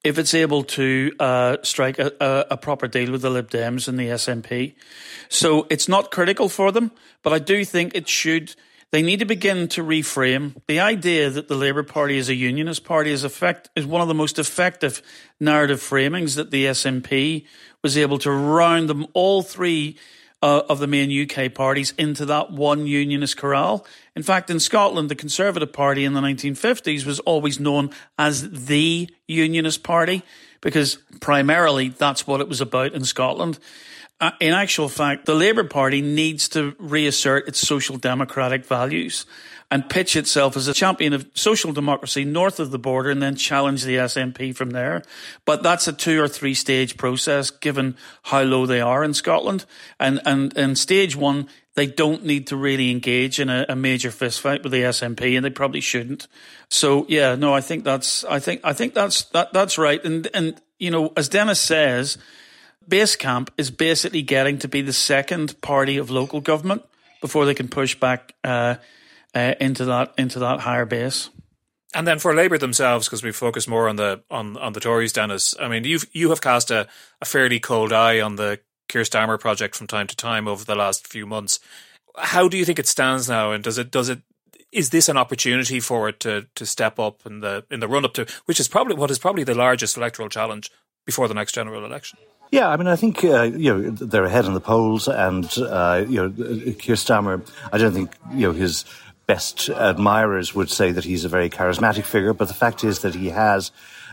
if 0.02 0.18
it's 0.18 0.34
able 0.34 0.64
to 0.64 1.12
uh, 1.20 1.56
strike 1.62 1.98
a, 1.98 2.12
a, 2.50 2.56
proper 2.56 2.88
deal 2.88 3.12
with 3.12 3.22
the 3.22 3.30
Lib 3.30 3.50
Dems 3.50 3.86
and 3.86 3.98
the 3.98 4.08
SNP. 4.08 4.74
So 5.28 5.66
it's 5.68 5.88
not 5.88 6.10
critical 6.10 6.48
for 6.48 6.72
them, 6.72 6.92
but 7.22 7.32
I 7.32 7.38
do 7.38 7.64
think 7.64 7.94
it 7.94 8.08
should. 8.08 8.54
They 8.92 9.02
need 9.02 9.18
to 9.18 9.26
begin 9.26 9.68
to 9.68 9.84
reframe 9.84 10.54
the 10.66 10.80
idea 10.80 11.28
that 11.30 11.48
the 11.48 11.54
Labour 11.54 11.82
Party 11.82 12.16
is 12.16 12.28
a 12.28 12.34
unionist 12.34 12.84
party 12.84 13.10
is 13.10 13.24
effect 13.24 13.68
is 13.76 13.86
one 13.86 14.00
of 14.00 14.08
the 14.08 14.14
most 14.14 14.38
effective 14.38 15.02
narrative 15.38 15.80
framings 15.80 16.34
that 16.36 16.50
the 16.50 16.64
SNP 16.66 17.44
was 17.82 17.96
able 17.96 18.18
to 18.18 18.30
round 18.30 18.88
them 18.88 19.06
all 19.12 19.42
three 19.42 19.98
uh, 20.42 20.62
of 20.68 20.78
the 20.78 20.86
main 20.86 21.10
UK 21.10 21.52
parties 21.52 21.92
into 21.98 22.24
that 22.26 22.50
one 22.50 22.86
unionist 22.86 23.36
corral. 23.36 23.86
In 24.16 24.22
fact, 24.22 24.50
in 24.50 24.60
Scotland, 24.60 25.08
the 25.08 25.14
Conservative 25.14 25.72
Party 25.72 26.04
in 26.04 26.14
the 26.14 26.20
1950s 26.20 27.04
was 27.04 27.20
always 27.20 27.60
known 27.60 27.90
as 28.18 28.50
the 28.66 29.08
unionist 29.28 29.82
party 29.82 30.22
because 30.60 30.98
primarily 31.20 31.88
that's 31.88 32.26
what 32.26 32.40
it 32.40 32.48
was 32.48 32.60
about 32.60 32.92
in 32.92 33.04
Scotland. 33.04 33.58
Uh, 34.20 34.32
in 34.40 34.52
actual 34.52 34.88
fact, 34.88 35.24
the 35.24 35.34
Labour 35.34 35.64
Party 35.64 36.02
needs 36.02 36.48
to 36.50 36.74
reassert 36.78 37.48
its 37.48 37.58
social 37.58 37.96
democratic 37.96 38.66
values 38.66 39.24
and 39.70 39.88
pitch 39.88 40.16
itself 40.16 40.56
as 40.56 40.66
a 40.66 40.74
champion 40.74 41.12
of 41.12 41.28
social 41.34 41.72
democracy 41.72 42.24
north 42.24 42.58
of 42.58 42.72
the 42.72 42.78
border 42.78 43.10
and 43.10 43.22
then 43.22 43.36
challenge 43.36 43.84
the 43.84 43.96
SNP 43.96 44.54
from 44.56 44.70
there. 44.70 45.02
But 45.44 45.62
that's 45.62 45.86
a 45.86 45.92
two 45.92 46.20
or 46.20 46.26
three 46.26 46.54
stage 46.54 46.96
process 46.96 47.50
given 47.50 47.96
how 48.24 48.42
low 48.42 48.66
they 48.66 48.80
are 48.80 49.04
in 49.04 49.14
Scotland. 49.14 49.64
And, 50.00 50.20
and, 50.26 50.56
and 50.56 50.76
stage 50.76 51.14
one, 51.14 51.48
they 51.74 51.86
don't 51.86 52.24
need 52.24 52.48
to 52.48 52.56
really 52.56 52.90
engage 52.90 53.38
in 53.38 53.48
a, 53.48 53.64
a 53.68 53.76
major 53.76 54.10
fistfight 54.10 54.64
with 54.64 54.72
the 54.72 54.82
SNP 54.82 55.36
and 55.36 55.44
they 55.44 55.50
probably 55.50 55.80
shouldn't. 55.80 56.26
So 56.68 57.06
yeah, 57.08 57.36
no, 57.36 57.54
I 57.54 57.60
think 57.60 57.84
that's, 57.84 58.24
I 58.24 58.40
think, 58.40 58.62
I 58.64 58.72
think 58.72 58.94
that's, 58.94 59.24
that, 59.26 59.52
that's 59.52 59.78
right. 59.78 60.04
And, 60.04 60.28
and, 60.34 60.60
you 60.80 60.90
know, 60.90 61.12
as 61.16 61.28
Denis 61.28 61.60
says, 61.60 62.18
Base 62.88 63.14
Camp 63.14 63.52
is 63.56 63.70
basically 63.70 64.22
getting 64.22 64.58
to 64.58 64.68
be 64.68 64.80
the 64.80 64.92
second 64.92 65.60
party 65.60 65.96
of 65.96 66.10
local 66.10 66.40
government 66.40 66.82
before 67.20 67.44
they 67.44 67.54
can 67.54 67.68
push 67.68 67.94
back, 67.94 68.34
uh, 68.42 68.76
uh, 69.34 69.54
into 69.60 69.84
that 69.86 70.14
into 70.18 70.38
that 70.38 70.60
higher 70.60 70.86
base. 70.86 71.30
And 71.92 72.06
then 72.06 72.20
for 72.20 72.34
Labour 72.34 72.56
themselves, 72.56 73.08
because 73.08 73.22
we 73.22 73.32
focus 73.32 73.66
more 73.66 73.88
on 73.88 73.96
the 73.96 74.22
on, 74.30 74.56
on 74.56 74.72
the 74.72 74.80
Tories, 74.80 75.12
Denis. 75.12 75.54
I 75.58 75.68
mean, 75.68 75.84
you've 75.84 76.06
you 76.12 76.30
have 76.30 76.40
cast 76.40 76.70
a, 76.70 76.86
a 77.20 77.24
fairly 77.24 77.58
cold 77.58 77.92
eye 77.92 78.20
on 78.20 78.36
the 78.36 78.60
Keir 78.88 79.02
Starmer 79.02 79.40
project 79.40 79.74
from 79.74 79.86
time 79.86 80.06
to 80.06 80.16
time 80.16 80.46
over 80.46 80.64
the 80.64 80.76
last 80.76 81.06
few 81.08 81.26
months. 81.26 81.58
How 82.16 82.48
do 82.48 82.56
you 82.56 82.64
think 82.64 82.78
it 82.78 82.86
stands 82.86 83.28
now? 83.28 83.52
And 83.52 83.64
does 83.64 83.78
it 83.78 83.90
does 83.90 84.08
it 84.08 84.20
is 84.72 84.90
this 84.90 85.08
an 85.08 85.16
opportunity 85.16 85.80
for 85.80 86.08
it 86.08 86.20
to 86.20 86.46
to 86.54 86.64
step 86.64 86.98
up 86.98 87.26
in 87.26 87.40
the 87.40 87.64
in 87.70 87.80
the 87.80 87.88
run 87.88 88.04
up 88.04 88.14
to 88.14 88.26
which 88.44 88.60
is 88.60 88.68
probably 88.68 88.94
what 88.94 89.10
is 89.10 89.18
probably 89.18 89.44
the 89.44 89.54
largest 89.54 89.96
electoral 89.96 90.28
challenge 90.28 90.70
before 91.04 91.26
the 91.26 91.34
next 91.34 91.54
general 91.54 91.84
election? 91.84 92.18
Yeah, 92.52 92.68
I 92.68 92.76
mean, 92.76 92.88
I 92.88 92.96
think 92.96 93.22
uh, 93.24 93.42
you 93.42 93.72
know 93.72 93.90
they're 93.90 94.24
ahead 94.24 94.44
in 94.44 94.54
the 94.54 94.60
polls, 94.60 95.06
and 95.06 95.46
uh, 95.58 96.04
you 96.08 96.16
know 96.16 96.30
Keir 96.74 96.96
Starmer. 96.96 97.46
I 97.72 97.78
don't 97.78 97.92
think 97.92 98.12
you 98.32 98.48
know 98.48 98.52
his 98.52 98.84
best 99.30 99.68
admirers 99.68 100.56
would 100.56 100.68
say 100.68 100.90
that 100.90 101.04
he's 101.04 101.24
a 101.24 101.28
very 101.28 101.48
charismatic 101.48 102.04
figure, 102.04 102.34
but 102.34 102.48
the 102.48 102.60
fact 102.64 102.82
is 102.82 102.98
that 103.02 103.14
he 103.14 103.28
has, 103.28 103.70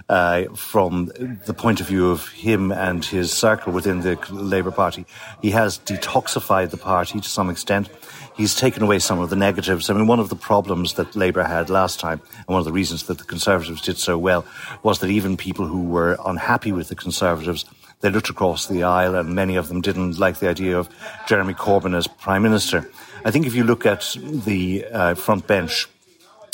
uh, 0.10 0.44
from 0.54 1.08
the 1.48 1.56
point 1.56 1.82
of 1.82 1.88
view 1.88 2.12
of 2.12 2.30
him 2.30 2.72
and 2.72 3.04
his 3.04 3.34
circle 3.34 3.74
within 3.74 4.02
the 4.02 4.16
Labour 4.30 4.70
Party, 4.70 5.08
he 5.42 5.50
has 5.50 5.80
detoxified 5.80 6.70
the 6.70 6.78
party 6.78 7.20
to 7.20 7.28
some 7.28 7.50
extent. 7.50 7.90
He's 8.36 8.54
taken 8.54 8.84
away 8.84 9.00
some 9.00 9.18
of 9.18 9.32
the 9.32 9.36
negatives. 9.36 9.90
I 9.90 9.96
mean, 9.96 10.06
one 10.06 10.20
of 10.20 10.30
the 10.30 10.36
problems 10.36 10.94
that 10.94 11.16
Labour 11.16 11.42
had 11.42 11.72
last 11.72 12.00
time, 12.00 12.22
and 12.36 12.50
one 12.50 12.60
of 12.60 12.66
the 12.66 12.80
reasons 12.82 13.08
that 13.08 13.18
the 13.18 13.24
Conservatives 13.24 13.82
did 13.82 13.98
so 13.98 14.20
well, 14.20 14.46
was 14.84 15.00
that 15.00 15.10
even 15.10 15.36
people 15.36 15.66
who 15.66 15.82
were 15.86 16.16
unhappy 16.28 16.72
with 16.72 16.90
the 16.90 16.96
Conservatives 16.96 17.66
they 18.02 18.12
looked 18.12 18.30
across 18.30 18.68
the 18.68 18.84
aisle 18.84 19.16
and 19.16 19.34
many 19.34 19.56
of 19.56 19.70
them 19.70 19.82
didn't 19.82 20.20
like 20.20 20.38
the 20.38 20.48
idea 20.48 20.78
of 20.78 20.88
Jeremy 21.28 21.56
Corbyn 21.56 21.96
as 21.96 22.06
Prime 22.06 22.44
Minister. 22.44 22.88
I 23.28 23.32
think 23.32 23.46
if 23.46 23.56
you 23.56 23.66
look 23.66 23.86
at 23.86 24.16
the 24.22 24.86
uh, 24.86 25.16
front 25.16 25.48
bench 25.48 25.90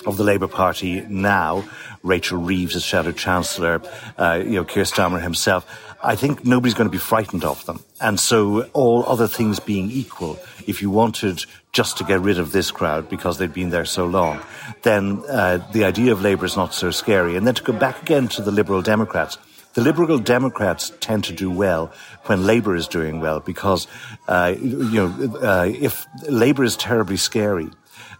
of 0.07 0.17
the 0.17 0.23
Labour 0.23 0.47
Party 0.47 1.01
now, 1.01 1.63
Rachel 2.01 2.39
Reeves 2.39 2.75
as 2.75 2.83
Shadow 2.83 3.11
Chancellor, 3.11 3.79
uh, 4.17 4.41
you 4.43 4.53
know, 4.53 4.63
Keir 4.63 4.81
Starmer 4.81 5.21
himself, 5.21 5.67
I 6.03 6.15
think 6.15 6.43
nobody's 6.43 6.73
going 6.73 6.89
to 6.89 6.91
be 6.91 6.97
frightened 6.97 7.43
of 7.43 7.63
them. 7.67 7.83
And 8.01 8.19
so, 8.19 8.63
all 8.73 9.05
other 9.05 9.27
things 9.27 9.59
being 9.59 9.91
equal, 9.91 10.39
if 10.65 10.81
you 10.81 10.89
wanted 10.89 11.45
just 11.73 11.99
to 11.99 12.03
get 12.05 12.21
rid 12.21 12.39
of 12.39 12.51
this 12.53 12.71
crowd 12.71 13.07
because 13.07 13.37
they'd 13.37 13.53
been 13.53 13.69
there 13.69 13.85
so 13.85 14.07
long, 14.07 14.41
then 14.81 15.21
uh, 15.29 15.59
the 15.73 15.85
idea 15.85 16.11
of 16.11 16.23
Labour 16.23 16.45
is 16.45 16.57
not 16.57 16.73
so 16.73 16.89
scary. 16.89 17.35
And 17.35 17.45
then 17.45 17.53
to 17.53 17.63
go 17.63 17.73
back 17.73 18.01
again 18.01 18.27
to 18.29 18.41
the 18.41 18.51
Liberal 18.51 18.81
Democrats, 18.81 19.37
the 19.73 19.81
Liberal 19.81 20.19
Democrats 20.19 20.91
tend 20.99 21.23
to 21.25 21.33
do 21.33 21.49
well 21.49 21.91
when 22.25 22.45
Labour 22.45 22.75
is 22.75 22.87
doing 22.87 23.19
well 23.19 23.39
because, 23.39 23.87
uh, 24.27 24.53
you 24.59 24.93
know, 24.93 25.37
uh, 25.41 25.65
if 25.65 26.05
Labour 26.27 26.63
is 26.63 26.77
terribly 26.77 27.17
scary, 27.17 27.69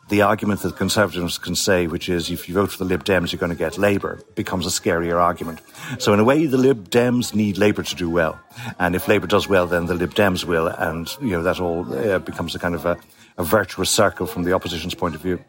the 0.10 0.22
argument 0.22 0.62
that 0.62 0.76
Conservatives 0.76 1.38
can 1.38 1.56
say, 1.56 1.88
which 1.88 2.10
is 2.10 2.30
if 2.30 2.50
you 2.50 2.56
vote 2.56 2.72
for 2.72 2.78
the 2.78 2.86
Lib 2.86 3.04
Dems, 3.06 3.32
you're 3.32 3.40
going 3.40 3.52
to 3.52 3.58
get 3.58 3.78
Labour, 3.78 4.20
becomes 4.36 4.66
a 4.66 4.70
scarier 4.70 5.20
argument. 5.20 5.62
So 6.00 6.14
in 6.14 6.20
a 6.20 6.24
way, 6.24 6.46
the 6.46 6.58
Lib 6.58 6.90
Dems 6.90 7.34
need 7.34 7.58
Labour 7.58 7.84
to 7.84 7.96
do 7.96 8.10
well, 8.10 8.40
and 8.80 8.96
if 8.96 9.08
Labour 9.08 9.28
does 9.28 9.48
well, 9.48 9.66
then 9.66 9.86
the 9.86 9.94
Lib 9.94 10.14
Dems 10.14 10.44
will, 10.44 10.68
and 10.68 11.10
you 11.22 11.32
know 11.32 11.44
that 11.44 11.60
all 11.60 11.92
uh, 11.94 12.20
becomes 12.20 12.54
a 12.54 12.60
kind 12.60 12.76
of 12.76 12.86
a, 12.86 12.98
a 13.38 13.44
virtuous 13.44 13.90
circle 13.90 14.28
from 14.28 14.44
the 14.44 14.54
opposition's 14.54 14.94
point 14.94 15.16
of 15.16 15.22
view. 15.22 15.40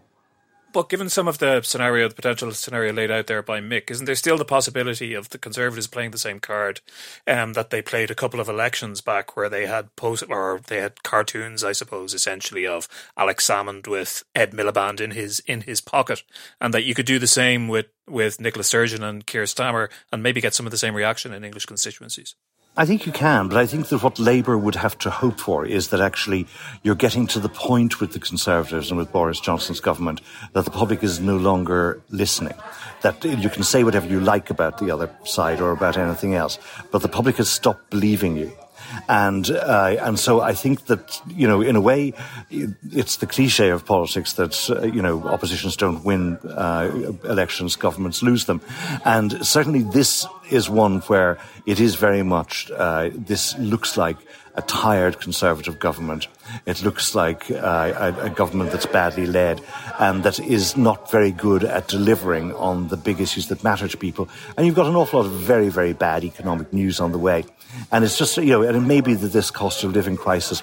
But 0.75 0.89
given 0.89 1.09
some 1.09 1.29
of 1.29 1.39
the 1.39 1.63
scenario, 1.63 2.09
the 2.09 2.17
potential 2.17 2.51
scenario 2.51 2.93
laid 2.93 3.13
out 3.13 3.29
there 3.29 3.45
by 3.45 3.61
Mick, 3.61 3.93
isn't 3.93 4.07
there 4.07 4.17
still 4.17 4.37
the 4.37 4.45
possibility 4.45 5.15
of 5.15 5.31
the 5.31 5.39
Conservatives 5.39 5.87
playing 5.87 6.11
the 6.11 6.19
same 6.19 6.41
card 6.41 6.81
um, 7.29 7.53
that 7.53 7.71
they 7.71 7.81
played 7.81 8.11
a 8.11 8.15
couple 8.17 8.41
of 8.41 8.49
elections 8.49 9.01
back, 9.01 9.37
where 9.37 9.49
they 9.49 9.67
had 9.67 9.95
post 9.95 10.25
or 10.29 10.61
they 10.67 10.79
had 10.81 11.05
cartoons, 11.05 11.63
I 11.63 11.71
suppose, 11.71 12.13
essentially 12.13 12.67
of 12.67 12.89
Alex 13.17 13.47
Salmond 13.47 13.87
with 13.87 14.25
Ed 14.35 14.51
Miliband 14.51 15.01
in 15.01 15.13
his 15.13 15.39
in 15.47 15.61
his 15.61 15.81
pocket, 15.81 16.25
and 16.61 16.75
that 16.75 16.83
you 16.83 16.93
could 16.93 17.07
do 17.07 17.21
the 17.21 17.29
same 17.29 17.69
with 17.69 17.87
with 18.09 18.41
Nicola 18.41 18.65
Sturgeon 18.65 19.05
and 19.05 19.25
Keir 19.25 19.45
Starmer, 19.45 19.91
and 20.11 20.25
maybe 20.25 20.41
get 20.41 20.55
some 20.55 20.67
of 20.67 20.73
the 20.73 20.77
same 20.77 20.97
reaction 20.97 21.33
in 21.33 21.45
English 21.45 21.67
constituencies. 21.67 22.35
I 22.77 22.87
think 22.87 23.07
you 23.07 23.13
can, 23.13 23.47
but 23.47 23.57
I 23.57 23.67
think 23.67 23.87
that 23.89 24.03
what 24.03 24.19
Labour 24.19 24.59
would 24.59 24.75
have 24.75 24.99
to 24.99 25.11
hope 25.11 25.39
for 25.39 25.65
is 25.65 25.89
that 25.89 26.01
actually 26.01 26.49
you're 26.83 26.97
getting 26.97 27.29
to 27.29 27.39
the 27.39 27.49
point 27.49 28.01
with 28.01 28.13
the 28.13 28.19
Conservatives 28.19 28.91
and 28.91 28.99
with 28.99 29.13
Boris 29.13 29.39
Johnson's 29.39 29.79
government 29.79 30.21
that 30.55 30.65
the 30.65 30.73
public 30.73 31.05
is 31.05 31.21
no 31.21 31.37
longer 31.37 32.03
listening. 32.11 32.55
That 33.03 33.25
you 33.25 33.49
can 33.49 33.63
say 33.63 33.85
whatever 33.85 34.09
you 34.09 34.19
like 34.19 34.51
about 34.51 34.79
the 34.79 34.91
other 34.91 35.09
side 35.25 35.61
or 35.61 35.71
about 35.71 35.97
anything 35.97 36.35
else, 36.35 36.59
but 36.91 37.03
the 37.03 37.09
public 37.09 37.37
has 37.37 37.49
stopped 37.49 37.91
believing 37.91 38.37
you. 38.37 38.51
And 39.09 39.51
uh, 39.51 39.97
and 40.01 40.19
so 40.19 40.41
I 40.41 40.55
think 40.55 40.87
that 40.87 41.21
you 41.29 41.47
know, 41.47 41.61
in 41.61 41.77
a 41.77 41.81
way, 41.81 42.13
it's 42.51 43.17
the 43.17 43.27
cliche 43.27 43.71
of 43.71 43.85
politics 43.85 44.35
that 44.35 44.71
uh, 44.71 44.83
you 44.83 45.03
know 45.03 45.23
oppositions 45.25 45.77
don't 45.77 46.05
win 46.05 46.39
uh, 46.39 47.13
elections, 47.25 47.77
governments 47.77 48.23
lose 48.23 48.45
them, 48.45 48.61
and 49.05 49.45
certainly 49.47 49.83
this 49.83 50.27
is 50.55 50.71
one 50.71 51.01
where 51.01 51.39
it 51.67 51.81
is 51.81 51.97
very 51.97 52.23
much 52.23 52.71
uh, 52.71 53.11
this 53.13 53.59
looks 53.59 53.97
like 53.97 54.17
a 54.57 54.63
tired 54.63 55.21
conservative 55.21 55.81
government. 55.81 56.29
It 56.65 56.83
looks 56.83 57.15
like 57.15 57.51
uh, 57.51 58.15
a, 58.21 58.27
a, 58.27 58.31
government 58.31 58.71
that's 58.71 58.87
badly 58.87 59.27
led 59.27 59.61
and 59.99 60.23
that 60.23 60.39
is 60.39 60.77
not 60.77 61.11
very 61.11 61.33
good 61.33 61.65
at 61.65 61.89
delivering 61.89 62.55
on 62.55 62.87
the 62.89 62.97
big 62.97 63.21
issues 63.21 63.49
that 63.49 63.65
matter 63.65 63.89
to 63.89 63.97
people. 63.97 64.29
And 64.57 64.65
you've 64.65 64.77
got 64.77 64.87
an 64.87 64.95
awful 64.95 65.21
lot 65.21 65.27
of 65.27 65.33
very, 65.33 65.71
very 65.71 65.93
bad 65.93 66.23
economic 66.23 66.73
news 66.73 67.01
on 67.01 67.11
the 67.11 67.19
way. 67.19 67.45
And 67.91 68.05
it's 68.05 68.17
just, 68.17 68.37
you 68.37 68.45
know, 68.45 68.63
and 68.63 68.77
it 68.77 68.87
may 68.87 69.01
be 69.01 69.15
that 69.15 69.33
this 69.33 69.51
cost 69.51 69.83
of 69.83 69.93
living 69.93 70.17
crisis 70.17 70.63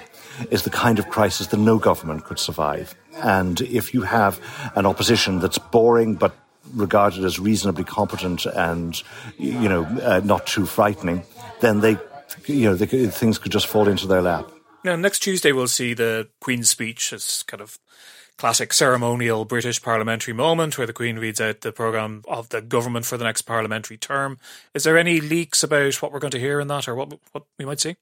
is 0.50 0.62
the 0.62 0.70
kind 0.70 0.98
of 0.98 1.10
crisis 1.10 1.48
that 1.48 1.58
no 1.58 1.78
government 1.78 2.24
could 2.24 2.38
survive. 2.38 2.94
And 3.16 3.60
if 3.60 3.92
you 3.92 4.02
have 4.02 4.40
an 4.74 4.86
opposition 4.86 5.38
that's 5.40 5.58
boring 5.58 6.14
but 6.14 6.34
regarded 6.74 7.24
as 7.24 7.38
reasonably 7.38 7.84
competent 7.84 8.46
and, 8.46 9.02
you 9.38 9.68
know, 9.68 9.84
uh, 10.02 10.20
not 10.24 10.46
too 10.46 10.66
frightening, 10.66 11.22
then 11.60 11.80
they, 11.80 11.96
you 12.46 12.68
know, 12.68 12.74
they, 12.74 12.86
things 13.06 13.38
could 13.38 13.52
just 13.52 13.66
fall 13.66 13.88
into 13.88 14.06
their 14.06 14.22
lap. 14.22 14.50
Now, 14.84 14.96
next 14.96 15.20
Tuesday 15.20 15.52
we'll 15.52 15.68
see 15.68 15.94
the 15.94 16.28
Queen's 16.40 16.70
speech. 16.70 17.12
It's 17.12 17.42
kind 17.42 17.60
of 17.60 17.78
classic 18.38 18.72
ceremonial 18.72 19.44
British 19.44 19.80
parliamentary 19.80 20.34
moment 20.34 20.76
where 20.76 20.86
the 20.86 20.92
Queen 20.92 21.18
reads 21.18 21.40
out 21.40 21.60
the 21.60 21.72
programme 21.72 22.22
of 22.26 22.48
the 22.48 22.60
government 22.60 23.06
for 23.06 23.16
the 23.16 23.24
next 23.24 23.42
parliamentary 23.42 23.96
term. 23.96 24.38
Is 24.74 24.84
there 24.84 24.98
any 24.98 25.20
leaks 25.20 25.62
about 25.62 26.02
what 26.02 26.12
we're 26.12 26.18
going 26.18 26.32
to 26.32 26.40
hear 26.40 26.58
in 26.58 26.68
that 26.68 26.88
or 26.88 26.94
what, 26.94 27.12
what 27.32 27.44
we 27.58 27.64
might 27.64 27.80
see? 27.80 27.96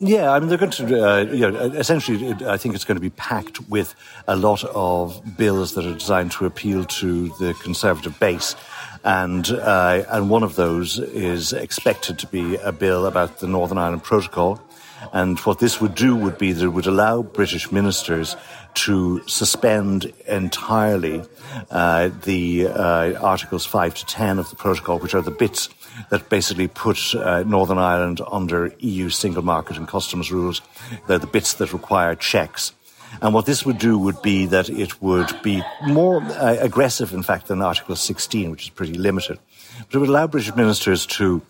Yeah, 0.00 0.30
I 0.30 0.38
mean, 0.38 0.48
they're 0.48 0.58
going 0.58 0.70
to, 0.70 1.08
uh, 1.08 1.20
you 1.22 1.50
know, 1.50 1.58
essentially, 1.58 2.32
I 2.46 2.56
think 2.56 2.76
it's 2.76 2.84
going 2.84 2.96
to 2.96 3.00
be 3.00 3.10
packed 3.10 3.68
with 3.68 3.96
a 4.28 4.36
lot 4.36 4.62
of 4.62 5.36
bills 5.36 5.74
that 5.74 5.84
are 5.86 5.94
designed 5.94 6.30
to 6.32 6.46
appeal 6.46 6.84
to 6.84 7.28
the 7.40 7.52
Conservative 7.54 8.16
base. 8.20 8.54
And, 9.02 9.50
uh, 9.50 10.04
and 10.08 10.30
one 10.30 10.44
of 10.44 10.54
those 10.54 11.00
is 11.00 11.52
expected 11.52 12.16
to 12.20 12.28
be 12.28 12.54
a 12.56 12.70
bill 12.70 13.06
about 13.06 13.40
the 13.40 13.48
Northern 13.48 13.76
Ireland 13.76 14.04
Protocol. 14.04 14.60
And 15.12 15.36
what 15.40 15.58
this 15.58 15.80
would 15.80 15.96
do 15.96 16.14
would 16.14 16.38
be 16.38 16.52
that 16.52 16.64
it 16.64 16.68
would 16.68 16.86
allow 16.86 17.22
British 17.22 17.72
ministers 17.72 18.36
to 18.74 19.26
suspend 19.26 20.12
entirely 20.28 21.22
uh, 21.70 22.10
the 22.22 22.68
uh, 22.68 23.20
Articles 23.20 23.66
5 23.66 23.94
to 23.94 24.06
10 24.06 24.38
of 24.38 24.50
the 24.50 24.56
protocol, 24.56 25.00
which 25.00 25.14
are 25.14 25.22
the 25.22 25.32
bits 25.32 25.68
that 26.10 26.28
basically 26.28 26.68
put 26.68 27.14
uh, 27.14 27.42
Northern 27.44 27.78
Ireland 27.78 28.20
under 28.30 28.72
EU 28.78 29.10
single 29.10 29.42
market 29.42 29.76
and 29.76 29.86
customs 29.86 30.32
rules. 30.32 30.62
They're 31.06 31.18
the 31.18 31.26
bits 31.26 31.54
that 31.54 31.72
require 31.72 32.14
checks. 32.14 32.72
And 33.22 33.32
what 33.34 33.46
this 33.46 33.64
would 33.64 33.78
do 33.78 33.98
would 33.98 34.20
be 34.22 34.46
that 34.46 34.68
it 34.68 35.00
would 35.02 35.42
be 35.42 35.62
more 35.86 36.22
uh, 36.22 36.56
aggressive, 36.60 37.12
in 37.14 37.22
fact, 37.22 37.48
than 37.48 37.62
Article 37.62 37.96
16, 37.96 38.50
which 38.50 38.64
is 38.64 38.70
pretty 38.70 38.94
limited. 38.94 39.38
But 39.86 39.94
it 39.94 39.98
would 39.98 40.08
allow 40.10 40.26
British 40.26 40.54
ministers 40.54 41.06
to 41.06 41.42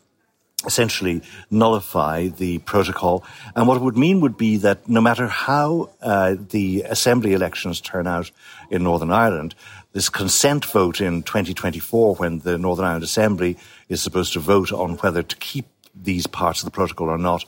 essentially 0.67 1.23
nullify 1.51 2.29
the 2.29 2.59
protocol. 2.59 3.25
And 3.55 3.69
what 3.69 3.77
it 3.77 3.83
would 3.83 3.97
mean 3.97 4.21
would 4.21 4.37
be 4.37 4.57
that 4.59 4.89
no 4.89 5.01
matter 5.01 5.29
how 5.29 5.91
uh, 6.03 6.35
the 6.51 6.83
assembly 6.83 7.33
elections 7.33 7.81
turn 7.81 8.07
out 8.07 8.31
in 8.71 8.83
Northern 8.83 9.13
Ireland, 9.13 9.55
this 9.93 10.09
consent 10.09 10.65
vote 10.65 11.01
in 11.01 11.23
2024, 11.23 12.17
when 12.17 12.41
the 12.41 12.59
Northern 12.59 12.85
Ireland 12.85 13.05
Assembly 13.05 13.57
is 13.89 14.03
supposed 14.03 14.33
to 14.35 14.41
vote 14.41 14.73
on 14.73 14.97
whether 14.97 15.23
to 15.23 15.37
keep 15.37 15.67
these 15.95 16.27
parts 16.27 16.61
of 16.61 16.65
the 16.67 16.71
protocol 16.71 17.09
or 17.09 17.19
not, 17.19 17.45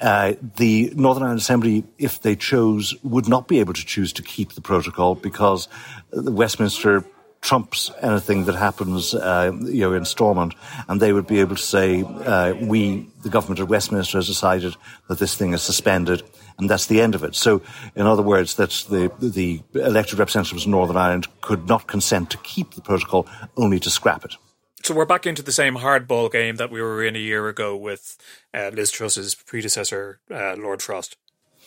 uh, 0.00 0.34
the 0.56 0.92
Northern 0.96 1.22
Ireland 1.22 1.40
Assembly, 1.40 1.84
if 1.98 2.20
they 2.20 2.36
chose, 2.36 2.94
would 3.02 3.28
not 3.28 3.48
be 3.48 3.60
able 3.60 3.72
to 3.72 3.86
choose 3.86 4.12
to 4.14 4.22
keep 4.22 4.52
the 4.52 4.60
protocol 4.60 5.14
because 5.14 5.68
the 6.10 6.32
Westminster 6.32 7.04
trumps 7.44 7.90
anything 8.00 8.46
that 8.46 8.54
happens, 8.54 9.14
uh, 9.14 9.52
you 9.60 9.82
know, 9.82 9.92
in 9.92 10.04
Stormont, 10.06 10.54
and 10.88 11.00
they 11.00 11.12
would 11.12 11.26
be 11.26 11.40
able 11.40 11.54
to 11.54 11.62
say, 11.62 12.02
uh, 12.02 12.54
"We, 12.54 13.06
the 13.22 13.28
government 13.28 13.60
of 13.60 13.68
Westminster, 13.68 14.18
has 14.18 14.26
decided 14.26 14.74
that 15.08 15.18
this 15.18 15.34
thing 15.36 15.52
is 15.52 15.62
suspended, 15.62 16.22
and 16.58 16.70
that's 16.70 16.86
the 16.86 17.02
end 17.02 17.14
of 17.14 17.22
it." 17.22 17.34
So, 17.34 17.60
in 17.94 18.06
other 18.06 18.22
words, 18.22 18.54
that 18.54 18.70
the 18.88 19.12
the 19.20 19.60
elected 19.74 20.18
representatives 20.18 20.64
of 20.64 20.70
Northern 20.70 20.96
Ireland 20.96 21.26
could 21.42 21.68
not 21.68 21.86
consent 21.86 22.30
to 22.30 22.38
keep 22.38 22.74
the 22.74 22.82
protocol, 22.82 23.26
only 23.56 23.78
to 23.80 23.90
scrap 23.90 24.24
it. 24.24 24.36
So 24.82 24.94
we're 24.94 25.06
back 25.06 25.26
into 25.26 25.42
the 25.42 25.52
same 25.52 25.76
hardball 25.76 26.30
game 26.30 26.56
that 26.56 26.70
we 26.70 26.82
were 26.82 27.02
in 27.02 27.16
a 27.16 27.18
year 27.30 27.48
ago 27.48 27.74
with 27.74 28.18
uh, 28.52 28.70
Liz 28.74 28.90
Truss's 28.90 29.34
predecessor, 29.34 30.20
uh, 30.30 30.56
Lord 30.58 30.82
Frost. 30.82 31.16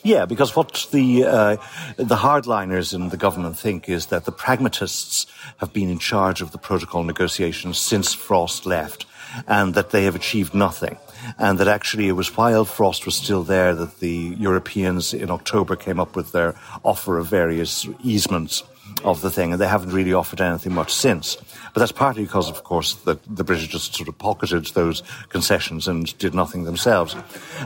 Yeah, 0.03 0.25
because 0.25 0.55
what 0.55 0.87
the 0.91 1.25
uh, 1.25 1.57
the 1.97 2.15
hardliners 2.15 2.93
in 2.93 3.09
the 3.09 3.17
government 3.17 3.57
think 3.57 3.89
is 3.89 4.07
that 4.07 4.25
the 4.25 4.31
pragmatists 4.31 5.25
have 5.57 5.73
been 5.73 5.89
in 5.89 5.99
charge 5.99 6.41
of 6.41 6.51
the 6.51 6.57
protocol 6.57 7.03
negotiations 7.03 7.77
since 7.77 8.13
Frost 8.13 8.65
left, 8.65 9.05
and 9.47 9.73
that 9.73 9.89
they 9.89 10.03
have 10.05 10.15
achieved 10.15 10.53
nothing, 10.53 10.97
and 11.37 11.57
that 11.57 11.67
actually 11.67 12.07
it 12.07 12.13
was 12.13 12.37
while 12.37 12.63
Frost 12.63 13.05
was 13.05 13.15
still 13.15 13.43
there 13.43 13.75
that 13.75 13.99
the 13.99 14.35
Europeans 14.39 15.13
in 15.13 15.29
October 15.31 15.75
came 15.75 15.99
up 15.99 16.15
with 16.15 16.31
their 16.31 16.55
offer 16.83 17.17
of 17.17 17.27
various 17.27 17.87
easements 18.03 18.63
of 19.03 19.21
the 19.21 19.29
thing, 19.29 19.51
and 19.51 19.61
they 19.61 19.67
haven't 19.67 19.91
really 19.91 20.13
offered 20.13 20.41
anything 20.41 20.73
much 20.73 20.93
since. 20.93 21.37
But 21.77 21.81
that's 21.81 21.91
partly 21.91 22.23
because, 22.23 22.49
of 22.49 22.63
course, 22.63 22.95
that 23.05 23.19
the 23.23 23.43
British 23.43 23.67
just 23.67 23.93
sort 23.93 24.09
of 24.09 24.17
pocketed 24.17 24.65
those 24.73 25.03
concessions 25.29 25.87
and 25.87 26.17
did 26.17 26.33
nothing 26.33 26.63
themselves. 26.63 27.15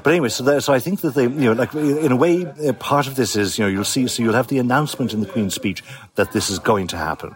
But 0.04 0.10
anyway, 0.12 0.28
so, 0.28 0.43
there, 0.43 0.60
so 0.60 0.74
I 0.74 0.80
think 0.80 1.00
that 1.00 1.13
they, 1.13 1.24
you 1.24 1.30
know, 1.30 1.54
like 1.54 1.74
in 1.74 2.12
a 2.12 2.17
way, 2.17 2.45
uh, 2.45 2.74
part 2.74 3.08
of 3.08 3.15
this 3.15 3.38
is, 3.38 3.58
you 3.58 3.63
know, 3.63 3.69
you'll 3.69 3.86
see, 3.86 4.06
so 4.08 4.21
you'll 4.21 4.34
have 4.34 4.50
the 4.50 4.60
announcement 4.60 5.13
in 5.13 5.21
the 5.21 5.28
Queen's 5.28 5.54
speech 5.54 5.82
that 6.15 6.34
this 6.34 6.50
is 6.50 6.60
going 6.60 6.88
to 6.88 6.97
happen, 6.97 7.34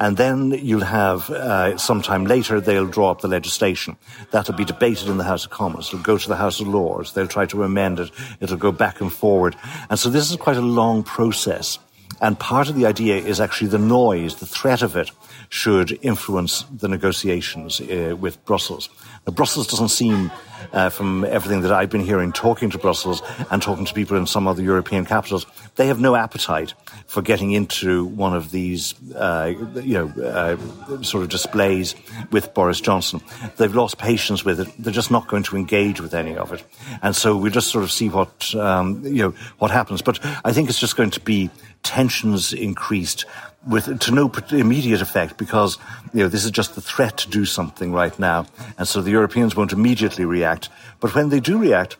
and 0.00 0.16
then 0.16 0.50
you'll 0.50 0.80
have 0.80 1.30
uh, 1.30 1.78
sometime 1.78 2.24
later 2.24 2.60
they'll 2.60 2.88
draw 2.88 3.12
up 3.12 3.20
the 3.20 3.28
legislation 3.28 3.96
that'll 4.32 4.56
be 4.56 4.64
debated 4.64 5.06
in 5.08 5.18
the 5.18 5.22
House 5.22 5.44
of 5.44 5.52
Commons. 5.52 5.86
It'll 5.86 6.00
go 6.00 6.18
to 6.18 6.28
the 6.28 6.34
House 6.34 6.58
of 6.58 6.66
Lords. 6.66 7.12
They'll 7.12 7.28
try 7.28 7.46
to 7.46 7.62
amend 7.62 8.00
it. 8.00 8.10
It'll 8.40 8.56
go 8.56 8.72
back 8.72 9.00
and 9.00 9.12
forward, 9.12 9.54
and 9.90 9.96
so 9.96 10.10
this 10.10 10.28
is 10.28 10.36
quite 10.38 10.56
a 10.56 10.60
long 10.60 11.04
process. 11.04 11.78
And 12.20 12.38
part 12.38 12.68
of 12.68 12.76
the 12.76 12.86
idea 12.86 13.16
is 13.16 13.40
actually 13.40 13.68
the 13.68 13.78
noise, 13.78 14.36
the 14.36 14.46
threat 14.46 14.82
of 14.82 14.96
it, 14.96 15.10
should 15.48 15.98
influence 16.02 16.64
the 16.74 16.88
negotiations 16.88 17.80
uh, 17.80 18.16
with 18.18 18.42
Brussels. 18.44 18.88
Now, 19.26 19.32
Brussels 19.32 19.66
doesn't 19.66 19.90
seem, 19.90 20.30
uh, 20.72 20.88
from 20.88 21.24
everything 21.24 21.60
that 21.62 21.72
I've 21.72 21.90
been 21.90 22.00
hearing, 22.04 22.32
talking 22.32 22.70
to 22.70 22.78
Brussels 22.78 23.22
and 23.50 23.60
talking 23.60 23.84
to 23.84 23.94
people 23.94 24.16
in 24.16 24.26
some 24.26 24.48
other 24.48 24.62
European 24.62 25.04
capitals, 25.04 25.46
they 25.76 25.88
have 25.88 26.00
no 26.00 26.16
appetite 26.16 26.74
for 27.06 27.22
getting 27.22 27.52
into 27.52 28.06
one 28.06 28.34
of 28.34 28.50
these, 28.50 28.94
uh, 29.14 29.52
you 29.74 29.94
know, 29.94 30.22
uh, 30.24 31.02
sort 31.02 31.22
of 31.22 31.28
displays 31.28 31.94
with 32.30 32.52
Boris 32.54 32.80
Johnson. 32.80 33.20
They've 33.56 33.74
lost 33.74 33.98
patience 33.98 34.44
with 34.44 34.60
it. 34.60 34.68
They're 34.78 34.92
just 34.92 35.10
not 35.10 35.28
going 35.28 35.42
to 35.44 35.56
engage 35.56 36.00
with 36.00 36.14
any 36.14 36.36
of 36.36 36.52
it. 36.52 36.64
And 37.02 37.14
so 37.14 37.36
we 37.36 37.50
just 37.50 37.68
sort 37.68 37.84
of 37.84 37.92
see 37.92 38.08
what, 38.08 38.54
um, 38.54 39.04
you 39.04 39.22
know, 39.22 39.34
what 39.58 39.70
happens. 39.70 40.02
But 40.02 40.18
I 40.44 40.52
think 40.52 40.68
it's 40.68 40.80
just 40.80 40.96
going 40.96 41.10
to 41.10 41.20
be 41.20 41.50
tensions 41.86 42.52
increased 42.52 43.24
with 43.66 43.98
to 44.00 44.10
no 44.12 44.30
immediate 44.50 45.02
effect 45.02 45.36
because 45.36 45.78
you 46.12 46.22
know 46.22 46.28
this 46.28 46.44
is 46.44 46.50
just 46.50 46.74
the 46.74 46.80
threat 46.80 47.16
to 47.18 47.28
do 47.28 47.44
something 47.44 47.92
right 47.92 48.16
now, 48.18 48.46
and 48.78 48.86
so 48.86 49.00
the 49.00 49.10
Europeans 49.10 49.56
won't 49.56 49.72
immediately 49.72 50.24
react. 50.24 50.68
But 51.00 51.14
when 51.14 51.30
they 51.30 51.40
do 51.40 51.58
react, 51.58 51.96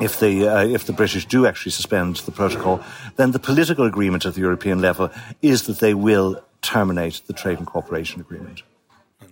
if 0.00 0.20
the 0.20 0.48
uh, 0.48 0.64
if 0.64 0.84
the 0.84 0.92
British 0.92 1.26
do 1.26 1.46
actually 1.46 1.72
suspend 1.72 2.16
the 2.16 2.32
protocol, 2.32 2.80
then 3.16 3.32
the 3.32 3.38
political 3.38 3.86
agreement 3.86 4.26
at 4.26 4.34
the 4.34 4.40
European 4.40 4.80
level 4.80 5.10
is 5.42 5.66
that 5.66 5.80
they 5.80 5.94
will 5.94 6.42
terminate 6.62 7.22
the 7.26 7.32
trade 7.32 7.58
and 7.58 7.66
cooperation 7.66 8.20
agreement. 8.20 8.62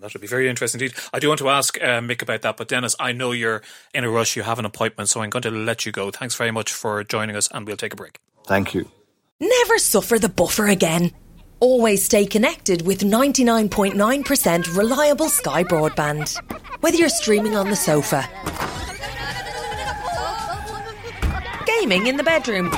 That 0.00 0.12
would 0.12 0.20
be 0.20 0.26
very 0.26 0.48
interesting 0.48 0.80
indeed. 0.80 0.98
I 1.12 1.20
do 1.20 1.28
want 1.28 1.38
to 1.38 1.48
ask 1.48 1.80
uh, 1.80 2.00
Mick 2.00 2.22
about 2.22 2.42
that, 2.42 2.56
but 2.56 2.66
Denis, 2.66 2.96
I 2.98 3.12
know 3.12 3.30
you're 3.30 3.62
in 3.94 4.02
a 4.02 4.10
rush. 4.10 4.36
You 4.36 4.42
have 4.42 4.58
an 4.58 4.64
appointment, 4.64 5.08
so 5.08 5.22
I'm 5.22 5.30
going 5.30 5.44
to 5.44 5.50
let 5.50 5.86
you 5.86 5.92
go. 5.92 6.10
Thanks 6.10 6.34
very 6.34 6.50
much 6.50 6.72
for 6.72 7.04
joining 7.04 7.36
us, 7.36 7.48
and 7.52 7.64
we'll 7.64 7.76
take 7.76 7.92
a 7.92 7.96
break. 7.96 8.18
Thank 8.44 8.74
you. 8.74 8.90
Never 9.42 9.76
suffer 9.78 10.20
the 10.20 10.28
buffer 10.28 10.68
again. 10.68 11.10
Always 11.58 12.04
stay 12.04 12.26
connected 12.26 12.86
with 12.86 13.00
99.9% 13.00 14.76
reliable 14.76 15.28
Sky 15.28 15.64
broadband. 15.64 16.36
Whether 16.80 16.98
you're 16.98 17.08
streaming 17.08 17.56
on 17.56 17.68
the 17.68 17.74
sofa, 17.74 18.22
gaming 21.66 22.06
in 22.06 22.18
the 22.18 22.22
bedroom, 22.22 22.68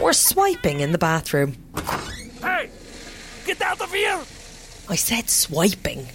or 0.00 0.12
swiping 0.12 0.78
in 0.78 0.92
the 0.92 0.98
bathroom. 0.98 1.56
Hey! 2.40 2.70
Get 3.44 3.60
out 3.60 3.80
of 3.80 3.92
here! 3.92 4.20
I 4.88 4.94
said 4.94 5.28
swiping. 5.28 6.06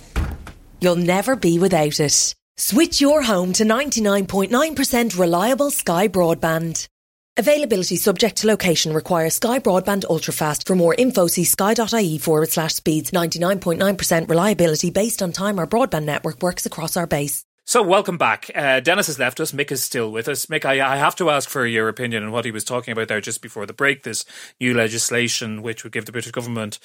You'll 0.80 0.96
never 0.96 1.36
be 1.36 1.60
without 1.60 2.00
it. 2.00 2.36
Switch 2.56 3.02
your 3.02 3.22
home 3.22 3.52
to 3.52 3.66
99.9% 3.66 5.20
reliable 5.20 5.72
Sky 5.72 6.08
broadband. 6.08 6.88
Availability 7.36 7.96
subject 7.96 8.36
to 8.38 8.48
location 8.48 8.94
requires 8.94 9.34
Sky 9.34 9.58
Broadband 9.58 10.06
Ultrafast. 10.06 10.68
For 10.68 10.76
more 10.76 10.94
info, 10.94 11.26
see 11.26 11.44
sky.ie 11.44 12.20
forward 12.20 12.52
slash 12.52 12.76
speeds. 12.76 13.10
99.9% 13.10 14.30
reliability 14.30 14.92
based 14.92 15.24
on 15.24 15.32
time 15.32 15.58
our 15.58 15.66
broadband 15.66 16.04
network 16.04 16.44
works 16.44 16.68
across 16.68 16.96
our 16.96 17.08
base. 17.08 17.44
So, 17.66 17.82
welcome 17.82 18.20
back. 18.20 18.52
Uh, 18.54 18.82
Denis 18.82 19.08
has 19.08 19.18
left 19.18 19.40
us. 19.40 19.52
Mick 19.52 19.72
is 19.72 19.82
still 19.82 20.12
with 20.12 20.28
us. 20.28 20.46
Mick, 20.46 20.64
I, 20.64 20.94
I, 20.94 20.98
have 20.98 21.16
to 21.16 21.32
ask 21.32 21.50
for 21.50 21.66
your 21.66 21.90
opinion 21.90 22.22
on 22.22 22.32
what 22.32 22.46
he 22.46 22.52
was 22.52 22.64
talking 22.64 22.92
about 22.92 23.08
there 23.08 23.22
just 23.22 23.42
before 23.42 23.66
the 23.66 23.74
break. 23.74 24.04
This 24.04 24.26
new 24.60 24.76
legislation, 24.76 25.64
which 25.64 25.84
would 25.84 25.94
give 25.94 26.06
the 26.06 26.12
British 26.12 26.32
government 26.32 26.78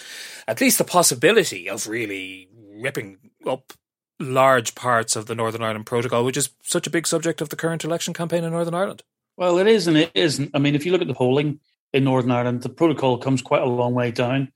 at 0.47 0.63
least 0.63 0.79
the 0.79 0.85
possibility 0.85 1.69
of 1.69 1.87
really 1.87 2.49
ripping 2.75 3.19
up 3.47 3.75
large 4.19 4.75
parts 4.75 5.15
of 5.15 5.27
the 5.27 5.35
Northern 5.35 5.63
Ireland 5.63 5.85
Protocol, 5.85 6.25
which 6.25 6.39
is 6.39 6.49
such 6.63 6.87
a 6.87 6.91
big 6.91 7.07
subject 7.07 7.43
of 7.43 7.51
the 7.51 7.57
current 7.57 7.85
election 7.85 8.15
campaign 8.15 8.45
in 8.45 8.53
Northern 8.53 8.75
Ireland. 8.75 9.03
Well, 9.39 9.59
it 9.59 9.69
is 9.69 9.87
and 9.87 9.97
it 9.97 10.11
isn't. 10.17 10.51
I 10.53 10.59
mean, 10.59 10.75
if 10.75 10.85
you 10.85 10.91
look 10.91 11.01
at 11.01 11.07
the 11.07 11.15
polling 11.15 11.61
in 11.93 12.03
Northern 12.03 12.33
Ireland, 12.33 12.63
the 12.63 12.69
protocol 12.69 13.19
comes 13.19 13.41
quite 13.41 13.63
a 13.63 13.67
long 13.67 13.95
way 13.95 14.11
down. 14.11 14.49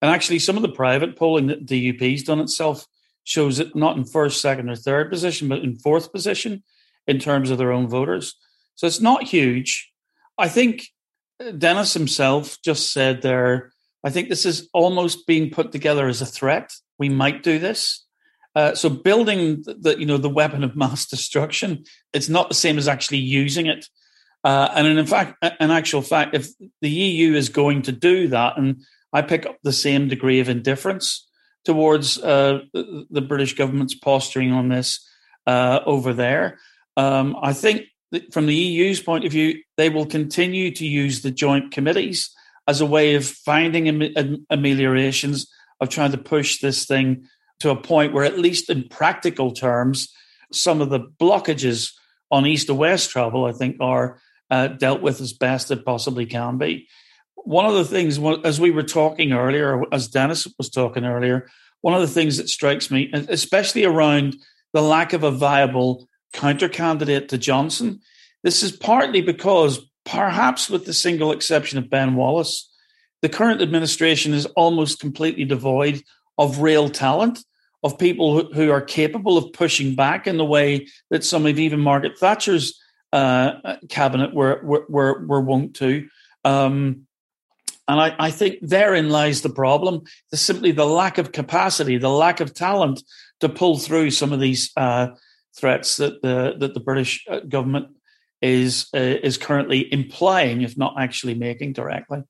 And 0.00 0.08
actually, 0.08 0.38
some 0.38 0.54
of 0.54 0.62
the 0.62 0.68
private 0.68 1.16
polling 1.16 1.48
that 1.48 1.66
the 1.66 1.92
DUP's 1.92 2.22
done 2.22 2.38
itself 2.38 2.86
shows 3.24 3.58
it 3.58 3.74
not 3.74 3.96
in 3.96 4.04
first, 4.04 4.40
second, 4.40 4.70
or 4.70 4.76
third 4.76 5.10
position, 5.10 5.48
but 5.48 5.64
in 5.64 5.80
fourth 5.80 6.12
position 6.12 6.62
in 7.08 7.18
terms 7.18 7.50
of 7.50 7.58
their 7.58 7.72
own 7.72 7.88
voters. 7.88 8.36
So 8.76 8.86
it's 8.86 9.00
not 9.00 9.24
huge. 9.24 9.90
I 10.38 10.48
think 10.48 10.86
uh, 11.44 11.50
Denis 11.50 11.92
himself 11.92 12.56
just 12.62 12.92
said 12.92 13.22
there, 13.22 13.72
I 14.04 14.10
think 14.10 14.28
this 14.28 14.46
is 14.46 14.68
almost 14.72 15.26
being 15.26 15.50
put 15.50 15.72
together 15.72 16.06
as 16.06 16.22
a 16.22 16.26
threat. 16.26 16.72
We 17.00 17.08
might 17.08 17.42
do 17.42 17.58
this. 17.58 18.06
Uh, 18.54 18.76
so 18.76 18.88
building 18.88 19.64
the 19.64 19.96
you 19.98 20.06
know 20.06 20.18
the 20.18 20.30
weapon 20.30 20.62
of 20.62 20.76
mass 20.76 21.04
destruction, 21.04 21.82
it's 22.12 22.28
not 22.28 22.48
the 22.48 22.54
same 22.54 22.78
as 22.78 22.86
actually 22.86 23.18
using 23.18 23.66
it. 23.66 23.88
Uh, 24.42 24.70
and 24.74 24.86
in 24.86 25.06
fact, 25.06 25.36
in 25.60 25.70
actual 25.70 26.02
fact, 26.02 26.34
if 26.34 26.48
the 26.80 26.90
EU 26.90 27.34
is 27.34 27.48
going 27.48 27.82
to 27.82 27.92
do 27.92 28.28
that, 28.28 28.56
and 28.56 28.82
I 29.12 29.22
pick 29.22 29.46
up 29.46 29.58
the 29.62 29.72
same 29.72 30.08
degree 30.08 30.40
of 30.40 30.48
indifference 30.48 31.28
towards 31.64 32.18
uh, 32.18 32.60
the, 32.72 33.20
British 33.20 33.54
government's 33.54 33.94
posturing 33.94 34.52
on 34.52 34.68
this 34.68 35.06
uh, 35.46 35.80
over 35.84 36.14
there, 36.14 36.58
um, 36.96 37.36
I 37.42 37.52
think 37.52 37.82
from 38.32 38.46
the 38.46 38.54
EU's 38.54 39.00
point 39.00 39.24
of 39.24 39.32
view, 39.32 39.62
they 39.76 39.90
will 39.90 40.06
continue 40.06 40.70
to 40.74 40.86
use 40.86 41.22
the 41.22 41.30
joint 41.30 41.70
committees 41.70 42.34
as 42.66 42.80
a 42.80 42.86
way 42.86 43.14
of 43.14 43.26
finding 43.26 43.88
am- 43.88 44.46
ameliorations 44.50 45.46
of 45.80 45.88
trying 45.88 46.12
to 46.12 46.18
push 46.18 46.60
this 46.60 46.86
thing 46.86 47.24
to 47.60 47.70
a 47.70 47.76
point 47.76 48.12
where, 48.12 48.24
at 48.24 48.38
least 48.38 48.70
in 48.70 48.88
practical 48.88 49.52
terms, 49.52 50.12
some 50.52 50.80
of 50.80 50.90
the 50.90 51.00
blockages 51.00 51.92
on 52.30 52.46
east 52.46 52.68
to 52.68 52.74
west 52.74 53.10
travel, 53.10 53.44
I 53.44 53.52
think, 53.52 53.76
are 53.80 54.20
uh, 54.50 54.68
dealt 54.68 55.02
with 55.02 55.20
as 55.20 55.32
best 55.32 55.70
it 55.70 55.84
possibly 55.84 56.26
can 56.26 56.58
be. 56.58 56.88
One 57.36 57.66
of 57.66 57.74
the 57.74 57.84
things, 57.84 58.18
as 58.44 58.60
we 58.60 58.70
were 58.70 58.82
talking 58.82 59.32
earlier, 59.32 59.82
as 59.92 60.08
Denis 60.08 60.46
was 60.58 60.68
talking 60.68 61.04
earlier, 61.04 61.48
one 61.80 61.94
of 61.94 62.00
the 62.00 62.08
things 62.08 62.36
that 62.36 62.48
strikes 62.48 62.90
me, 62.90 63.10
especially 63.12 63.84
around 63.84 64.36
the 64.72 64.82
lack 64.82 65.12
of 65.12 65.22
a 65.22 65.30
viable 65.30 66.08
counter 66.32 66.68
candidate 66.68 67.28
to 67.30 67.38
Johnson, 67.38 68.00
this 68.42 68.62
is 68.62 68.72
partly 68.72 69.22
because, 69.22 69.80
perhaps 70.04 70.68
with 70.68 70.84
the 70.84 70.92
single 70.92 71.32
exception 71.32 71.78
of 71.78 71.90
Ben 71.90 72.14
Wallace, 72.14 72.70
the 73.22 73.28
current 73.28 73.60
administration 73.60 74.32
is 74.32 74.46
almost 74.46 75.00
completely 75.00 75.44
devoid 75.44 76.02
of 76.38 76.60
real 76.60 76.88
talent, 76.88 77.44
of 77.82 77.98
people 77.98 78.44
who, 78.52 78.70
are 78.70 78.80
capable 78.80 79.36
of 79.36 79.52
pushing 79.52 79.94
back 79.94 80.26
in 80.26 80.36
the 80.36 80.44
way 80.44 80.86
that 81.10 81.24
some 81.24 81.46
of 81.46 81.58
even 81.58 81.80
Margaret 81.80 82.18
Thatcher's 82.18 82.79
uh, 83.12 83.76
cabinet 83.88 84.34
were, 84.34 84.60
were, 84.62 85.26
were, 85.26 85.40
wont 85.40 85.74
to. 85.76 86.08
Um, 86.44 87.06
and 87.88 88.00
I, 88.00 88.14
I, 88.18 88.30
think 88.30 88.58
therein 88.62 89.10
lies 89.10 89.42
the 89.42 89.50
problem. 89.50 90.02
There's 90.30 90.40
simply 90.40 90.70
the 90.70 90.86
lack 90.86 91.18
of 91.18 91.32
capacity, 91.32 91.98
the 91.98 92.08
lack 92.08 92.40
of 92.40 92.54
talent 92.54 93.02
to 93.40 93.48
pull 93.48 93.78
through 93.78 94.12
some 94.12 94.32
of 94.32 94.38
these 94.38 94.70
uh, 94.76 95.08
threats 95.56 95.96
that 95.96 96.22
the 96.22 96.54
that 96.58 96.74
the 96.74 96.80
British 96.80 97.24
uh, 97.28 97.40
government 97.40 97.88
is 98.40 98.88
uh, 98.94 98.98
is 98.98 99.38
currently 99.38 99.92
implying, 99.92 100.62
if 100.62 100.78
not 100.78 100.94
actually 100.98 101.34
making 101.34 101.72
directly. 101.72 102.22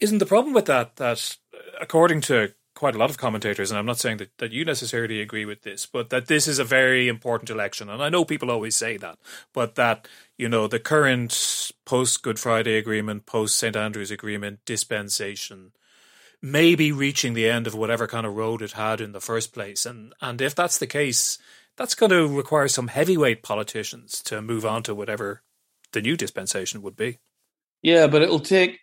Isn't 0.00 0.18
the 0.18 0.26
problem 0.26 0.52
with 0.52 0.66
that 0.66 0.96
that 0.96 1.36
according 1.80 2.22
to 2.22 2.52
quite 2.76 2.94
a 2.94 2.98
lot 2.98 3.10
of 3.10 3.18
commentators, 3.18 3.70
and 3.70 3.78
I'm 3.78 3.86
not 3.86 3.98
saying 3.98 4.18
that, 4.18 4.36
that 4.38 4.52
you 4.52 4.64
necessarily 4.64 5.20
agree 5.20 5.46
with 5.46 5.62
this, 5.62 5.86
but 5.86 6.10
that 6.10 6.26
this 6.26 6.46
is 6.46 6.58
a 6.58 6.64
very 6.64 7.08
important 7.08 7.50
election. 7.50 7.88
And 7.88 8.02
I 8.02 8.10
know 8.10 8.24
people 8.24 8.50
always 8.50 8.76
say 8.76 8.98
that, 8.98 9.18
but 9.52 9.74
that, 9.74 10.06
you 10.36 10.48
know, 10.48 10.68
the 10.68 10.78
current 10.78 11.72
post 11.86 12.22
Good 12.22 12.38
Friday 12.38 12.76
agreement, 12.76 13.26
post 13.26 13.56
St. 13.56 13.74
Andrews 13.74 14.10
agreement 14.10 14.60
dispensation 14.66 15.72
may 16.42 16.74
be 16.74 16.92
reaching 16.92 17.32
the 17.32 17.48
end 17.48 17.66
of 17.66 17.74
whatever 17.74 18.06
kind 18.06 18.26
of 18.26 18.36
road 18.36 18.60
it 18.60 18.72
had 18.72 19.00
in 19.00 19.12
the 19.12 19.20
first 19.20 19.54
place. 19.54 19.86
And, 19.86 20.12
and 20.20 20.40
if 20.40 20.54
that's 20.54 20.78
the 20.78 20.86
case, 20.86 21.38
that's 21.76 21.94
going 21.94 22.10
to 22.10 22.28
require 22.28 22.68
some 22.68 22.88
heavyweight 22.88 23.42
politicians 23.42 24.22
to 24.24 24.42
move 24.42 24.66
on 24.66 24.82
to 24.84 24.94
whatever 24.94 25.42
the 25.92 26.02
new 26.02 26.16
dispensation 26.16 26.82
would 26.82 26.96
be. 26.96 27.20
Yeah, 27.82 28.06
but 28.06 28.20
it'll 28.20 28.40
take 28.40 28.80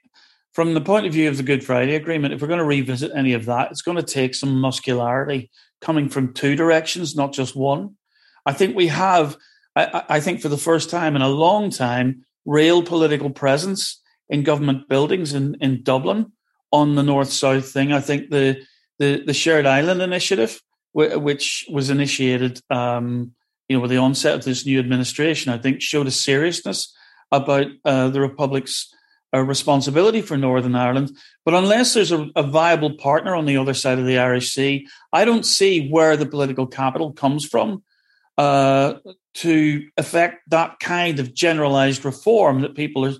from 0.53 0.75
the 0.75 0.81
point 0.81 1.05
of 1.05 1.13
view 1.13 1.27
of 1.27 1.37
the 1.37 1.43
Good 1.43 1.63
Friday 1.63 1.95
Agreement, 1.95 2.33
if 2.33 2.41
we're 2.41 2.47
going 2.47 2.59
to 2.59 2.65
revisit 2.65 3.11
any 3.15 3.33
of 3.33 3.45
that, 3.45 3.71
it's 3.71 3.81
going 3.81 3.97
to 3.97 4.03
take 4.03 4.35
some 4.35 4.61
muscularity 4.61 5.49
coming 5.81 6.07
from 6.09 6.33
two 6.33 6.55
directions, 6.55 7.15
not 7.15 7.33
just 7.33 7.55
one. 7.55 7.95
I 8.45 8.53
think 8.53 8.75
we 8.75 8.87
have, 8.87 9.35
I, 9.75 10.03
I 10.09 10.19
think 10.19 10.41
for 10.41 10.49
the 10.49 10.57
first 10.57 10.89
time 10.89 11.15
in 11.15 11.21
a 11.21 11.27
long 11.27 11.71
time, 11.71 12.25
real 12.45 12.83
political 12.83 13.31
presence 13.31 14.01
in 14.29 14.43
government 14.43 14.87
buildings 14.87 15.33
in, 15.33 15.55
in 15.59 15.81
Dublin 15.81 16.31
on 16.71 16.95
the 16.95 17.03
north 17.03 17.31
south 17.31 17.71
thing. 17.71 17.91
I 17.91 17.99
think 17.99 18.29
the, 18.29 18.61
the, 18.99 19.23
the 19.25 19.33
Shared 19.33 19.65
Island 19.65 20.01
Initiative, 20.01 20.61
which 20.93 21.65
was 21.71 21.89
initiated, 21.89 22.61
um, 22.69 23.31
you 23.67 23.75
know, 23.75 23.81
with 23.81 23.89
the 23.89 23.97
onset 23.97 24.35
of 24.35 24.43
this 24.43 24.65
new 24.65 24.77
administration, 24.77 25.51
I 25.51 25.57
think 25.57 25.81
showed 25.81 26.05
a 26.05 26.11
seriousness 26.11 26.93
about 27.31 27.67
uh, 27.83 28.09
the 28.09 28.21
Republic's 28.21 28.93
a 29.33 29.43
responsibility 29.43 30.21
for 30.21 30.37
Northern 30.37 30.75
Ireland. 30.75 31.11
But 31.43 31.55
unless 31.55 31.93
there's 31.93 32.11
a, 32.11 32.29
a, 32.35 32.43
viable 32.43 32.93
partner 32.97 33.35
on 33.35 33.47
the 33.47 33.57
other 33.57 33.73
side 33.73 33.97
of 33.97 34.05
the 34.05 34.19
Irish 34.19 34.53
Sea, 34.53 34.87
I 35.11 35.25
don't 35.25 35.45
see 35.45 35.89
where 35.89 36.15
the 36.15 36.27
political 36.27 36.67
capital 36.67 37.11
comes 37.11 37.43
from 37.43 37.83
uh, 38.37 38.95
to 39.35 39.87
effect 39.97 40.43
that 40.49 40.79
kind 40.79 41.19
of 41.19 41.33
generalized 41.33 42.05
reform 42.05 42.61
that 42.61 42.75
people 42.75 43.05
are 43.05 43.15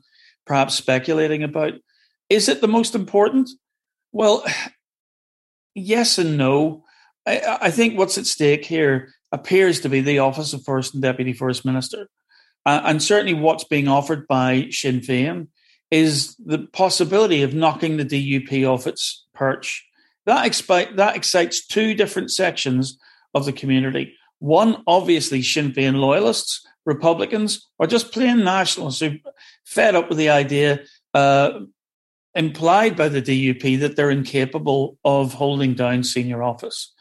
perhaps 0.46 0.76
speculating 0.76 1.44
about. 1.44 1.74
Is 2.30 2.48
it 2.48 2.62
the 2.62 2.68
most 2.68 2.94
important? 2.94 3.50
Well, 4.12 4.46
yes 5.76 6.20
and 6.20 6.38
no. 6.38 6.84
I, 7.26 7.58
I 7.62 7.72
think 7.72 7.98
what's 7.98 8.20
at 8.20 8.28
stake 8.28 8.66
here 8.66 9.10
appears 9.32 9.80
to 9.82 9.90
be 9.90 10.02
the 10.02 10.20
office 10.20 10.54
of 10.54 10.64
First 10.64 10.94
and 10.94 11.02
Deputy 11.02 11.34
First 11.34 11.66
Minister. 11.66 12.08
Uh, 12.68 12.82
and 12.86 13.02
certainly 13.02 13.34
what's 13.34 13.64
being 13.64 13.88
offered 13.88 14.28
by 14.28 14.68
Sinn 14.70 15.00
Féin 15.00 15.48
is 15.94 16.36
the 16.44 16.58
possibility 16.74 17.44
of 17.44 17.54
knocking 17.54 17.98
the 17.98 18.04
DUP 18.04 18.68
off 18.68 18.88
its 18.88 19.28
perch. 19.36 19.86
That, 20.26 20.44
expi- 20.44 20.96
that 20.96 21.16
excites 21.16 21.68
two 21.68 21.94
different 21.94 22.32
sections 22.32 22.98
of 23.36 23.46
the 23.46 23.54
community. 23.54 24.16
One, 24.40 24.82
obviously, 24.88 25.44
Sinn 25.44 25.72
Féin 25.72 25.98
loyalists, 25.98 26.66
Republicans, 26.88 27.70
or 27.78 27.86
just 27.86 28.12
plain 28.12 28.44
nationalists 28.44 29.02
who 29.02 29.20
fed 29.66 29.94
up 29.94 30.10
with 30.10 30.18
the 30.18 30.30
idea 30.30 30.80
uh, 31.14 31.60
implied 32.34 32.98
by 32.98 33.08
the 33.08 33.22
DUP 33.22 33.80
that 33.80 33.96
they're 33.96 34.10
incapable 34.10 34.98
of 35.06 35.36
holding 35.36 35.76
down 35.76 36.04
senior 36.04 36.42
office. 36.42 36.92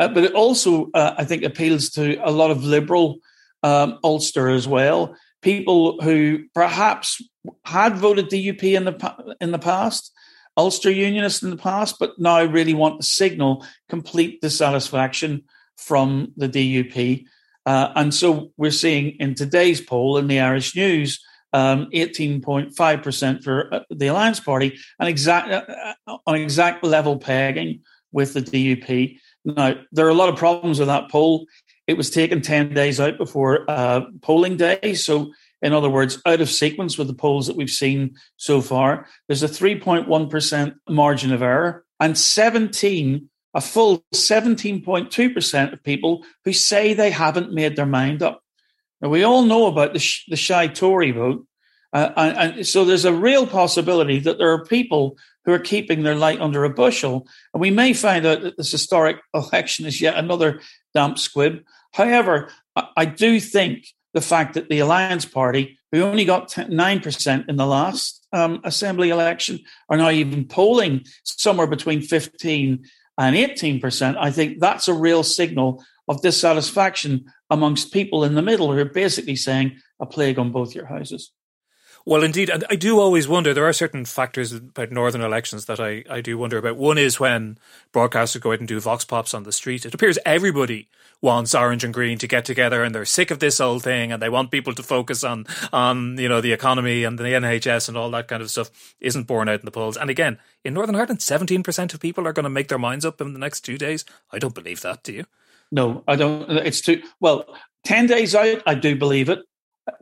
Uh, 0.00 0.08
but 0.08 0.24
it 0.24 0.34
also, 0.34 0.90
uh, 0.94 1.14
I 1.16 1.24
think, 1.24 1.44
appeals 1.44 1.88
to 1.90 2.16
a 2.24 2.32
lot 2.32 2.50
of 2.50 2.64
liberal 2.64 3.20
um, 3.62 4.00
Ulster 4.02 4.48
as 4.48 4.66
well. 4.66 5.14
People 5.42 6.00
who 6.02 6.44
perhaps 6.54 7.22
had 7.64 7.96
voted 7.96 8.28
DUP 8.28 8.62
in 8.62 8.84
the 8.84 9.36
in 9.40 9.52
the 9.52 9.58
past, 9.58 10.12
Ulster 10.56 10.90
Unionists 10.90 11.42
in 11.42 11.50
the 11.50 11.56
past, 11.56 11.96
but 11.98 12.18
now 12.18 12.44
really 12.44 12.74
want 12.74 13.00
to 13.00 13.06
signal 13.06 13.64
complete 13.88 14.40
dissatisfaction 14.40 15.44
from 15.76 16.32
the 16.36 16.48
DUP. 16.48 17.24
Uh, 17.66 17.92
and 17.94 18.14
so 18.14 18.52
we're 18.56 18.70
seeing 18.70 19.10
in 19.20 19.34
today's 19.34 19.80
poll 19.80 20.18
in 20.18 20.26
the 20.26 20.40
Irish 20.40 20.74
News 20.76 21.22
um, 21.52 21.88
18.5% 21.92 23.42
for 23.42 23.74
uh, 23.74 23.80
the 23.90 24.06
Alliance 24.06 24.40
Party, 24.40 24.78
an 24.98 25.08
exact 25.08 25.50
uh, 25.50 25.94
uh, 26.06 26.18
on 26.26 26.36
exact 26.36 26.84
level 26.84 27.18
pegging 27.18 27.80
with 28.12 28.34
the 28.34 28.42
DUP. 28.42 29.18
Now 29.44 29.74
there 29.92 30.06
are 30.06 30.10
a 30.10 30.14
lot 30.14 30.28
of 30.28 30.36
problems 30.36 30.78
with 30.78 30.88
that 30.88 31.10
poll. 31.10 31.46
It 31.90 31.96
was 31.96 32.08
taken 32.08 32.40
10 32.40 32.72
days 32.72 33.00
out 33.00 33.18
before 33.18 33.68
uh, 33.68 34.02
polling 34.22 34.56
day, 34.56 34.94
so 34.94 35.32
in 35.60 35.72
other 35.72 35.90
words, 35.90 36.22
out 36.24 36.40
of 36.40 36.48
sequence 36.48 36.96
with 36.96 37.08
the 37.08 37.14
polls 37.14 37.48
that 37.48 37.56
we've 37.56 37.68
seen 37.68 38.14
so 38.36 38.60
far. 38.60 39.08
There's 39.26 39.42
a 39.42 39.48
3.1% 39.48 40.74
margin 40.88 41.32
of 41.32 41.42
error 41.42 41.84
and 41.98 42.16
17 42.16 43.28
a 43.54 43.60
full 43.60 44.04
17.2% 44.14 45.72
of 45.72 45.82
people 45.82 46.24
who 46.44 46.52
say 46.52 46.94
they 46.94 47.10
haven't 47.10 47.52
made 47.52 47.74
their 47.74 47.86
mind 47.86 48.22
up. 48.22 48.40
Now, 49.00 49.08
we 49.08 49.24
all 49.24 49.42
know 49.42 49.66
about 49.66 49.92
the, 49.92 49.98
sh- 49.98 50.26
the 50.28 50.36
shy 50.36 50.68
Tory 50.68 51.10
vote. 51.10 51.44
Uh, 51.92 52.10
and, 52.16 52.54
and, 52.58 52.66
so 52.68 52.84
there's 52.84 53.04
a 53.04 53.12
real 53.12 53.48
possibility 53.48 54.20
that 54.20 54.38
there 54.38 54.52
are 54.52 54.64
people 54.64 55.18
who 55.44 55.52
are 55.52 55.58
keeping 55.58 56.04
their 56.04 56.14
light 56.14 56.40
under 56.40 56.62
a 56.62 56.70
bushel. 56.70 57.26
And 57.52 57.60
we 57.60 57.72
may 57.72 57.94
find 57.94 58.24
out 58.24 58.42
that 58.42 58.56
this 58.56 58.70
historic 58.70 59.16
election 59.34 59.86
is 59.86 60.00
yet 60.00 60.16
another 60.16 60.60
damp 60.94 61.18
squib. 61.18 61.64
However, 61.92 62.50
I, 62.96 63.04
do 63.04 63.40
think 63.40 63.86
the 64.14 64.20
fact 64.20 64.54
that 64.54 64.68
the 64.68 64.78
Alliance 64.78 65.24
Party, 65.24 65.78
who 65.92 66.02
only 66.02 66.24
got 66.24 66.48
9% 66.50 67.48
in 67.48 67.56
the 67.56 67.66
last 67.66 68.26
um, 68.32 68.60
Assembly 68.64 69.10
election, 69.10 69.58
are 69.88 69.96
now 69.96 70.10
even 70.10 70.44
polling 70.44 71.04
somewhere 71.24 71.66
between 71.66 72.00
15 72.00 72.84
and 73.18 73.36
18%, 73.36 74.16
I 74.18 74.30
think 74.30 74.60
that's 74.60 74.88
a 74.88 74.94
real 74.94 75.22
signal 75.22 75.84
of 76.08 76.22
dissatisfaction 76.22 77.26
amongst 77.50 77.92
people 77.92 78.24
in 78.24 78.34
the 78.34 78.42
middle 78.42 78.72
who 78.72 78.78
are 78.78 78.84
basically 78.84 79.36
saying 79.36 79.76
a 80.00 80.06
plague 80.06 80.38
on 80.38 80.52
both 80.52 80.74
your 80.74 80.86
houses. 80.86 81.32
Well, 82.10 82.24
indeed, 82.24 82.50
and 82.50 82.64
I 82.68 82.74
do 82.74 82.98
always 82.98 83.28
wonder. 83.28 83.54
There 83.54 83.68
are 83.68 83.72
certain 83.72 84.04
factors 84.04 84.52
about 84.52 84.90
northern 84.90 85.20
elections 85.20 85.66
that 85.66 85.78
I, 85.78 86.02
I 86.10 86.20
do 86.20 86.36
wonder 86.36 86.58
about. 86.58 86.76
One 86.76 86.98
is 86.98 87.20
when 87.20 87.56
broadcasters 87.92 88.40
go 88.40 88.50
out 88.50 88.58
and 88.58 88.66
do 88.66 88.80
vox 88.80 89.04
pops 89.04 89.32
on 89.32 89.44
the 89.44 89.52
street. 89.52 89.86
It 89.86 89.94
appears 89.94 90.18
everybody 90.26 90.88
wants 91.22 91.54
orange 91.54 91.84
and 91.84 91.94
green 91.94 92.18
to 92.18 92.26
get 92.26 92.44
together, 92.44 92.82
and 92.82 92.92
they're 92.92 93.04
sick 93.04 93.30
of 93.30 93.38
this 93.38 93.60
old 93.60 93.84
thing, 93.84 94.10
and 94.10 94.20
they 94.20 94.28
want 94.28 94.50
people 94.50 94.74
to 94.74 94.82
focus 94.82 95.22
on 95.22 95.46
on 95.72 96.18
you 96.18 96.28
know 96.28 96.40
the 96.40 96.52
economy 96.52 97.04
and 97.04 97.16
the 97.16 97.22
NHS 97.22 97.86
and 97.86 97.96
all 97.96 98.10
that 98.10 98.26
kind 98.26 98.42
of 98.42 98.50
stuff. 98.50 98.72
Isn't 98.98 99.28
borne 99.28 99.48
out 99.48 99.60
in 99.60 99.64
the 99.64 99.70
polls. 99.70 99.96
And 99.96 100.10
again, 100.10 100.40
in 100.64 100.74
Northern 100.74 100.96
Ireland, 100.96 101.22
seventeen 101.22 101.62
percent 101.62 101.94
of 101.94 102.00
people 102.00 102.26
are 102.26 102.32
going 102.32 102.42
to 102.42 102.50
make 102.50 102.66
their 102.66 102.76
minds 102.76 103.04
up 103.04 103.20
in 103.20 103.34
the 103.34 103.38
next 103.38 103.60
two 103.60 103.78
days. 103.78 104.04
I 104.32 104.40
don't 104.40 104.52
believe 104.52 104.80
that. 104.80 105.04
Do 105.04 105.12
you? 105.12 105.26
No, 105.70 106.02
I 106.08 106.16
don't. 106.16 106.50
It's 106.50 106.80
too 106.80 107.04
well. 107.20 107.44
Ten 107.84 108.08
days 108.08 108.34
out, 108.34 108.64
I 108.66 108.74
do 108.74 108.96
believe 108.96 109.28
it. 109.28 109.44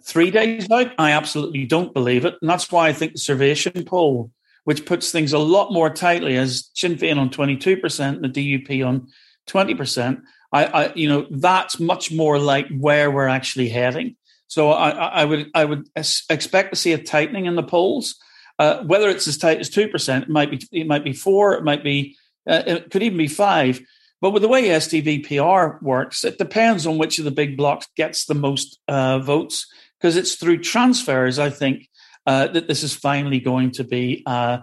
Three 0.03 0.31
days 0.31 0.71
out, 0.71 0.93
I 0.99 1.13
absolutely 1.13 1.67
don't 1.67 1.95
believe 1.95 2.25
it. 2.25 2.35
And 2.41 2.49
that's 2.49 2.71
why 2.71 2.89
I 2.89 2.93
think 2.93 3.13
the 3.13 3.19
Survation 3.19 3.85
poll, 3.85 4.31
which 4.65 4.87
puts 4.87 5.11
things 5.11 5.33
a 5.33 5.39
lot 5.39 5.73
more 5.73 5.91
tightly 5.91 6.37
as 6.37 6.71
Sinn 6.75 6.97
Féin 6.97 7.19
on 7.19 7.31
22% 7.31 8.01
and 8.01 8.25
the 8.25 8.29
DUP 8.29 8.87
on 8.87 9.09
20%, 9.47 10.23
I, 10.53 10.65
I, 10.65 10.95
you 10.95 11.09
know, 11.09 11.27
that's 11.31 11.79
much 11.79 12.11
more 12.11 12.39
like 12.39 12.69
where 12.69 13.11
we're 13.11 13.29
actually 13.29 13.69
heading. 13.69 14.17
So 14.47 14.71
I, 14.71 14.91
I 14.91 15.25
would, 15.25 15.51
I 15.55 15.65
would 15.65 15.89
expect 15.95 16.73
to 16.73 16.77
see 16.77 16.93
a 16.93 17.03
tightening 17.03 17.47
in 17.47 17.55
the 17.55 17.63
polls. 17.63 18.17
Uh, 18.59 18.83
whether 18.83 19.09
it's 19.09 19.29
as 19.29 19.37
tight 19.39 19.61
as 19.61 19.69
two 19.69 19.89
percent, 19.89 20.25
it 20.25 20.31
might 20.31 20.51
be, 20.51 20.61
it 20.73 20.87
might 20.87 21.05
be 21.05 21.13
four, 21.13 21.55
it 21.55 21.65
might 21.65 21.85
be, 21.85 22.17
uh, 22.49 22.63
it 22.67 22.91
could 22.91 23.03
even 23.03 23.19
be 23.19 23.29
five. 23.29 23.81
But 24.21 24.31
with 24.31 24.43
the 24.43 24.49
way 24.49 24.65
STV 24.65 25.27
PR 25.27 25.85
works, 25.85 26.25
it 26.25 26.39
depends 26.39 26.87
on 26.87 26.99
which 26.99 27.19
of 27.19 27.25
the 27.25 27.31
big 27.31 27.57
blocks 27.57 27.87
gets 27.97 28.25
the 28.25 28.35
most 28.35 28.79
uh, 28.89 29.21
votes 29.21 29.67
because 29.99 30.17
it's 30.17 30.35
through 30.35 30.59
transfers, 30.59 31.39
I 31.39 31.51
think, 31.51 31.89
uh, 32.27 32.49
that 32.49 32.69
this 32.69 32.83
is 32.83 32.95
finally 32.95 33.41
going 33.41 33.71
to 33.73 33.85
be 33.85 34.23
uh, 34.27 34.59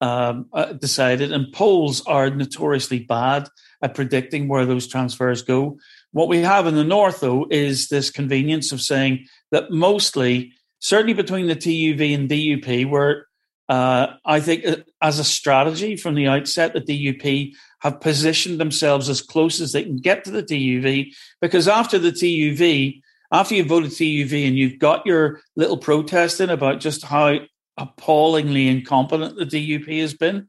um, 0.00 0.46
uh, 0.52 0.72
decided. 0.74 1.32
And 1.32 1.52
polls 1.52 2.04
are 2.06 2.30
notoriously 2.30 3.00
bad 3.00 3.48
at 3.82 3.94
predicting 3.94 4.48
where 4.48 4.66
those 4.66 4.86
transfers 4.86 5.42
go. 5.42 5.78
What 6.12 6.28
we 6.28 6.38
have 6.38 6.66
in 6.66 6.74
the 6.74 6.84
north, 6.84 7.20
though, 7.20 7.46
is 7.50 7.88
this 7.88 8.10
convenience 8.10 8.72
of 8.72 8.80
saying 8.80 9.26
that 9.50 9.70
mostly, 9.70 10.52
certainly 10.80 11.14
between 11.14 11.46
the 11.46 11.56
TUV 11.56 12.14
and 12.14 12.28
DUP, 12.28 12.88
where 12.88 13.26
uh, 13.68 14.14
I 14.24 14.40
think 14.40 14.66
uh, 14.66 14.76
as 15.02 15.18
a 15.18 15.24
strategy 15.24 15.96
from 15.96 16.14
the 16.14 16.28
outset, 16.28 16.72
the 16.72 16.80
DUP 16.80 17.52
have 17.80 18.00
positioned 18.00 18.60
themselves 18.60 19.08
as 19.08 19.22
close 19.22 19.60
as 19.60 19.72
they 19.72 19.84
can 19.84 19.96
get 19.96 20.24
to 20.24 20.30
the 20.30 20.42
TUV 20.42 21.14
because 21.40 21.68
after 21.68 21.98
the 21.98 22.10
TUV, 22.10 23.00
after 23.30 23.54
you've 23.54 23.68
voted 23.68 23.90
TUV 23.90 24.46
and 24.46 24.58
you've 24.58 24.78
got 24.78 25.06
your 25.06 25.40
little 25.56 25.76
protest 25.76 26.40
in 26.40 26.50
about 26.50 26.80
just 26.80 27.04
how 27.04 27.38
appallingly 27.76 28.68
incompetent 28.68 29.36
the 29.36 29.44
DUP 29.44 30.00
has 30.00 30.14
been, 30.14 30.48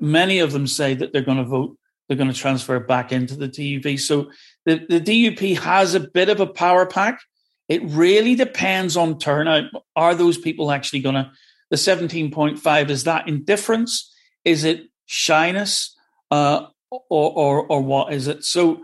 many 0.00 0.38
of 0.38 0.52
them 0.52 0.66
say 0.66 0.94
that 0.94 1.12
they're 1.12 1.22
going 1.22 1.38
to 1.38 1.44
vote, 1.44 1.76
they're 2.06 2.16
going 2.16 2.32
to 2.32 2.38
transfer 2.38 2.78
back 2.78 3.12
into 3.12 3.34
the 3.34 3.48
TUV. 3.48 3.98
So 3.98 4.30
the, 4.66 4.84
the 4.88 5.00
DUP 5.00 5.58
has 5.58 5.94
a 5.94 6.00
bit 6.00 6.28
of 6.28 6.40
a 6.40 6.46
power 6.46 6.86
pack. 6.86 7.20
It 7.68 7.82
really 7.84 8.34
depends 8.34 8.96
on 8.96 9.18
turnout. 9.18 9.64
Are 9.96 10.14
those 10.14 10.38
people 10.38 10.70
actually 10.70 11.00
going 11.00 11.14
to, 11.14 11.30
the 11.70 11.76
17.5, 11.76 12.90
is 12.90 13.04
that 13.04 13.28
indifference? 13.28 14.14
Is 14.44 14.64
it 14.64 14.82
shyness? 15.06 15.96
Uh, 16.32 16.66
or, 16.90 17.00
or, 17.10 17.66
or 17.66 17.82
what 17.82 18.12
is 18.12 18.26
it? 18.26 18.42
So 18.42 18.82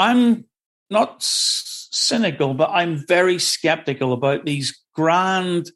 I'm 0.00 0.46
not 0.88 1.16
cynical, 1.20 2.54
but 2.54 2.70
I'm 2.70 3.04
very 3.06 3.38
skeptical 3.38 4.12
about 4.14 4.46
these 4.46 4.78
grand 4.94 5.70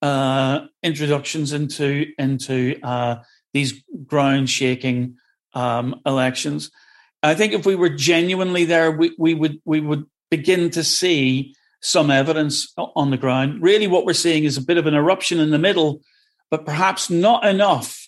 uh, 0.00 0.60
introductions 0.82 1.52
into 1.52 2.06
into 2.18 2.78
uh, 2.82 3.16
these 3.52 3.82
ground 4.06 4.48
shaking 4.48 5.16
um, 5.54 6.00
elections. 6.06 6.70
I 7.22 7.34
think 7.34 7.52
if 7.52 7.66
we 7.66 7.76
were 7.76 7.90
genuinely 7.90 8.64
there, 8.64 8.90
we, 8.90 9.14
we 9.18 9.34
would 9.34 9.60
we 9.66 9.80
would 9.80 10.06
begin 10.30 10.70
to 10.70 10.82
see 10.82 11.54
some 11.82 12.10
evidence 12.10 12.72
on 12.76 13.10
the 13.10 13.18
ground. 13.18 13.62
Really, 13.62 13.86
what 13.86 14.06
we're 14.06 14.14
seeing 14.14 14.44
is 14.44 14.56
a 14.56 14.64
bit 14.64 14.78
of 14.78 14.86
an 14.86 14.94
eruption 14.94 15.38
in 15.38 15.50
the 15.50 15.58
middle, 15.58 16.00
but 16.50 16.64
perhaps 16.64 17.10
not 17.10 17.44
enough 17.44 18.05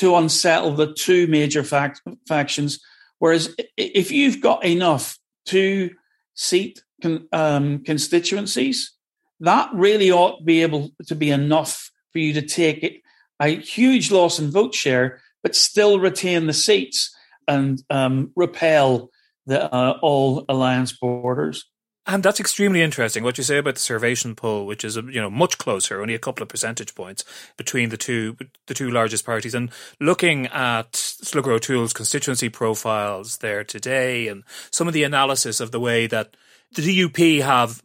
to 0.00 0.16
unsettle 0.16 0.74
the 0.74 0.94
two 0.94 1.26
major 1.26 1.62
fact, 1.62 2.00
factions. 2.26 2.80
Whereas 3.18 3.54
if 3.76 4.10
you've 4.10 4.40
got 4.40 4.64
enough 4.64 5.18
two 5.44 5.90
seat 6.34 6.82
con, 7.02 7.28
um, 7.32 7.84
constituencies, 7.84 8.92
that 9.40 9.68
really 9.74 10.10
ought 10.10 10.38
to 10.38 10.44
be 10.44 10.62
able 10.62 10.90
to 11.06 11.14
be 11.14 11.30
enough 11.30 11.90
for 12.12 12.18
you 12.18 12.32
to 12.32 12.42
take 12.42 12.82
it, 12.82 13.02
a 13.40 13.48
huge 13.48 14.10
loss 14.10 14.38
in 14.38 14.50
vote 14.50 14.74
share, 14.74 15.20
but 15.42 15.54
still 15.54 16.00
retain 16.00 16.46
the 16.46 16.54
seats 16.54 17.14
and 17.46 17.82
um, 17.90 18.32
repel 18.36 19.10
the 19.44 19.72
uh, 19.74 19.98
all 20.00 20.46
alliance 20.48 20.92
borders. 20.92 21.66
And 22.06 22.22
that's 22.22 22.40
extremely 22.40 22.82
interesting. 22.82 23.22
What 23.22 23.36
you 23.36 23.44
say 23.44 23.58
about 23.58 23.74
the 23.74 23.80
Survation 23.80 24.34
poll, 24.34 24.66
which 24.66 24.84
is 24.84 24.96
you 24.96 25.20
know 25.20 25.30
much 25.30 25.58
closer, 25.58 26.00
only 26.00 26.14
a 26.14 26.18
couple 26.18 26.42
of 26.42 26.48
percentage 26.48 26.94
points 26.94 27.24
between 27.56 27.90
the 27.90 27.96
two 27.96 28.36
the 28.66 28.74
two 28.74 28.90
largest 28.90 29.26
parties, 29.26 29.54
and 29.54 29.70
looking 30.00 30.46
at 30.46 30.96
Slugger 30.96 31.52
O'Toole's 31.52 31.92
constituency 31.92 32.48
profiles 32.48 33.38
there 33.38 33.64
today, 33.64 34.28
and 34.28 34.44
some 34.70 34.88
of 34.88 34.94
the 34.94 35.04
analysis 35.04 35.60
of 35.60 35.72
the 35.72 35.80
way 35.80 36.06
that 36.06 36.36
the 36.72 36.82
DUP 36.82 37.42
have 37.42 37.82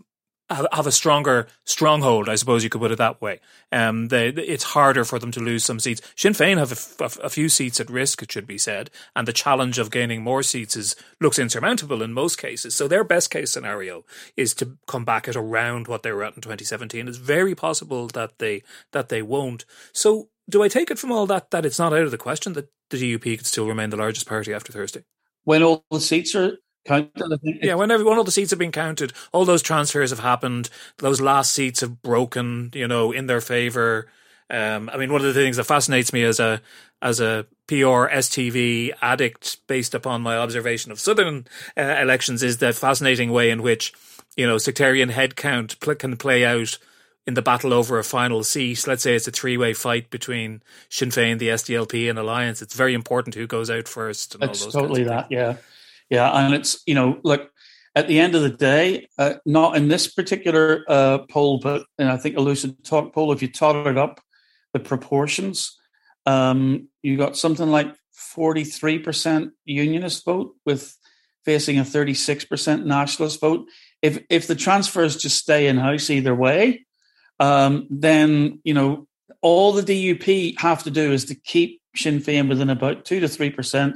have 0.49 0.85
a 0.85 0.91
stronger 0.91 1.47
stronghold, 1.63 2.29
I 2.29 2.35
suppose 2.35 2.63
you 2.63 2.69
could 2.69 2.81
put 2.81 2.91
it 2.91 2.99
that 2.99 3.19
way. 3.19 3.39
Um, 3.71 4.09
they, 4.09 4.29
it's 4.29 4.63
harder 4.63 5.03
for 5.03 5.17
them 5.17 5.31
to 5.31 5.39
lose 5.39 5.63
some 5.63 5.79
seats. 5.79 6.01
Sinn 6.15 6.33
Féin 6.33 6.57
have 6.57 6.71
a, 6.99 7.25
a, 7.25 7.29
few 7.29 7.49
seats 7.49 7.79
at 7.79 7.89
risk, 7.89 8.21
it 8.21 8.31
should 8.31 8.45
be 8.45 8.59
said, 8.59 8.91
and 9.15 9.27
the 9.27 9.33
challenge 9.33 9.79
of 9.79 9.89
gaining 9.89 10.21
more 10.21 10.43
seats 10.43 10.75
is 10.75 10.95
looks 11.19 11.39
insurmountable 11.39 12.03
in 12.03 12.13
most 12.13 12.37
cases. 12.37 12.75
So 12.75 12.87
their 12.87 13.03
best 13.03 13.31
case 13.31 13.51
scenario 13.51 14.05
is 14.37 14.53
to 14.55 14.77
come 14.87 15.03
back 15.03 15.27
at 15.27 15.35
around 15.35 15.87
what 15.87 16.03
they 16.03 16.11
were 16.11 16.23
at 16.23 16.35
in 16.35 16.41
2017. 16.41 17.07
It's 17.07 17.17
very 17.17 17.55
possible 17.55 18.07
that 18.09 18.37
they 18.37 18.61
that 18.91 19.09
they 19.09 19.23
won't. 19.23 19.65
So 19.93 20.29
do 20.47 20.61
I 20.61 20.67
take 20.67 20.91
it 20.91 20.99
from 20.99 21.11
all 21.11 21.25
that 21.25 21.49
that 21.51 21.65
it's 21.65 21.79
not 21.79 21.93
out 21.93 22.03
of 22.03 22.11
the 22.11 22.17
question 22.17 22.53
that 22.53 22.69
the 22.91 22.97
DUP 22.97 23.37
could 23.37 23.47
still 23.47 23.67
remain 23.67 23.89
the 23.89 23.97
largest 23.97 24.27
party 24.27 24.53
after 24.53 24.71
Thursday? 24.71 25.03
When 25.43 25.63
all 25.63 25.85
the 25.89 25.99
seats 25.99 26.35
are 26.35 26.57
counted. 26.85 27.39
Yeah, 27.43 27.75
when 27.75 27.91
every 27.91 28.05
one 28.05 28.17
of 28.17 28.25
the 28.25 28.31
seats 28.31 28.51
have 28.51 28.59
been 28.59 28.71
counted, 28.71 29.13
all 29.31 29.45
those 29.45 29.61
transfers 29.61 30.09
have 30.11 30.19
happened. 30.19 30.69
Those 30.97 31.21
last 31.21 31.51
seats 31.51 31.81
have 31.81 32.01
broken, 32.01 32.71
you 32.73 32.87
know, 32.87 33.11
in 33.11 33.27
their 33.27 33.41
favour. 33.41 34.07
Um, 34.49 34.89
I 34.93 34.97
mean, 34.97 35.11
one 35.11 35.21
of 35.21 35.27
the 35.27 35.33
things 35.33 35.57
that 35.57 35.63
fascinates 35.65 36.13
me 36.13 36.23
as 36.23 36.39
a 36.39 36.61
as 37.01 37.19
a 37.19 37.45
PR 37.67 38.07
STV 38.07 38.91
addict, 39.01 39.57
based 39.67 39.93
upon 39.93 40.21
my 40.21 40.37
observation 40.37 40.91
of 40.91 40.99
southern 40.99 41.47
uh, 41.77 41.81
elections, 41.81 42.43
is 42.43 42.57
the 42.57 42.71
fascinating 42.71 43.31
way 43.31 43.49
in 43.49 43.61
which 43.61 43.93
you 44.35 44.45
know, 44.45 44.57
sectarian 44.57 45.09
headcount 45.09 45.79
pl- 45.79 45.95
can 45.95 46.17
play 46.17 46.45
out 46.45 46.77
in 47.25 47.33
the 47.33 47.41
battle 47.41 47.73
over 47.73 47.97
a 47.97 48.03
final 48.03 48.43
seat. 48.43 48.85
Let's 48.87 49.03
say 49.03 49.15
it's 49.15 49.27
a 49.27 49.31
three 49.31 49.57
way 49.57 49.73
fight 49.73 50.09
between 50.09 50.61
Sinn 50.89 51.09
Féin, 51.09 51.39
the 51.39 51.49
SDLP, 51.49 52.09
and 52.09 52.19
Alliance. 52.19 52.61
It's 52.61 52.75
very 52.75 52.93
important 52.93 53.35
who 53.35 53.47
goes 53.47 53.69
out 53.69 53.87
first. 53.87 54.35
it's 54.41 54.65
totally 54.65 55.03
that, 55.03 55.31
yeah, 55.31 55.57
yeah, 56.09 56.29
and 56.31 56.53
it's 56.53 56.81
you 56.85 56.95
know, 56.95 57.19
look 57.23 57.51
at 57.95 58.07
the 58.07 58.19
end 58.19 58.35
of 58.35 58.41
the 58.41 58.49
day, 58.49 59.07
uh, 59.17 59.35
not 59.45 59.77
in 59.77 59.87
this 59.87 60.11
particular 60.11 60.83
uh, 60.87 61.19
poll, 61.29 61.59
but 61.59 61.85
and 61.97 62.09
I 62.09 62.17
think 62.17 62.37
a 62.37 62.41
LucidTalk 62.41 63.13
poll, 63.13 63.31
if 63.31 63.41
you 63.41 63.51
totted 63.51 63.97
up 63.97 64.19
the 64.73 64.79
proportions, 64.79 65.77
um, 66.25 66.89
you 67.01 67.17
got 67.17 67.37
something 67.37 67.71
like 67.71 67.95
43% 68.35 69.51
unionist 69.63 70.25
vote 70.25 70.55
with 70.65 70.97
facing 71.45 71.77
a 71.79 71.83
36% 71.83 72.85
nationalist 72.85 73.39
vote. 73.39 73.67
If 74.01 74.23
if 74.29 74.47
the 74.47 74.55
transfers 74.55 75.15
just 75.15 75.37
stay 75.37 75.67
in 75.67 75.77
house 75.77 76.09
either 76.09 76.35
way, 76.35 76.85
um, 77.39 77.87
then 77.89 78.59
you 78.63 78.73
know 78.73 79.07
all 79.41 79.71
the 79.71 79.83
DUP 79.83 80.59
have 80.59 80.83
to 80.83 80.91
do 80.91 81.11
is 81.11 81.25
to 81.25 81.35
keep 81.35 81.81
Sinn 81.95 82.19
Féin 82.19 82.49
within 82.49 82.69
about 82.69 83.05
two 83.05 83.19
to 83.19 83.27
three 83.27 83.49
percent, 83.49 83.95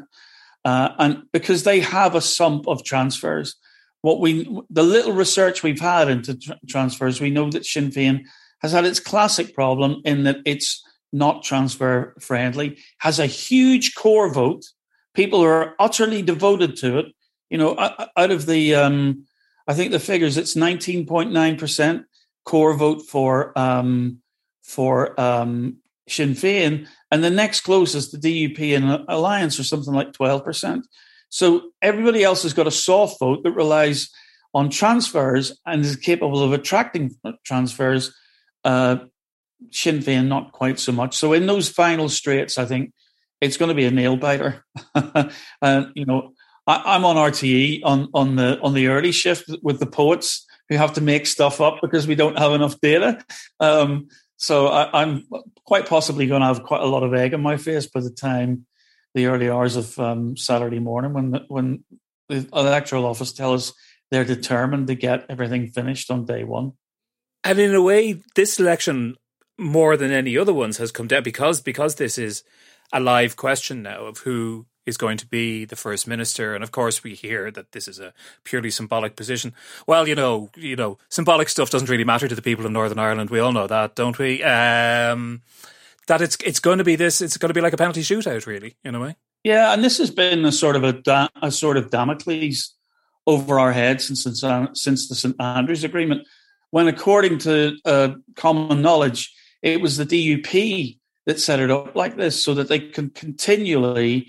uh, 0.66 0.89
and 0.97 1.24
because 1.32 1.64
they 1.64 1.80
have 1.80 2.16
a 2.16 2.22
sump 2.22 2.68
of 2.68 2.84
transfers. 2.84 3.55
What 4.01 4.22
we 4.22 4.43
the 4.70 4.84
little 4.84 5.12
research 5.12 5.62
we've 5.62 5.82
had 5.82 6.10
into 6.10 6.39
transfers, 6.68 7.20
we 7.20 7.30
know 7.30 7.49
that 7.51 7.66
Sinn 7.66 7.91
Féin 7.91 8.26
has 8.62 8.72
had 8.72 8.86
its 8.86 8.99
classic 8.99 9.53
problem 9.53 10.01
in 10.05 10.24
that 10.24 10.38
it's 10.45 10.84
not 11.12 11.43
transfer 11.43 12.16
friendly, 12.20 12.78
has 12.99 13.20
a 13.20 13.26
huge 13.26 13.95
core 13.95 14.32
vote. 14.32 14.66
People 15.14 15.41
are 15.41 15.76
utterly 15.80 16.22
devoted 16.22 16.76
to 16.78 16.99
it. 16.99 17.05
You 17.49 17.57
know, 17.57 17.76
out 18.16 18.32
of 18.32 18.45
the, 18.45 18.76
um, 18.76 19.26
I 19.68 19.74
think 19.74 19.91
the 19.91 19.99
figures, 19.99 20.38
it's 20.38 20.55
19.9% 20.55 22.03
core 22.45 22.74
vote 22.76 23.01
for 23.01 23.57
um, 23.57 24.22
for 24.62 25.20
um, 25.20 25.78
Sinn 26.12 26.34
Féin, 26.34 26.88
and 27.12 27.24
the 27.24 27.30
next 27.30 27.62
closest, 27.62 28.12
the 28.12 28.18
DUP 28.18 28.76
and 28.76 29.05
Alliance, 29.07 29.60
are 29.60 29.64
something 29.64 29.93
like 29.93 30.12
12%. 30.14 30.84
So 31.30 31.72
everybody 31.82 32.24
else 32.24 32.43
has 32.43 32.53
got 32.53 32.68
a 32.68 32.72
soft 32.72 33.20
vote 33.20 33.43
that 33.43 33.51
relies 33.51 34.10
on 34.53 34.70
transfers 34.70 35.57
and 35.66 35.86
is 35.86 35.95
capable 35.95 36.43
of 36.43 36.53
attracting 36.53 37.16
transfers. 37.43 38.16
Uh, 38.64 38.97
Sinn 39.72 39.99
Féin, 39.99 40.28
not 40.28 40.51
quite 40.51 40.80
so 40.80 40.91
much. 40.91 41.16
So 41.16 41.34
in 41.34 41.45
those 41.45 41.70
final 41.70 42.10
straights, 42.10 42.57
I 42.57 42.66
think 42.66 42.93
it's 43.41 43.57
going 43.57 43.70
to 43.70 43.76
be 43.76 43.86
a 43.86 43.91
nail 43.91 44.18
biter. 44.18 44.66
and 45.62 45.91
you 45.95 46.05
know, 46.05 46.34
I, 46.66 46.95
am 46.95 47.05
on 47.05 47.16
RTE 47.16 47.82
on 47.84 48.10
on 48.14 48.36
the 48.36 48.60
on 48.62 48.74
the 48.74 48.88
early 48.88 49.12
shift 49.12 49.49
with 49.62 49.80
the 49.80 49.86
poets 49.86 50.45
who 50.70 50.78
have 50.78 50.93
to 50.93 51.01
make 51.01 51.26
stuff 51.26 51.62
up 51.62 51.80
because 51.82 52.07
we 52.07 52.16
don't 52.16 52.38
have 52.38 52.53
enough 52.53 52.80
data. 52.80 53.24
Um, 53.60 54.07
so 54.38 54.68
I, 54.68 55.01
am 55.01 55.28
quite 55.70 55.88
possibly 55.88 56.26
going 56.26 56.42
to 56.42 56.48
have 56.48 56.64
quite 56.64 56.82
a 56.82 56.88
lot 56.88 57.04
of 57.04 57.14
egg 57.14 57.32
in 57.32 57.42
my 57.42 57.56
face 57.56 57.86
by 57.86 58.00
the 58.00 58.10
time 58.10 58.66
the 59.14 59.28
early 59.28 59.52
hours 59.52 59.76
of 59.76 60.00
um, 60.00 60.36
Saturday 60.36 60.80
morning 60.80 61.14
when 61.14 61.46
when 61.48 61.84
the 62.28 62.50
electoral 62.54 63.06
office 63.06 63.32
tell 63.32 63.54
us 63.54 63.72
they're 64.10 64.26
determined 64.26 64.88
to 64.88 64.96
get 64.96 65.28
everything 65.30 65.68
finished 65.68 66.10
on 66.10 66.26
day 66.26 66.44
one. 66.44 66.72
And 67.44 67.60
in 67.60 67.76
a 67.76 67.84
way, 67.84 68.20
this 68.34 68.60
election 68.60 69.16
more 69.60 69.96
than 69.96 70.10
any 70.10 70.36
other 70.40 70.56
ones 70.56 70.78
has 70.78 70.92
come 70.92 71.06
down 71.06 71.22
because 71.22 71.62
because 71.62 71.96
this 71.96 72.18
is 72.18 72.44
a 72.92 73.00
live 73.00 73.36
question 73.36 73.84
now 73.84 74.06
of 74.06 74.18
who 74.26 74.66
is 74.90 74.98
going 74.98 75.18
to 75.18 75.26
be 75.26 75.64
the 75.64 75.78
first 75.78 76.08
minister, 76.08 76.54
and 76.54 76.64
of 76.64 76.72
course 76.72 77.04
we 77.04 77.16
hear 77.16 77.50
that 77.52 77.72
this 77.72 77.88
is 77.88 78.00
a 78.00 78.14
purely 78.44 78.70
symbolic 78.70 79.16
position. 79.16 79.54
Well, 79.88 80.08
you 80.08 80.16
know, 80.16 80.50
you 80.56 80.76
know, 80.76 80.98
symbolic 81.08 81.48
stuff 81.48 81.70
doesn't 81.70 81.90
really 81.90 82.04
matter 82.04 82.28
to 82.28 82.36
the 82.36 82.42
people 82.42 82.66
of 82.66 82.72
Northern 82.72 83.00
Ireland. 83.00 83.30
We 83.30 83.40
all 83.40 83.54
know 83.54 83.68
that, 83.68 83.96
don't 83.96 84.20
we? 84.20 84.44
Um, 84.44 85.42
that 86.08 86.22
it's 86.22 86.38
it's 86.44 86.60
going 86.60 86.80
to 86.80 86.84
be 86.84 86.98
this. 86.98 87.22
It's 87.22 87.38
going 87.38 87.50
to 87.50 87.54
be 87.54 87.62
like 87.62 87.74
a 87.74 87.78
penalty 87.78 88.02
shootout, 88.02 88.46
really, 88.46 88.76
in 88.84 88.96
a 88.96 89.00
way. 89.00 89.16
Yeah, 89.44 89.74
and 89.74 89.82
this 89.84 90.00
has 90.00 90.12
been 90.12 90.44
a 90.44 90.52
sort 90.52 90.76
of 90.76 90.84
a, 90.84 91.30
a 91.42 91.50
sort 91.50 91.78
of 91.78 91.90
Damocles 91.90 92.76
over 93.26 93.60
our 93.60 93.72
heads 93.72 94.08
since 94.08 94.44
since 94.74 95.08
the 95.08 95.16
St 95.16 95.36
Andrews 95.40 95.86
Agreement, 95.86 96.28
when 96.72 96.88
according 96.88 97.38
to 97.40 97.78
uh, 97.86 98.10
common 98.36 98.82
knowledge 98.82 99.34
it 99.62 99.82
was 99.82 99.98
the 99.98 100.06
DUP 100.06 100.98
that 101.26 101.40
set 101.40 101.60
it 101.60 101.70
up 101.70 101.96
like 101.96 102.16
this 102.16 102.44
so 102.44 102.54
that 102.54 102.70
they 102.70 102.80
can 102.80 103.10
continually 103.10 104.28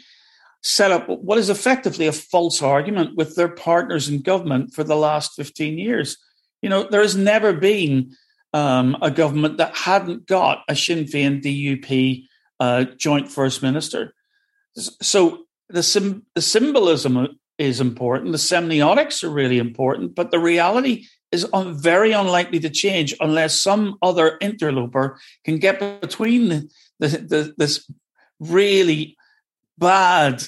set 0.62 0.90
up 0.90 1.08
what 1.08 1.38
is 1.38 1.48
effectively 1.48 2.06
a 2.06 2.12
false 2.12 2.62
argument 2.62 3.16
with 3.16 3.34
their 3.34 3.48
partners 3.48 4.08
in 4.08 4.20
government 4.20 4.74
for 4.74 4.84
the 4.84 4.96
last 4.96 5.34
15 5.34 5.78
years. 5.78 6.18
You 6.62 6.68
know, 6.68 6.84
there 6.84 7.00
has 7.00 7.16
never 7.16 7.52
been 7.52 8.14
um, 8.52 8.96
a 9.00 9.10
government 9.10 9.56
that 9.56 9.76
hadn't 9.76 10.26
got 10.26 10.62
a 10.68 10.76
Sinn 10.76 11.04
Féin 11.04 11.42
DUP 11.42 12.24
uh, 12.58 12.84
joint 12.96 13.30
first 13.30 13.62
minister. 13.62 14.14
So 14.76 15.44
the, 15.68 15.82
sim- 15.82 16.26
the 16.34 16.42
symbolism 16.42 17.38
is 17.58 17.80
important, 17.80 18.32
the 18.32 18.38
semiotics 18.38 19.22
are 19.24 19.30
really 19.30 19.58
important, 19.58 20.14
but 20.14 20.30
the 20.30 20.38
reality 20.38 21.06
is 21.32 21.46
un- 21.52 21.78
very 21.78 22.12
unlikely 22.12 22.60
to 22.60 22.70
change 22.70 23.14
unless 23.20 23.60
some 23.60 23.96
other 24.02 24.36
interloper 24.40 25.18
can 25.44 25.58
get 25.58 26.00
between 26.00 26.48
the, 26.48 26.70
the, 26.98 27.08
the, 27.08 27.54
this 27.56 27.90
really 28.40 29.16
bad 29.80 30.44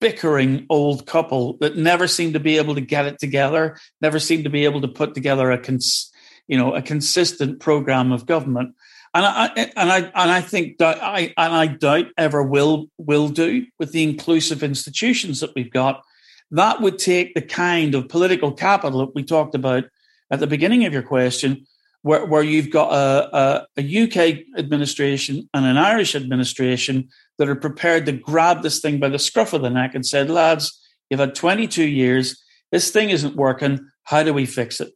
bickering 0.00 0.66
old 0.68 1.06
couple 1.06 1.56
that 1.58 1.76
never 1.76 2.06
seem 2.06 2.34
to 2.34 2.40
be 2.40 2.58
able 2.58 2.74
to 2.74 2.80
get 2.82 3.06
it 3.06 3.18
together, 3.18 3.78
never 4.02 4.18
seem 4.18 4.44
to 4.44 4.50
be 4.50 4.66
able 4.66 4.82
to 4.82 4.88
put 4.88 5.14
together 5.14 5.50
a 5.50 5.58
cons- 5.58 6.12
you 6.46 6.58
know 6.58 6.74
a 6.74 6.82
consistent 6.82 7.60
program 7.60 8.12
of 8.12 8.26
government. 8.26 8.74
And 9.14 9.24
I 9.24 9.46
and 9.76 9.90
I 9.90 9.98
and 9.98 10.30
I 10.30 10.40
think 10.40 10.76
I 10.82 11.32
and 11.38 11.54
I 11.54 11.66
doubt 11.68 12.06
ever 12.18 12.42
will 12.42 12.88
will 12.98 13.28
do 13.28 13.64
with 13.78 13.92
the 13.92 14.02
inclusive 14.02 14.62
institutions 14.62 15.40
that 15.40 15.54
we've 15.54 15.70
got. 15.70 16.02
That 16.50 16.80
would 16.82 16.98
take 16.98 17.34
the 17.34 17.42
kind 17.42 17.94
of 17.94 18.08
political 18.08 18.52
capital 18.52 19.00
that 19.00 19.14
we 19.14 19.22
talked 19.22 19.54
about 19.54 19.84
at 20.30 20.40
the 20.40 20.46
beginning 20.46 20.84
of 20.84 20.92
your 20.92 21.02
question, 21.02 21.66
where, 22.04 22.26
where 22.26 22.42
you've 22.42 22.68
got 22.68 22.92
a, 22.92 23.36
a, 23.36 23.66
a 23.78 24.04
UK 24.04 24.44
administration 24.58 25.48
and 25.54 25.64
an 25.64 25.78
Irish 25.78 26.14
administration 26.14 27.08
that 27.38 27.48
are 27.48 27.54
prepared 27.54 28.04
to 28.04 28.12
grab 28.12 28.62
this 28.62 28.80
thing 28.80 29.00
by 29.00 29.08
the 29.08 29.18
scruff 29.18 29.54
of 29.54 29.62
the 29.62 29.70
neck 29.70 29.94
and 29.94 30.04
said, 30.04 30.28
lads, 30.28 30.78
you've 31.08 31.18
had 31.18 31.34
22 31.34 31.82
years. 31.82 32.44
This 32.70 32.90
thing 32.90 33.08
isn't 33.08 33.36
working. 33.36 33.88
How 34.02 34.22
do 34.22 34.34
we 34.34 34.44
fix 34.44 34.80
it? 34.80 34.92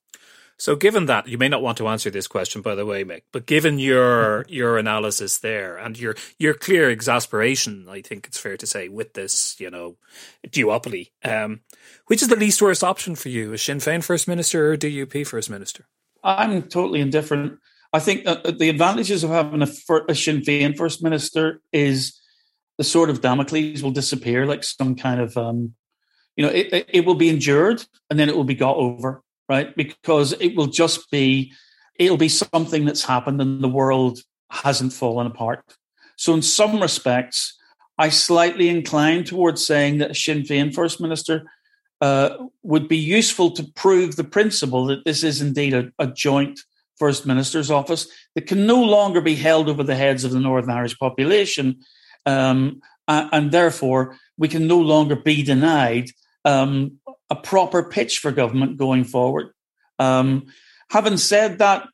So, 0.58 0.76
given 0.76 1.06
that, 1.06 1.26
you 1.28 1.38
may 1.38 1.48
not 1.48 1.62
want 1.62 1.78
to 1.78 1.88
answer 1.88 2.10
this 2.10 2.26
question, 2.26 2.60
by 2.60 2.74
the 2.74 2.84
way, 2.84 3.04
Mick, 3.04 3.22
but 3.32 3.46
given 3.46 3.78
your 3.78 4.44
your 4.48 4.76
analysis 4.76 5.38
there 5.38 5.78
and 5.78 5.96
your 5.96 6.16
your 6.36 6.52
clear 6.52 6.90
exasperation, 6.90 7.86
I 7.88 8.02
think 8.02 8.26
it's 8.26 8.38
fair 8.38 8.56
to 8.56 8.66
say, 8.66 8.88
with 8.88 9.14
this, 9.14 9.54
you 9.60 9.70
know, 9.70 9.98
duopoly, 10.48 11.12
um, 11.24 11.60
which 12.06 12.22
is 12.22 12.28
the 12.28 12.34
least 12.34 12.60
worst 12.60 12.82
option 12.82 13.14
for 13.14 13.28
you? 13.28 13.52
Is 13.52 13.62
Sinn 13.62 13.78
Féin 13.78 14.02
First 14.02 14.26
Minister 14.26 14.72
or 14.72 14.76
DUP 14.76 15.24
First 15.28 15.48
Minister? 15.48 15.86
I'm 16.28 16.62
totally 16.62 17.00
indifferent. 17.00 17.58
I 17.92 18.00
think 18.00 18.24
the 18.24 18.68
advantages 18.68 19.24
of 19.24 19.30
having 19.30 19.62
a, 19.62 19.68
a 20.08 20.14
Sinn 20.14 20.42
Féin 20.42 20.76
First 20.76 21.02
Minister 21.02 21.60
is 21.72 22.20
the 22.76 22.84
sword 22.84 23.10
of 23.10 23.22
Damocles 23.22 23.82
will 23.82 23.90
disappear 23.90 24.46
like 24.46 24.62
some 24.62 24.94
kind 24.94 25.20
of, 25.20 25.36
um, 25.36 25.74
you 26.36 26.44
know, 26.44 26.52
it, 26.52 26.86
it 26.88 27.06
will 27.06 27.14
be 27.14 27.30
endured 27.30 27.84
and 28.10 28.18
then 28.18 28.28
it 28.28 28.36
will 28.36 28.44
be 28.44 28.54
got 28.54 28.76
over 28.76 29.22
right? 29.48 29.74
Because 29.74 30.32
it 30.40 30.54
will 30.56 30.66
just 30.66 31.10
be, 31.10 31.52
it'll 31.98 32.16
be 32.16 32.28
something 32.28 32.84
that's 32.84 33.04
happened 33.04 33.40
and 33.40 33.62
the 33.62 33.68
world 33.68 34.20
hasn't 34.50 34.92
fallen 34.92 35.26
apart. 35.26 35.64
So, 36.16 36.34
in 36.34 36.42
some 36.42 36.80
respects, 36.80 37.56
I 37.96 38.10
slightly 38.10 38.68
incline 38.68 39.24
towards 39.24 39.66
saying 39.66 39.98
that 39.98 40.10
a 40.12 40.14
Sinn 40.14 40.42
Féin 40.42 40.74
First 40.74 41.00
Minister 41.00 41.44
uh, 42.00 42.36
would 42.62 42.88
be 42.88 42.96
useful 42.96 43.50
to 43.52 43.64
prove 43.64 44.16
the 44.16 44.24
principle 44.24 44.86
that 44.86 45.04
this 45.04 45.24
is 45.24 45.40
indeed 45.40 45.74
a, 45.74 45.90
a, 45.98 46.06
joint 46.06 46.60
First 46.96 47.26
Minister's 47.26 47.70
office 47.70 48.08
that 48.34 48.46
can 48.46 48.66
no 48.66 48.82
longer 48.82 49.20
be 49.20 49.34
held 49.34 49.68
over 49.68 49.82
the 49.82 49.96
heads 49.96 50.24
of 50.24 50.30
the 50.30 50.40
Northern 50.40 50.70
Irish 50.70 50.98
population. 50.98 51.80
Um, 52.26 52.80
and, 53.08 53.50
therefore, 53.50 54.16
we 54.36 54.48
can 54.48 54.66
no 54.66 54.78
longer 54.78 55.16
be 55.16 55.42
denied 55.42 56.10
um, 56.44 56.98
a 57.30 57.36
proper 57.36 57.82
pitch 57.82 58.18
for 58.18 58.32
government 58.32 58.76
going 58.76 59.04
forward. 59.04 59.52
Um, 59.98 60.46
having 60.90 61.16
said 61.16 61.58
that, 61.58 61.88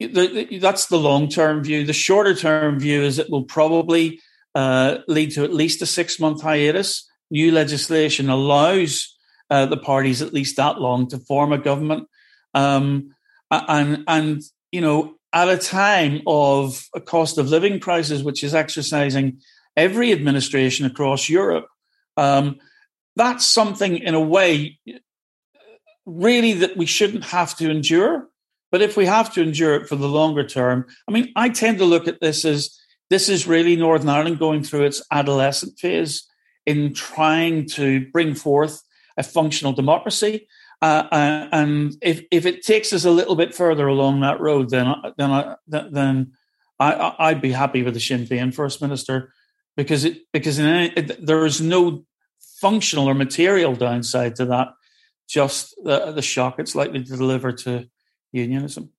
that's 0.00 0.86
the 0.86 0.98
long 0.98 1.28
term 1.28 1.62
view. 1.62 1.84
The 1.84 1.92
shorter 1.92 2.34
term 2.34 2.80
view 2.80 3.02
is 3.02 3.18
it 3.18 3.30
will 3.30 3.44
probably 3.44 4.20
uh, 4.54 4.98
lead 5.06 5.32
to 5.32 5.44
at 5.44 5.52
least 5.52 5.82
a 5.82 5.86
six 5.86 6.18
month 6.18 6.42
hiatus. 6.42 7.08
New 7.30 7.52
legislation 7.52 8.28
allows 8.28 9.13
uh, 9.50 9.66
the 9.66 9.76
parties 9.76 10.22
at 10.22 10.32
least 10.32 10.56
that 10.56 10.80
long 10.80 11.08
to 11.08 11.18
form 11.18 11.52
a 11.52 11.58
government, 11.58 12.08
um, 12.54 13.14
and 13.50 14.04
and 14.06 14.42
you 14.72 14.80
know 14.80 15.14
at 15.32 15.48
a 15.48 15.58
time 15.58 16.22
of 16.26 16.88
a 16.94 17.00
cost 17.00 17.38
of 17.38 17.48
living 17.48 17.80
crisis, 17.80 18.22
which 18.22 18.44
is 18.44 18.54
exercising 18.54 19.40
every 19.76 20.12
administration 20.12 20.86
across 20.86 21.28
Europe. 21.28 21.66
Um, 22.16 22.56
that's 23.16 23.44
something 23.44 23.98
in 23.98 24.14
a 24.14 24.20
way 24.20 24.78
really 26.06 26.52
that 26.52 26.76
we 26.76 26.86
shouldn't 26.86 27.24
have 27.24 27.56
to 27.56 27.70
endure. 27.70 28.28
But 28.70 28.82
if 28.82 28.96
we 28.96 29.06
have 29.06 29.32
to 29.34 29.42
endure 29.42 29.74
it 29.76 29.88
for 29.88 29.96
the 29.96 30.08
longer 30.08 30.44
term, 30.44 30.86
I 31.08 31.12
mean, 31.12 31.32
I 31.36 31.48
tend 31.48 31.78
to 31.78 31.84
look 31.84 32.08
at 32.08 32.20
this 32.20 32.44
as 32.44 32.76
this 33.10 33.28
is 33.28 33.46
really 33.46 33.76
Northern 33.76 34.08
Ireland 34.08 34.38
going 34.38 34.62
through 34.64 34.84
its 34.84 35.02
adolescent 35.12 35.78
phase 35.78 36.26
in 36.66 36.94
trying 36.94 37.68
to 37.70 38.10
bring 38.10 38.34
forth 38.34 38.82
a 39.16 39.22
functional 39.22 39.72
democracy. 39.72 40.46
Uh, 40.82 41.06
uh, 41.10 41.48
and 41.52 41.96
if, 42.02 42.24
if 42.30 42.46
it 42.46 42.62
takes 42.62 42.92
us 42.92 43.04
a 43.04 43.10
little 43.10 43.36
bit 43.36 43.54
further 43.54 43.86
along 43.86 44.20
that 44.20 44.40
road, 44.40 44.70
then 44.70 44.94
then 45.16 45.30
I, 45.30 45.56
then 45.66 46.32
I, 46.78 47.14
I'd 47.18 47.40
be 47.40 47.52
happy 47.52 47.82
with 47.82 47.94
the 47.94 48.00
Sinn 48.00 48.26
Féin 48.26 48.52
First 48.52 48.82
Minister 48.82 49.32
because 49.76 50.04
it 50.04 50.22
because 50.32 50.58
any, 50.58 50.92
it, 50.94 51.24
there 51.24 51.46
is 51.46 51.60
no 51.60 52.04
functional 52.60 53.08
or 53.08 53.14
material 53.14 53.74
downside 53.74 54.36
to 54.36 54.46
that, 54.46 54.68
just 55.28 55.74
the, 55.82 56.12
the 56.12 56.22
shock 56.22 56.58
it's 56.58 56.74
likely 56.74 57.02
to 57.02 57.16
deliver 57.16 57.52
to 57.52 57.88
unionism. 58.32 58.90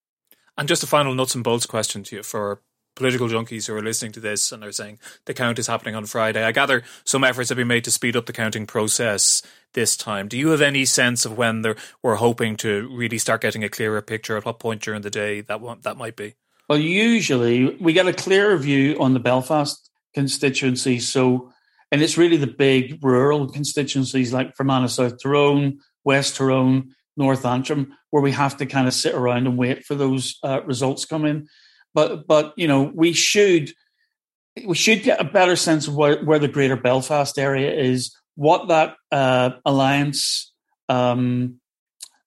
And 0.57 0.67
just 0.67 0.83
a 0.83 0.87
final 0.87 1.13
nuts 1.13 1.35
and 1.35 1.43
bolts 1.43 1.65
question 1.65 2.03
to 2.03 2.17
you 2.17 2.23
for 2.23 2.61
political 2.95 3.27
junkies 3.27 3.67
who 3.67 3.75
are 3.75 3.81
listening 3.81 4.13
to 4.13 4.19
this 4.19 4.51
and 4.51 4.63
are 4.63 4.71
saying 4.71 4.99
the 5.25 5.33
count 5.33 5.59
is 5.59 5.67
happening 5.67 5.95
on 5.95 6.05
Friday. 6.05 6.43
I 6.43 6.51
gather 6.51 6.83
some 7.03 7.23
efforts 7.23 7.49
have 7.49 7.57
been 7.57 7.67
made 7.67 7.83
to 7.83 7.91
speed 7.91 8.15
up 8.15 8.25
the 8.25 8.33
counting 8.33 8.65
process 8.65 9.41
this 9.75 9.95
time. 9.95 10.27
Do 10.27 10.37
you 10.37 10.49
have 10.49 10.61
any 10.61 10.85
sense 10.85 11.25
of 11.25 11.37
when 11.37 11.63
we're 12.01 12.15
hoping 12.15 12.57
to 12.57 12.89
really 12.91 13.19
start 13.19 13.41
getting 13.41 13.63
a 13.63 13.69
clearer 13.69 14.01
picture 14.01 14.35
at 14.37 14.45
what 14.45 14.59
point 14.59 14.81
during 14.81 15.03
the 15.03 15.11
day 15.11 15.41
that 15.41 15.61
that 15.83 15.97
might 15.97 16.15
be? 16.15 16.33
Well, 16.67 16.79
usually 16.79 17.75
we 17.75 17.93
get 17.93 18.07
a 18.07 18.13
clearer 18.13 18.57
view 18.57 18.97
on 18.99 19.13
the 19.13 19.19
Belfast 19.19 19.91
constituency. 20.15 20.99
So, 20.99 21.51
and 21.91 22.01
it's 22.01 22.17
really 22.17 22.37
the 22.37 22.47
big 22.47 23.03
rural 23.03 23.47
constituencies 23.47 24.33
like 24.33 24.55
Fermanagh 24.55 24.87
South 24.87 25.21
Tyrone, 25.21 25.77
West 26.03 26.37
Tyrone, 26.37 26.95
North 27.15 27.45
Antrim, 27.45 27.95
where 28.09 28.23
we 28.23 28.31
have 28.31 28.57
to 28.57 28.65
kind 28.65 28.87
of 28.87 28.95
sit 28.95 29.13
around 29.13 29.45
and 29.45 29.57
wait 29.57 29.85
for 29.85 29.93
those 29.93 30.39
uh, 30.43 30.63
results 30.63 31.05
come 31.05 31.25
in 31.25 31.47
but 31.95 32.27
but 32.27 32.53
you 32.57 32.67
know 32.67 32.91
we 32.93 33.13
should 33.13 33.71
we 34.67 34.75
should 34.75 35.01
get 35.01 35.19
a 35.19 35.23
better 35.23 35.55
sense 35.55 35.87
of 35.87 35.95
where, 35.95 36.23
where 36.23 36.39
the 36.39 36.47
greater 36.47 36.77
Belfast 36.77 37.37
area 37.37 37.73
is, 37.73 38.15
what 38.35 38.67
that 38.67 38.95
uh, 39.11 39.51
alliance 39.65 40.53
um, 40.89 41.59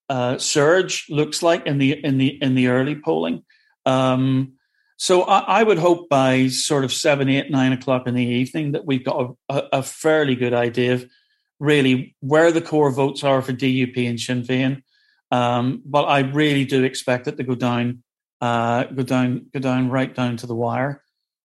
uh, 0.08 0.38
surge 0.38 1.06
looks 1.10 1.42
like 1.42 1.66
in 1.66 1.78
the 1.78 2.04
in 2.04 2.18
the 2.18 2.42
in 2.42 2.54
the 2.54 2.68
early 2.68 2.96
polling. 2.96 3.44
Um, 3.86 4.54
so 4.96 5.22
I, 5.22 5.60
I, 5.60 5.62
would 5.62 5.78
hope 5.78 6.08
by 6.08 6.48
sort 6.48 6.84
of 6.84 6.92
seven, 6.92 7.28
eight, 7.28 7.50
nine 7.50 7.72
o'clock 7.72 8.08
in 8.08 8.14
the 8.14 8.24
evening 8.24 8.72
that 8.72 8.84
we've 8.84 9.04
got 9.04 9.36
a, 9.48 9.62
a 9.72 9.82
fairly 9.82 10.34
good 10.34 10.52
idea 10.52 10.94
of 10.94 11.08
really 11.60 12.16
where 12.20 12.50
the 12.50 12.60
core 12.60 12.90
votes 12.90 13.22
are 13.22 13.40
for 13.40 13.52
DUP 13.52 13.96
and 14.08 14.18
Sinn 14.18 14.42
Féin. 14.42 14.82
Um, 15.30 15.82
but 15.86 16.04
I 16.04 16.20
really 16.20 16.64
do 16.64 16.82
expect 16.82 17.28
it 17.28 17.36
to 17.36 17.44
go 17.44 17.54
down 17.54 18.02
uh, 18.40 18.84
go 18.84 19.02
down 19.02 19.46
go 19.52 19.60
down 19.60 19.90
right 19.90 20.14
down 20.14 20.36
to 20.38 20.46
the 20.46 20.54
wire, 20.54 21.02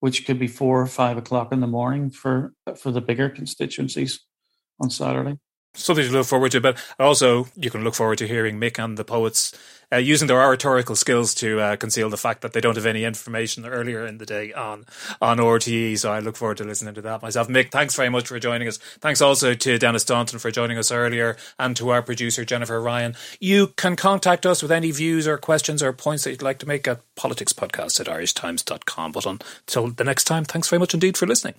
which 0.00 0.26
could 0.26 0.38
be 0.38 0.48
four 0.48 0.80
or 0.80 0.86
five 0.86 1.16
o'clock 1.16 1.52
in 1.52 1.60
the 1.60 1.66
morning 1.66 2.10
for 2.10 2.52
for 2.76 2.92
the 2.92 3.00
bigger 3.00 3.28
constituencies 3.28 4.20
on 4.80 4.90
Saturday 4.90 5.38
something 5.74 6.06
to 6.06 6.12
look 6.12 6.26
forward 6.26 6.52
to. 6.52 6.60
But 6.60 6.78
also, 6.98 7.48
you 7.56 7.70
can 7.70 7.84
look 7.84 7.94
forward 7.94 8.18
to 8.18 8.26
hearing 8.26 8.58
Mick 8.58 8.82
and 8.82 8.96
the 8.96 9.04
poets 9.04 9.56
uh, 9.92 9.96
using 9.96 10.28
their 10.28 10.40
oratorical 10.40 10.96
skills 10.96 11.34
to 11.34 11.60
uh, 11.60 11.76
conceal 11.76 12.08
the 12.08 12.16
fact 12.16 12.40
that 12.40 12.52
they 12.52 12.60
don't 12.60 12.76
have 12.76 12.86
any 12.86 13.04
information 13.04 13.66
earlier 13.66 14.06
in 14.06 14.18
the 14.18 14.26
day 14.26 14.52
on 14.52 14.86
on 15.20 15.38
RTE. 15.38 15.98
So 15.98 16.10
I 16.12 16.20
look 16.20 16.36
forward 16.36 16.56
to 16.58 16.64
listening 16.64 16.94
to 16.94 17.02
that 17.02 17.22
myself. 17.22 17.48
Mick, 17.48 17.70
thanks 17.70 17.94
very 17.94 18.08
much 18.08 18.28
for 18.28 18.38
joining 18.38 18.68
us. 18.68 18.78
Thanks 19.00 19.20
also 19.20 19.54
to 19.54 19.78
Denis 19.78 20.02
Staunton 20.02 20.38
for 20.38 20.50
joining 20.50 20.78
us 20.78 20.90
earlier, 20.90 21.36
and 21.58 21.76
to 21.76 21.90
our 21.90 22.02
producer 22.02 22.44
Jennifer 22.44 22.80
Ryan. 22.80 23.14
You 23.40 23.68
can 23.68 23.96
contact 23.96 24.46
us 24.46 24.62
with 24.62 24.72
any 24.72 24.90
views 24.90 25.28
or 25.28 25.38
questions 25.38 25.82
or 25.82 25.92
points 25.92 26.24
that 26.24 26.30
you'd 26.30 26.42
like 26.42 26.58
to 26.60 26.66
make 26.66 26.88
at 26.88 27.02
politicspodcast 27.16 28.00
at 28.00 28.06
irishtimes.com. 28.06 29.12
But 29.12 29.26
until 29.26 29.88
the 29.88 30.04
next 30.04 30.24
time, 30.24 30.44
thanks 30.44 30.68
very 30.68 30.80
much 30.80 30.94
indeed 30.94 31.16
for 31.16 31.26
listening. 31.26 31.54